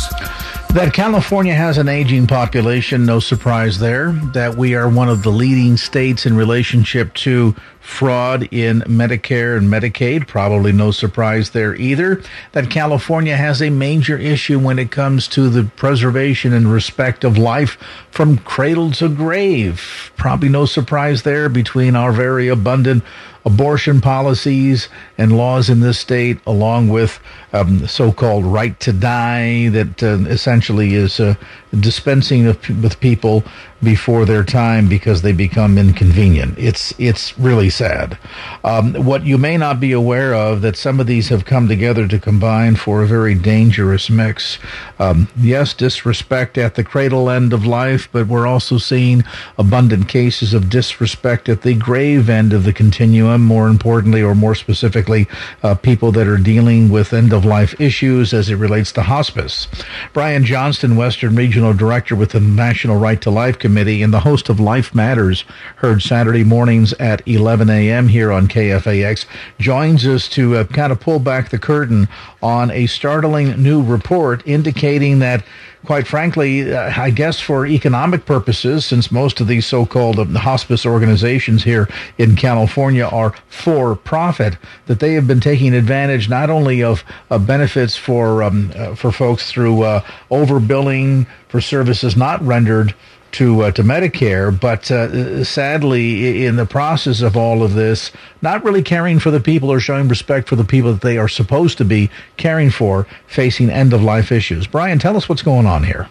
That 0.70 0.92
California 0.92 1.54
has 1.54 1.78
an 1.78 1.88
aging 1.88 2.26
population, 2.26 3.06
no 3.06 3.18
surprise 3.18 3.78
there. 3.78 4.12
That 4.34 4.56
we 4.56 4.74
are 4.74 4.88
one 4.88 5.08
of 5.08 5.22
the 5.22 5.30
leading 5.30 5.78
states 5.78 6.26
in 6.26 6.36
relationship 6.36 7.14
to 7.14 7.54
fraud 7.80 8.48
in 8.52 8.80
Medicare 8.80 9.56
and 9.56 9.68
Medicaid, 9.68 10.26
probably 10.26 10.72
no 10.72 10.90
surprise 10.90 11.50
there 11.50 11.74
either. 11.76 12.20
That 12.52 12.68
California 12.68 13.36
has 13.36 13.62
a 13.62 13.70
major 13.70 14.18
issue 14.18 14.58
when 14.58 14.78
it 14.78 14.90
comes 14.90 15.28
to 15.28 15.48
the 15.48 15.64
preservation 15.64 16.52
and 16.52 16.70
respect 16.70 17.24
of 17.24 17.38
life 17.38 17.78
from 18.10 18.38
cradle 18.38 18.90
to 18.92 19.08
grave. 19.08 20.12
Probably 20.16 20.48
no 20.48 20.66
surprise 20.66 21.22
there 21.22 21.48
between 21.48 21.96
our 21.96 22.12
very 22.12 22.48
abundant 22.48 23.02
abortion 23.46 24.00
policies 24.00 24.88
and 25.16 25.36
laws 25.36 25.70
in 25.70 25.78
this 25.78 26.00
state, 26.00 26.38
along 26.44 26.88
with 26.88 27.20
um, 27.56 27.86
so-called 27.86 28.44
right 28.44 28.78
to 28.80 28.92
die, 28.92 29.68
that 29.70 30.02
uh, 30.02 30.18
essentially 30.28 30.94
is 30.94 31.20
uh, 31.20 31.34
dispensing 31.80 32.46
of, 32.46 32.56
with 32.82 33.00
people 33.00 33.42
before 33.82 34.24
their 34.24 34.42
time 34.42 34.88
because 34.88 35.22
they 35.22 35.32
become 35.32 35.76
inconvenient. 35.76 36.58
It's 36.58 36.94
it's 36.98 37.38
really 37.38 37.70
sad. 37.70 38.18
Um, 38.64 38.94
what 38.94 39.26
you 39.26 39.38
may 39.38 39.56
not 39.56 39.80
be 39.80 39.92
aware 39.92 40.34
of 40.34 40.62
that 40.62 40.76
some 40.76 40.98
of 40.98 41.06
these 41.06 41.28
have 41.28 41.44
come 41.44 41.68
together 41.68 42.08
to 42.08 42.18
combine 42.18 42.76
for 42.76 43.02
a 43.02 43.06
very 43.06 43.34
dangerous 43.34 44.08
mix. 44.08 44.58
Um, 44.98 45.28
yes, 45.36 45.74
disrespect 45.74 46.58
at 46.58 46.74
the 46.74 46.84
cradle 46.84 47.28
end 47.28 47.52
of 47.52 47.66
life, 47.66 48.08
but 48.12 48.26
we're 48.28 48.46
also 48.46 48.78
seeing 48.78 49.24
abundant 49.58 50.08
cases 50.08 50.54
of 50.54 50.70
disrespect 50.70 51.48
at 51.48 51.62
the 51.62 51.74
grave 51.74 52.30
end 52.30 52.52
of 52.52 52.64
the 52.64 52.72
continuum. 52.72 53.44
More 53.44 53.68
importantly, 53.68 54.22
or 54.22 54.34
more 54.34 54.54
specifically, 54.54 55.28
uh, 55.62 55.74
people 55.74 56.12
that 56.12 56.26
are 56.26 56.38
dealing 56.38 56.88
with 56.88 57.12
end 57.12 57.32
of 57.32 57.44
life 57.46 57.80
issues 57.80 58.34
as 58.34 58.50
it 58.50 58.56
relates 58.56 58.92
to 58.92 59.02
hospice. 59.02 59.68
Brian 60.12 60.44
Johnston, 60.44 60.96
Western 60.96 61.34
Regional 61.34 61.72
Director 61.72 62.14
with 62.14 62.32
the 62.32 62.40
National 62.40 62.96
Right 62.96 63.20
to 63.22 63.30
Life 63.30 63.58
Committee 63.58 64.02
and 64.02 64.12
the 64.12 64.20
host 64.20 64.48
of 64.48 64.60
Life 64.60 64.94
Matters, 64.94 65.44
heard 65.76 66.02
Saturday 66.02 66.44
mornings 66.44 66.92
at 66.94 67.26
11 67.26 67.70
a.m. 67.70 68.08
here 68.08 68.30
on 68.30 68.48
KFAX, 68.48 69.24
joins 69.58 70.06
us 70.06 70.28
to 70.30 70.56
uh, 70.56 70.64
kind 70.64 70.92
of 70.92 71.00
pull 71.00 71.18
back 71.18 71.48
the 71.48 71.58
curtain 71.58 72.08
on 72.42 72.70
a 72.70 72.86
startling 72.86 73.62
new 73.62 73.82
report 73.82 74.42
indicating 74.46 75.20
that 75.20 75.44
quite 75.86 76.06
frankly, 76.06 76.74
uh, 76.74 76.92
I 77.00 77.10
guess 77.10 77.40
for 77.40 77.64
economic 77.64 78.26
purposes, 78.26 78.84
since 78.84 79.12
most 79.12 79.40
of 79.40 79.46
these 79.46 79.64
so-called 79.64 80.18
uh, 80.18 80.24
hospice 80.38 80.84
organizations 80.84 81.62
here 81.62 81.88
in 82.18 82.36
California 82.36 83.04
are 83.04 83.34
for 83.48 83.94
profit, 83.94 84.58
that 84.86 85.00
they 85.00 85.14
have 85.14 85.26
been 85.26 85.40
taking 85.40 85.72
advantage 85.74 86.28
not 86.28 86.50
only 86.50 86.82
of 86.82 87.04
uh, 87.30 87.38
benefits 87.38 87.96
for 87.96 88.42
um, 88.42 88.72
uh, 88.74 88.94
for 88.94 89.12
folks 89.12 89.50
through 89.50 89.82
uh, 89.82 90.00
overbilling 90.30 91.26
for 91.48 91.60
services 91.60 92.16
not 92.16 92.42
rendered 92.42 92.94
to 93.36 93.64
uh, 93.64 93.70
to 93.70 93.82
Medicare, 93.82 94.58
but 94.58 94.90
uh, 94.90 95.44
sadly, 95.44 96.46
in 96.46 96.56
the 96.56 96.64
process 96.64 97.20
of 97.20 97.36
all 97.36 97.62
of 97.62 97.74
this, 97.74 98.10
not 98.40 98.64
really 98.64 98.82
caring 98.82 99.18
for 99.18 99.30
the 99.30 99.40
people 99.40 99.70
or 99.70 99.78
showing 99.78 100.08
respect 100.08 100.48
for 100.48 100.56
the 100.56 100.64
people 100.64 100.90
that 100.92 101.02
they 101.02 101.18
are 101.18 101.28
supposed 101.28 101.76
to 101.78 101.84
be 101.84 102.10
caring 102.38 102.70
for, 102.70 103.06
facing 103.26 103.68
end 103.68 103.92
of 103.92 104.02
life 104.02 104.32
issues. 104.32 104.66
Brian, 104.66 104.98
tell 104.98 105.18
us 105.18 105.28
what's 105.28 105.42
going 105.42 105.66
on 105.66 105.84
here. 105.84 106.08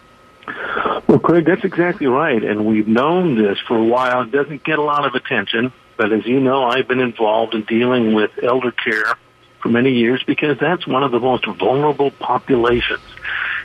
Well, 1.07 1.17
Craig, 1.17 1.45
that's 1.45 1.63
exactly 1.63 2.05
right, 2.05 2.43
and 2.43 2.65
we've 2.65 2.87
known 2.87 3.35
this 3.41 3.57
for 3.67 3.75
a 3.75 3.83
while. 3.83 4.21
It 4.21 4.31
doesn't 4.31 4.63
get 4.63 4.77
a 4.77 4.83
lot 4.83 5.05
of 5.05 5.15
attention, 5.15 5.73
but 5.97 6.13
as 6.13 6.27
you 6.27 6.39
know, 6.39 6.65
I've 6.65 6.87
been 6.87 6.99
involved 6.99 7.55
in 7.55 7.63
dealing 7.63 8.13
with 8.13 8.31
elder 8.43 8.71
care 8.71 9.17
for 9.61 9.69
many 9.69 9.93
years 9.93 10.21
because 10.23 10.59
that's 10.59 10.85
one 10.85 11.01
of 11.01 11.11
the 11.11 11.19
most 11.19 11.45
vulnerable 11.47 12.11
populations. 12.11 13.01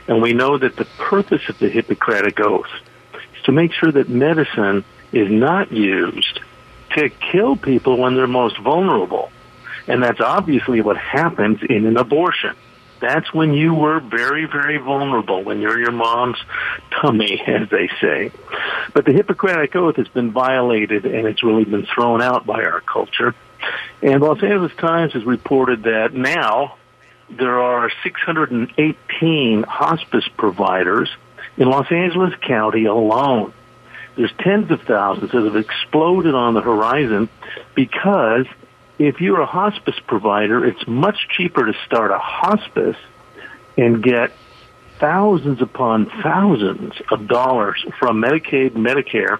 And 0.07 0.19
we 0.19 0.33
know 0.33 0.57
that 0.57 0.77
the 0.77 0.85
purpose 0.97 1.47
of 1.47 1.59
the 1.59 1.69
Hippocratic 1.69 2.39
Oath 2.39 2.65
to 3.45 3.51
make 3.51 3.73
sure 3.73 3.91
that 3.91 4.09
medicine 4.09 4.83
is 5.11 5.29
not 5.29 5.71
used 5.71 6.39
to 6.95 7.09
kill 7.09 7.55
people 7.55 7.97
when 7.97 8.15
they're 8.15 8.27
most 8.27 8.57
vulnerable. 8.59 9.31
And 9.87 10.03
that's 10.03 10.21
obviously 10.21 10.81
what 10.81 10.97
happens 10.97 11.59
in 11.67 11.85
an 11.85 11.97
abortion. 11.97 12.55
That's 12.99 13.33
when 13.33 13.53
you 13.53 13.73
were 13.73 13.99
very, 13.99 14.45
very 14.45 14.77
vulnerable, 14.77 15.43
when 15.43 15.59
you're 15.59 15.79
your 15.79 15.91
mom's 15.91 16.37
tummy, 17.01 17.41
as 17.47 17.67
they 17.69 17.89
say. 17.99 18.31
But 18.93 19.05
the 19.05 19.13
Hippocratic 19.13 19.75
Oath 19.75 19.95
has 19.95 20.07
been 20.07 20.31
violated 20.31 21.05
and 21.05 21.27
it's 21.27 21.43
really 21.43 21.65
been 21.65 21.87
thrown 21.93 22.21
out 22.21 22.45
by 22.45 22.63
our 22.63 22.81
culture. 22.81 23.33
And 24.01 24.21
Los 24.21 24.41
Angeles 24.43 24.73
Times 24.77 25.13
has 25.13 25.25
reported 25.25 25.83
that 25.83 26.13
now 26.13 26.75
there 27.29 27.59
are 27.59 27.89
618 28.03 29.63
hospice 29.63 30.27
providers 30.37 31.09
in 31.57 31.69
Los 31.69 31.91
Angeles 31.91 32.33
County 32.41 32.85
alone. 32.85 33.53
There's 34.15 34.31
tens 34.39 34.69
of 34.71 34.81
thousands 34.81 35.31
that 35.31 35.43
have 35.43 35.55
exploded 35.55 36.35
on 36.35 36.53
the 36.53 36.61
horizon 36.61 37.29
because 37.75 38.45
if 38.99 39.21
you're 39.21 39.41
a 39.41 39.45
hospice 39.45 39.99
provider, 40.05 40.65
it's 40.65 40.85
much 40.85 41.27
cheaper 41.29 41.65
to 41.65 41.73
start 41.85 42.11
a 42.11 42.19
hospice 42.19 42.97
and 43.77 44.03
get 44.03 44.31
thousands 44.99 45.61
upon 45.61 46.05
thousands 46.21 46.93
of 47.09 47.27
dollars 47.27 47.83
from 47.99 48.21
Medicaid 48.21 48.71
Medicare 48.71 49.39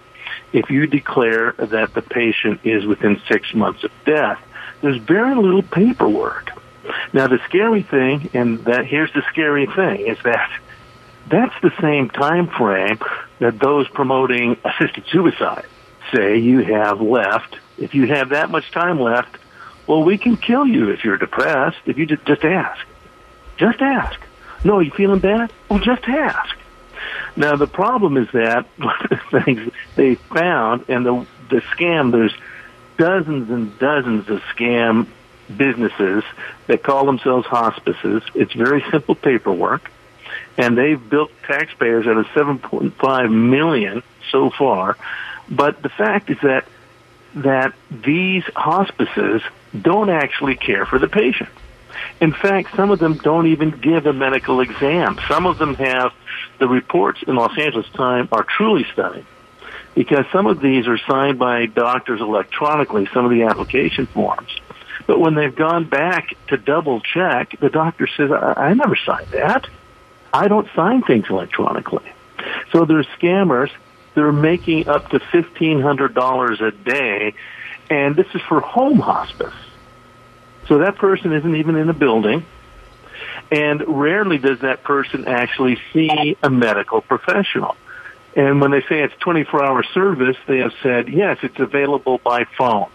if 0.53 0.69
you 0.69 0.87
declare 0.87 1.53
that 1.57 1.93
the 1.93 2.01
patient 2.01 2.61
is 2.63 2.85
within 2.85 3.21
six 3.27 3.53
months 3.53 3.83
of 3.83 3.91
death. 4.05 4.39
There's 4.81 4.97
very 4.97 5.35
little 5.35 5.61
paperwork. 5.61 6.49
Now 7.13 7.27
the 7.27 7.39
scary 7.45 7.83
thing, 7.83 8.31
and 8.33 8.65
that 8.65 8.87
here's 8.87 9.13
the 9.13 9.21
scary 9.29 9.67
thing, 9.67 10.07
is 10.07 10.17
that 10.23 10.49
that's 11.31 11.55
the 11.61 11.71
same 11.81 12.09
time 12.09 12.47
frame 12.47 12.99
that 13.39 13.57
those 13.59 13.87
promoting 13.87 14.57
assisted 14.65 15.05
suicide 15.11 15.65
say 16.13 16.37
you 16.37 16.59
have 16.59 17.01
left. 17.01 17.57
If 17.77 17.95
you 17.95 18.07
have 18.07 18.29
that 18.29 18.49
much 18.49 18.69
time 18.71 18.99
left, 18.99 19.37
well, 19.87 20.03
we 20.03 20.17
can 20.17 20.37
kill 20.37 20.67
you 20.67 20.89
if 20.89 21.03
you're 21.03 21.17
depressed. 21.17 21.77
If 21.85 21.97
you 21.97 22.05
just, 22.05 22.25
just 22.25 22.43
ask. 22.43 22.85
Just 23.57 23.81
ask. 23.81 24.19
No, 24.63 24.79
you 24.79 24.91
feeling 24.91 25.19
bad? 25.19 25.51
Well, 25.69 25.79
just 25.79 26.03
ask. 26.07 26.55
Now, 27.35 27.55
the 27.55 27.67
problem 27.67 28.17
is 28.17 28.27
that 28.33 28.67
things 29.31 29.71
they 29.95 30.15
found, 30.15 30.85
and 30.89 31.05
the, 31.05 31.25
the 31.49 31.61
scam, 31.61 32.11
there's 32.11 32.33
dozens 32.97 33.49
and 33.49 33.77
dozens 33.79 34.29
of 34.29 34.41
scam 34.55 35.07
businesses 35.55 36.23
that 36.67 36.83
call 36.83 37.05
themselves 37.05 37.47
hospices. 37.47 38.21
It's 38.35 38.53
very 38.53 38.83
simple 38.91 39.15
paperwork 39.15 39.89
and 40.57 40.77
they've 40.77 41.09
built 41.09 41.31
taxpayers 41.47 42.07
out 42.07 42.17
of 42.17 42.25
7.5 42.27 43.31
million 43.31 44.03
so 44.31 44.49
far. 44.49 44.97
But 45.49 45.81
the 45.81 45.89
fact 45.89 46.29
is 46.29 46.37
that 46.43 46.65
that 47.33 47.73
these 47.89 48.43
hospices 48.55 49.41
don't 49.79 50.09
actually 50.09 50.55
care 50.55 50.85
for 50.85 50.99
the 50.99 51.07
patient. 51.07 51.49
In 52.19 52.33
fact, 52.33 52.75
some 52.75 52.91
of 52.91 52.99
them 52.99 53.15
don't 53.15 53.47
even 53.47 53.71
give 53.71 54.05
a 54.05 54.13
medical 54.13 54.59
exam. 54.59 55.17
Some 55.27 55.45
of 55.45 55.57
them 55.57 55.75
have 55.75 56.13
the 56.59 56.67
reports 56.67 57.23
in 57.25 57.35
Los 57.35 57.57
Angeles 57.57 57.87
Times 57.93 58.29
are 58.31 58.43
truly 58.43 58.85
stunning 58.91 59.25
because 59.95 60.25
some 60.31 60.47
of 60.47 60.61
these 60.61 60.87
are 60.87 60.97
signed 60.97 61.39
by 61.39 61.65
doctors 61.65 62.21
electronically, 62.21 63.07
some 63.13 63.25
of 63.25 63.31
the 63.31 63.43
application 63.43 64.05
forms. 64.07 64.49
But 65.07 65.19
when 65.19 65.35
they've 65.35 65.55
gone 65.55 65.85
back 65.85 66.35
to 66.47 66.57
double 66.57 67.01
check, 67.01 67.59
the 67.59 67.69
doctor 67.69 68.07
says, 68.15 68.31
I, 68.31 68.53
I 68.55 68.73
never 68.73 68.95
signed 68.95 69.27
that. 69.31 69.67
I 70.33 70.47
don't 70.47 70.67
sign 70.75 71.03
things 71.03 71.25
electronically. 71.29 72.11
So 72.71 72.85
there's 72.85 73.07
scammers. 73.19 73.69
They're 74.15 74.31
making 74.31 74.87
up 74.87 75.09
to 75.09 75.19
$1,500 75.19 76.61
a 76.61 76.71
day, 76.71 77.33
and 77.89 78.15
this 78.15 78.27
is 78.33 78.41
for 78.47 78.59
home 78.59 78.99
hospice. 78.99 79.53
So 80.67 80.79
that 80.79 80.97
person 80.97 81.33
isn't 81.33 81.55
even 81.55 81.75
in 81.75 81.89
a 81.89 81.93
building, 81.93 82.45
and 83.51 83.83
rarely 83.87 84.37
does 84.37 84.59
that 84.59 84.83
person 84.83 85.27
actually 85.27 85.77
see 85.93 86.37
a 86.41 86.49
medical 86.49 87.01
professional. 87.01 87.75
And 88.35 88.61
when 88.61 88.71
they 88.71 88.81
say 88.81 89.01
it's 89.03 89.13
24 89.19 89.63
hour 89.63 89.83
service, 89.93 90.37
they 90.47 90.59
have 90.59 90.73
said, 90.81 91.09
yes, 91.09 91.39
it's 91.43 91.59
available 91.59 92.17
by 92.17 92.45
phone. 92.57 92.89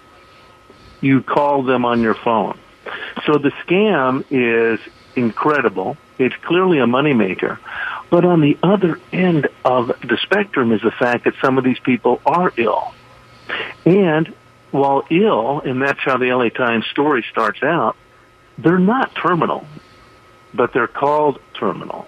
You 1.01 1.23
call 1.23 1.63
them 1.63 1.85
on 1.85 2.01
your 2.01 2.15
phone. 2.15 2.59
So 3.27 3.39
the 3.39 3.51
scam 3.67 4.25
is 4.31 4.81
incredible. 5.17 5.97
It's 6.19 6.37
clearly 6.37 6.79
a 6.79 6.87
moneymaker. 6.87 7.59
But 8.11 8.25
on 8.25 8.41
the 8.41 8.57
other 8.63 9.01
end 9.13 9.49
of 9.65 9.89
the 9.89 10.19
spectrum 10.23 10.73
is 10.73 10.81
the 10.83 10.93
fact 10.93 11.25
that 11.25 11.35
some 11.41 11.59
of 11.59 11.65
these 11.65 11.79
people 11.79 12.21
are 12.25 12.53
ill. 12.57 12.95
And 13.85 14.33
while 14.71 15.05
ill, 15.11 15.61
and 15.61 15.83
that's 15.83 16.01
how 16.01 16.17
the 16.17 16.33
LA 16.33 16.49
Times 16.51 16.87
story 16.87 17.25
starts 17.31 17.63
out, 17.63 17.97
they're 18.59 18.79
not 18.79 19.15
terminal, 19.15 19.67
but 20.55 20.73
they're 20.73 20.87
called 20.87 21.41
terminal. 21.55 22.07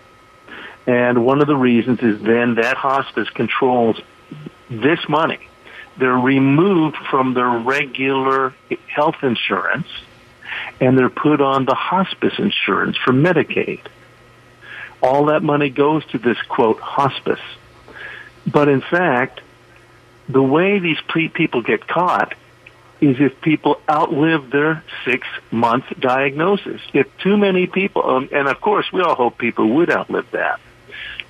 And 0.86 1.24
one 1.24 1.40
of 1.42 1.46
the 1.46 1.56
reasons 1.56 2.00
is 2.00 2.20
then 2.22 2.54
that 2.54 2.76
hospice 2.76 3.28
controls 3.30 4.00
this 4.70 5.00
money. 5.08 5.40
They're 5.98 6.12
removed 6.12 6.96
from 7.10 7.34
their 7.34 7.50
regular 7.50 8.54
health 8.86 9.16
insurance 9.22 9.88
and 10.80 10.98
they're 10.98 11.10
put 11.10 11.40
on 11.40 11.64
the 11.64 11.74
hospice 11.74 12.34
insurance 12.38 12.96
for 12.96 13.12
Medicaid. 13.12 13.80
All 15.02 15.26
that 15.26 15.42
money 15.42 15.70
goes 15.70 16.04
to 16.06 16.18
this 16.18 16.38
quote 16.48 16.80
hospice. 16.80 17.40
But 18.46 18.68
in 18.68 18.80
fact, 18.80 19.40
the 20.28 20.42
way 20.42 20.78
these 20.78 20.98
people 21.06 21.62
get 21.62 21.86
caught 21.86 22.34
is 23.00 23.16
if 23.20 23.40
people 23.40 23.80
outlive 23.88 24.50
their 24.50 24.82
six 25.04 25.26
month 25.50 25.84
diagnosis. 25.98 26.80
If 26.92 27.06
too 27.18 27.36
many 27.36 27.66
people, 27.66 28.08
um, 28.08 28.28
and 28.32 28.48
of 28.48 28.60
course 28.60 28.86
we 28.92 29.00
all 29.00 29.14
hope 29.14 29.38
people 29.38 29.68
would 29.76 29.90
outlive 29.90 30.30
that. 30.32 30.60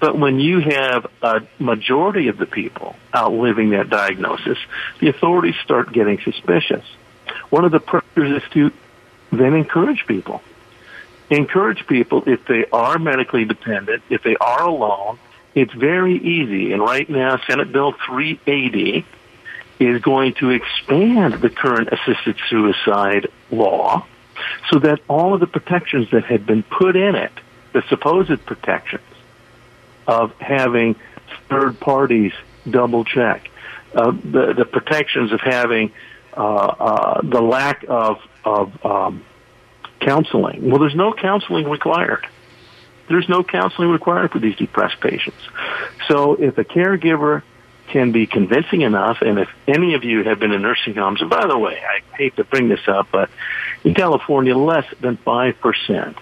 But 0.00 0.16
when 0.18 0.38
you 0.38 0.60
have 0.60 1.06
a 1.22 1.42
majority 1.58 2.28
of 2.28 2.38
the 2.38 2.46
people 2.46 2.96
outliving 3.14 3.70
that 3.70 3.90
diagnosis, 3.90 4.58
the 5.00 5.08
authorities 5.08 5.56
start 5.64 5.92
getting 5.92 6.20
suspicious. 6.20 6.84
One 7.50 7.64
of 7.64 7.72
the 7.72 7.80
pressures 7.80 8.42
is 8.42 8.50
to 8.52 8.70
then 9.32 9.54
encourage 9.54 10.06
people. 10.06 10.42
Encourage 11.30 11.86
people 11.86 12.22
if 12.26 12.46
they 12.46 12.64
are 12.72 12.98
medically 12.98 13.44
dependent, 13.44 14.02
if 14.08 14.22
they 14.22 14.36
are 14.36 14.64
alone, 14.64 15.18
it's 15.54 15.72
very 15.74 16.16
easy. 16.16 16.72
And 16.72 16.80
right 16.80 17.08
now, 17.08 17.38
Senate 17.46 17.70
Bill 17.72 17.92
380 18.06 19.04
is 19.78 20.00
going 20.00 20.34
to 20.34 20.50
expand 20.50 21.34
the 21.34 21.50
current 21.50 21.88
assisted 21.92 22.36
suicide 22.48 23.28
law 23.50 24.06
so 24.70 24.78
that 24.80 25.00
all 25.08 25.34
of 25.34 25.40
the 25.40 25.46
protections 25.46 26.10
that 26.12 26.24
had 26.24 26.46
been 26.46 26.62
put 26.62 26.96
in 26.96 27.14
it, 27.14 27.32
the 27.72 27.82
supposed 27.88 28.44
protections 28.46 29.02
of 30.06 30.32
having 30.40 30.96
third 31.48 31.78
parties 31.78 32.32
double 32.68 33.04
check, 33.04 33.50
uh, 33.94 34.10
the, 34.10 34.54
the 34.56 34.64
protections 34.64 35.32
of 35.32 35.40
having 35.40 35.92
uh, 36.36 36.40
uh, 36.40 37.20
the 37.22 37.40
lack 37.40 37.84
of 37.88 38.18
of 38.48 38.86
um, 38.86 39.24
counseling. 40.00 40.68
Well, 40.70 40.78
there's 40.78 40.94
no 40.94 41.12
counseling 41.12 41.68
required. 41.68 42.26
There's 43.08 43.28
no 43.28 43.42
counseling 43.42 43.90
required 43.90 44.32
for 44.32 44.38
these 44.38 44.56
depressed 44.56 45.00
patients. 45.00 45.38
So 46.08 46.34
if 46.34 46.58
a 46.58 46.64
caregiver 46.64 47.42
can 47.88 48.12
be 48.12 48.26
convincing 48.26 48.82
enough, 48.82 49.22
and 49.22 49.38
if 49.38 49.48
any 49.66 49.94
of 49.94 50.04
you 50.04 50.24
have 50.24 50.38
been 50.38 50.52
in 50.52 50.62
nursing 50.62 50.94
homes, 50.94 51.20
and 51.20 51.30
by 51.30 51.46
the 51.46 51.58
way, 51.58 51.80
I 51.82 52.16
hate 52.16 52.36
to 52.36 52.44
bring 52.44 52.68
this 52.68 52.86
up, 52.86 53.08
but 53.10 53.30
in 53.82 53.94
California, 53.94 54.56
less 54.56 54.86
than 55.00 55.16
5% 55.16 56.16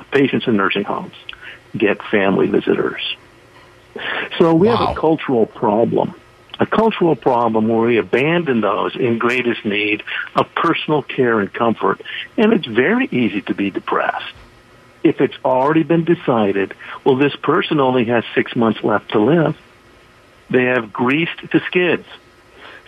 of 0.00 0.10
patients 0.10 0.46
in 0.46 0.56
nursing 0.56 0.84
homes 0.84 1.14
get 1.76 2.02
family 2.04 2.46
visitors. 2.46 3.16
So 4.38 4.54
we 4.54 4.68
wow. 4.68 4.76
have 4.76 4.96
a 4.96 5.00
cultural 5.00 5.46
problem 5.46 6.14
a 6.60 6.66
cultural 6.66 7.16
problem 7.16 7.68
where 7.68 7.86
we 7.86 7.98
abandon 7.98 8.60
those 8.60 8.96
in 8.96 9.18
greatest 9.18 9.64
need 9.64 10.02
of 10.34 10.52
personal 10.54 11.02
care 11.02 11.40
and 11.40 11.52
comfort. 11.52 12.00
And 12.36 12.52
it's 12.52 12.66
very 12.66 13.06
easy 13.06 13.42
to 13.42 13.54
be 13.54 13.70
depressed. 13.70 14.34
If 15.04 15.20
it's 15.20 15.36
already 15.44 15.84
been 15.84 16.04
decided, 16.04 16.74
well, 17.04 17.16
this 17.16 17.36
person 17.36 17.78
only 17.80 18.06
has 18.06 18.24
six 18.34 18.56
months 18.56 18.82
left 18.82 19.12
to 19.12 19.20
live. 19.20 19.56
They 20.50 20.64
have 20.64 20.92
greased 20.92 21.50
the 21.52 21.60
skids. 21.66 22.06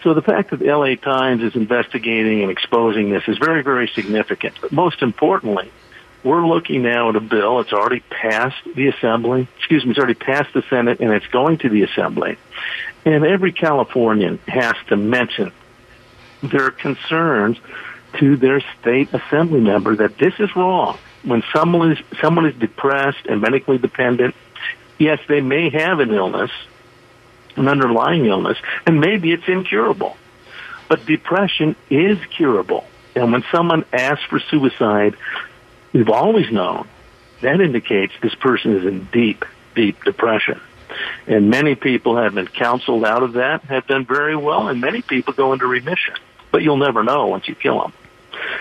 So 0.02 0.14
the 0.14 0.22
fact 0.22 0.50
that 0.50 0.62
LA 0.62 0.94
Times 0.96 1.42
is 1.42 1.54
investigating 1.54 2.42
and 2.42 2.50
exposing 2.50 3.10
this 3.10 3.22
is 3.28 3.38
very, 3.38 3.62
very 3.62 3.86
significant. 3.88 4.54
But 4.60 4.72
most 4.72 5.02
importantly, 5.02 5.70
we're 6.24 6.46
looking 6.46 6.82
now 6.82 7.10
at 7.10 7.16
a 7.16 7.20
bill. 7.20 7.60
It's 7.60 7.72
already 7.72 8.00
passed 8.00 8.62
the 8.74 8.88
Assembly. 8.88 9.46
Excuse 9.58 9.84
me, 9.84 9.90
it's 9.90 9.98
already 9.98 10.14
passed 10.14 10.52
the 10.54 10.62
Senate 10.68 11.00
and 11.00 11.12
it's 11.12 11.26
going 11.28 11.58
to 11.58 11.68
the 11.68 11.82
Assembly. 11.82 12.36
And 13.05 13.24
every 13.24 13.53
Californian 13.53 14.38
has 14.46 14.74
to 14.88 14.96
mention 14.96 15.53
their 16.42 16.70
concerns 16.70 17.59
to 18.18 18.36
their 18.36 18.62
state 18.80 19.12
assembly 19.12 19.61
member 19.61 19.96
that 19.96 20.18
this 20.18 20.34
is 20.38 20.55
wrong. 20.57 20.98
When 21.22 21.42
someone 21.53 21.92
is, 21.92 21.98
someone 22.20 22.46
is 22.46 22.55
depressed 22.57 23.26
and 23.26 23.40
medically 23.40 23.78
dependent, 23.78 24.34
yes, 24.98 25.20
they 25.28 25.40
may 25.40 25.70
have 25.70 26.01
an 26.01 26.11
illness, 26.11 26.51
an 27.57 27.68
underlying 27.68 28.26
illness, 28.26 28.59
and 28.86 29.01
maybe 29.01 29.32
it's 29.32 29.48
incurable. 29.48 30.16
But 30.88 31.07
depression 31.07 31.76
is 31.88 32.18
curable. 32.36 32.84
And 33.14 33.32
when 33.32 33.44
someone 33.53 33.84
asks 33.92 34.24
for 34.24 34.40
suicide, 34.40 35.14
we've 35.92 36.09
always 36.09 36.51
known 36.51 36.88
that 37.42 37.61
indicates 37.61 38.12
this 38.22 38.34
person 38.34 38.76
is 38.76 38.86
in 38.86 39.09
deep, 39.12 39.44
deep 39.74 40.03
depression. 40.05 40.61
And 41.26 41.51
many 41.51 41.74
people 41.74 42.16
have 42.16 42.34
been 42.34 42.47
counseled 42.47 43.05
out 43.05 43.22
of 43.22 43.34
that, 43.34 43.62
have 43.64 43.86
done 43.86 44.05
very 44.05 44.36
well, 44.36 44.68
and 44.68 44.80
many 44.80 45.03
people 45.03 45.32
go 45.32 45.53
into 45.53 45.66
remission. 45.66 46.14
But 46.51 46.62
you'll 46.62 46.76
never 46.76 47.05
know 47.05 47.28
once 47.28 47.49
you 47.49 47.55
kill 47.55 47.80
them. 47.80 47.93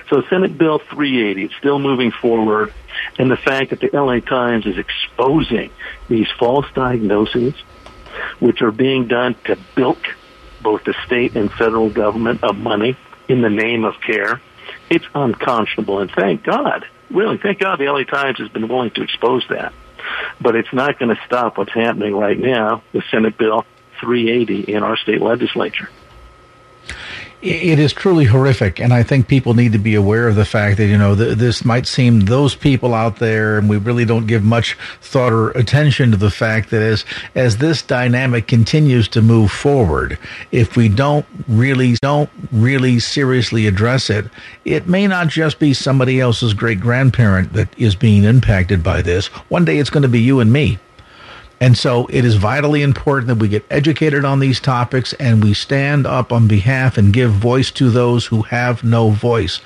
So 0.10 0.24
Senate 0.30 0.58
Bill 0.58 0.80
380 0.80 1.46
is 1.46 1.52
still 1.58 1.80
moving 1.80 2.12
forward, 2.12 2.74
and 3.18 3.30
the 3.30 3.38
fact 3.38 3.70
that 3.70 3.80
the 3.80 3.90
LA 3.94 4.20
Times 4.20 4.66
is 4.66 4.78
exposing 4.78 5.72
these 6.08 6.28
false 6.38 6.66
diagnoses, 6.74 7.54
which 8.40 8.62
are 8.62 8.72
being 8.72 9.08
done 9.08 9.36
to 9.46 9.58
bilk 9.76 10.00
both 10.62 10.84
the 10.84 10.94
state 11.06 11.36
and 11.36 11.52
federal 11.52 11.90
government 11.90 12.44
of 12.44 12.58
money 12.58 12.98
in 13.28 13.42
the 13.42 13.50
name 13.50 13.86
of 13.86 14.02
care, 14.02 14.42
it's 14.90 15.06
unconscionable. 15.16 16.00
And 16.00 16.12
thank 16.12 16.44
God, 16.44 16.86
really, 17.10 17.38
thank 17.38 17.60
God 17.60 17.80
the 17.80 17.86
LA 17.86 18.04
Times 18.04 18.40
has 18.40 18.50
been 18.50 18.68
willing 18.68 18.92
to 18.92 19.04
expose 19.04 19.46
that. 19.50 19.74
But 20.42 20.56
it's 20.56 20.72
not 20.74 21.00
going 21.00 21.16
to 21.16 21.22
stop 21.26 21.58
what's 21.58 21.74
happening 21.74 22.16
right 22.16 22.40
now. 22.40 22.84
With 22.94 23.04
Senate 23.12 23.38
Bill 23.38 23.66
380 24.00 24.74
in 24.74 24.84
our 24.84 24.98
state 24.98 25.22
legislature 25.22 25.90
it 27.42 27.80
is 27.80 27.94
truly 27.94 28.26
horrific, 28.26 28.82
and 28.82 28.94
I 28.94 29.02
think 29.02 29.30
people 29.30 29.54
need 29.54 29.72
to 29.72 29.80
be 29.80 29.96
aware 29.96 30.28
of 30.28 30.36
the 30.36 30.46
fact 30.46 30.78
that 30.78 30.88
you 30.88 30.98
know 30.98 31.16
th- 31.16 31.38
this 31.38 31.64
might 31.64 31.88
seem 31.88 32.22
those 32.22 32.54
people 32.54 32.94
out 32.94 33.18
there, 33.18 33.58
and 33.58 33.70
we 33.70 33.78
really 33.78 34.04
don't 34.04 34.28
give 34.28 34.44
much 34.44 34.78
thought 35.02 35.32
or 35.32 35.52
attention 35.52 36.12
to 36.12 36.18
the 36.18 36.32
fact 36.32 36.70
that 36.72 36.82
as 36.82 37.06
as 37.36 37.58
this 37.58 37.82
dynamic 37.82 38.48
continues 38.48 39.08
to 39.10 39.22
move 39.22 39.52
forward, 39.52 40.18
if 40.52 40.76
we 40.76 40.90
don't 40.90 41.26
really 41.48 41.96
don't 42.02 42.30
really 42.52 43.00
seriously 43.00 43.68
address 43.68 44.10
it, 44.10 44.26
it 44.66 44.88
may 44.88 45.08
not 45.08 45.30
just 45.30 45.60
be 45.60 45.74
somebody 45.74 46.20
else's 46.20 46.54
great 46.54 46.82
grandparent 46.82 47.54
that 47.54 47.70
is 47.80 47.96
being 47.96 48.26
impacted 48.26 48.84
by 48.84 49.02
this. 49.02 49.28
One 49.48 49.64
day, 49.64 49.78
it's 49.78 49.90
going 49.90 50.04
to 50.04 50.10
be 50.10 50.20
you 50.20 50.42
and 50.42 50.52
me. 50.52 50.78
And 51.62 51.78
so 51.78 52.08
it 52.10 52.24
is 52.24 52.36
vitally 52.36 52.82
important 52.82 53.28
that 53.28 53.36
we 53.36 53.50
get 53.50 53.66
educated 53.70 54.24
on 54.24 54.40
these 54.40 54.60
topics 54.60 55.14
and 55.14 55.44
we 55.44 55.54
stand 55.54 56.08
up 56.08 56.32
on 56.32 56.48
behalf 56.48 56.98
and 56.98 57.12
give 57.12 57.32
voice 57.32 57.70
to 57.72 57.90
those 57.90 58.28
who 58.28 58.44
have 58.44 58.84
no 58.84 59.10
voice. 59.10 59.60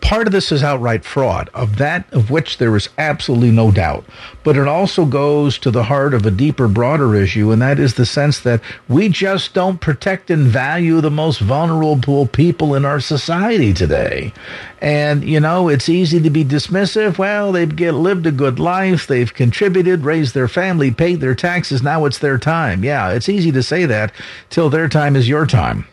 Part 0.00 0.28
of 0.28 0.32
this 0.32 0.52
is 0.52 0.62
outright 0.62 1.04
fraud, 1.04 1.50
of 1.52 1.78
that 1.78 2.12
of 2.12 2.30
which 2.30 2.58
there 2.58 2.76
is 2.76 2.88
absolutely 2.96 3.50
no 3.50 3.72
doubt. 3.72 4.04
But 4.44 4.56
it 4.56 4.68
also 4.68 5.04
goes 5.04 5.58
to 5.58 5.70
the 5.72 5.84
heart 5.84 6.14
of 6.14 6.24
a 6.24 6.30
deeper, 6.30 6.68
broader 6.68 7.16
issue, 7.16 7.50
and 7.50 7.60
that 7.60 7.80
is 7.80 7.94
the 7.94 8.06
sense 8.06 8.38
that 8.40 8.60
we 8.88 9.08
just 9.08 9.52
don't 9.52 9.80
protect 9.80 10.30
and 10.30 10.46
value 10.46 11.00
the 11.00 11.10
most 11.10 11.40
vulnerable 11.40 12.26
people 12.28 12.74
in 12.76 12.84
our 12.84 13.00
society 13.00 13.72
today. 13.72 14.32
And, 14.80 15.24
you 15.24 15.40
know, 15.40 15.68
it's 15.68 15.88
easy 15.88 16.20
to 16.20 16.30
be 16.30 16.44
dismissive. 16.44 17.18
Well, 17.18 17.50
they've 17.50 17.74
get, 17.74 17.92
lived 17.92 18.26
a 18.26 18.32
good 18.32 18.60
life, 18.60 19.08
they've 19.08 19.34
contributed, 19.34 20.04
raised 20.04 20.34
their 20.34 20.48
family, 20.48 20.92
paid 20.92 21.20
their 21.20 21.34
taxes, 21.34 21.82
now 21.82 22.04
it's 22.04 22.18
their 22.18 22.38
time. 22.38 22.84
Yeah, 22.84 23.10
it's 23.10 23.28
easy 23.28 23.50
to 23.50 23.62
say 23.62 23.86
that 23.86 24.12
till 24.50 24.70
their 24.70 24.88
time 24.88 25.16
is 25.16 25.28
your 25.28 25.46
time. 25.46 25.88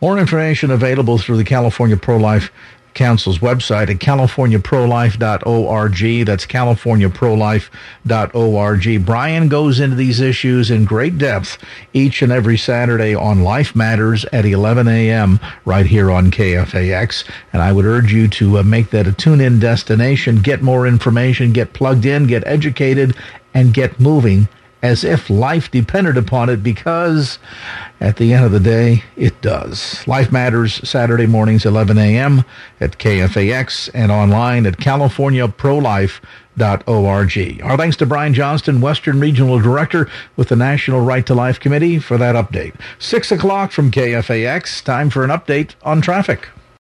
More 0.00 0.18
information 0.18 0.70
available 0.70 1.18
through 1.18 1.38
the 1.38 1.44
California 1.44 1.96
Pro 1.96 2.16
Life 2.16 2.52
Council's 2.98 3.38
website 3.38 3.88
at 3.88 3.96
californiaprolife.org. 3.98 6.26
That's 6.26 6.46
californiaprolife.org. 6.46 9.06
Brian 9.06 9.48
goes 9.48 9.78
into 9.78 9.94
these 9.94 10.20
issues 10.20 10.72
in 10.72 10.84
great 10.84 11.16
depth 11.16 11.58
each 11.92 12.22
and 12.22 12.32
every 12.32 12.58
Saturday 12.58 13.14
on 13.14 13.44
Life 13.44 13.76
Matters 13.76 14.24
at 14.32 14.44
11 14.44 14.88
a.m. 14.88 15.38
right 15.64 15.86
here 15.86 16.10
on 16.10 16.32
KFAX. 16.32 17.22
And 17.52 17.62
I 17.62 17.70
would 17.70 17.84
urge 17.84 18.12
you 18.12 18.26
to 18.26 18.58
uh, 18.58 18.64
make 18.64 18.90
that 18.90 19.06
a 19.06 19.12
tune 19.12 19.40
in 19.40 19.60
destination, 19.60 20.40
get 20.40 20.60
more 20.60 20.84
information, 20.84 21.52
get 21.52 21.74
plugged 21.74 22.04
in, 22.04 22.26
get 22.26 22.44
educated, 22.48 23.14
and 23.54 23.72
get 23.72 24.00
moving 24.00 24.48
as 24.82 25.04
if 25.04 25.28
life 25.28 25.70
depended 25.70 26.16
upon 26.16 26.48
it 26.48 26.62
because 26.62 27.38
at 28.00 28.16
the 28.16 28.32
end 28.32 28.44
of 28.44 28.52
the 28.52 28.60
day, 28.60 29.02
it 29.16 29.42
does. 29.42 30.06
Life 30.06 30.30
Matters, 30.30 30.88
Saturday 30.88 31.26
mornings, 31.26 31.66
11 31.66 31.98
a.m. 31.98 32.44
at 32.80 32.98
KFAX 32.98 33.90
and 33.92 34.12
online 34.12 34.66
at 34.66 34.76
CaliforniaProLife.org. 34.76 37.62
Our 37.62 37.76
thanks 37.76 37.96
to 37.96 38.06
Brian 38.06 38.34
Johnston, 38.34 38.80
Western 38.80 39.18
Regional 39.20 39.58
Director 39.58 40.08
with 40.36 40.48
the 40.48 40.56
National 40.56 41.00
Right 41.00 41.26
to 41.26 41.34
Life 41.34 41.58
Committee 41.58 41.98
for 41.98 42.16
that 42.18 42.36
update. 42.36 42.74
6 43.00 43.32
o'clock 43.32 43.72
from 43.72 43.90
KFAX, 43.90 44.84
time 44.84 45.10
for 45.10 45.24
an 45.24 45.30
update 45.30 45.74
on 45.82 46.00
traffic. 46.00 46.48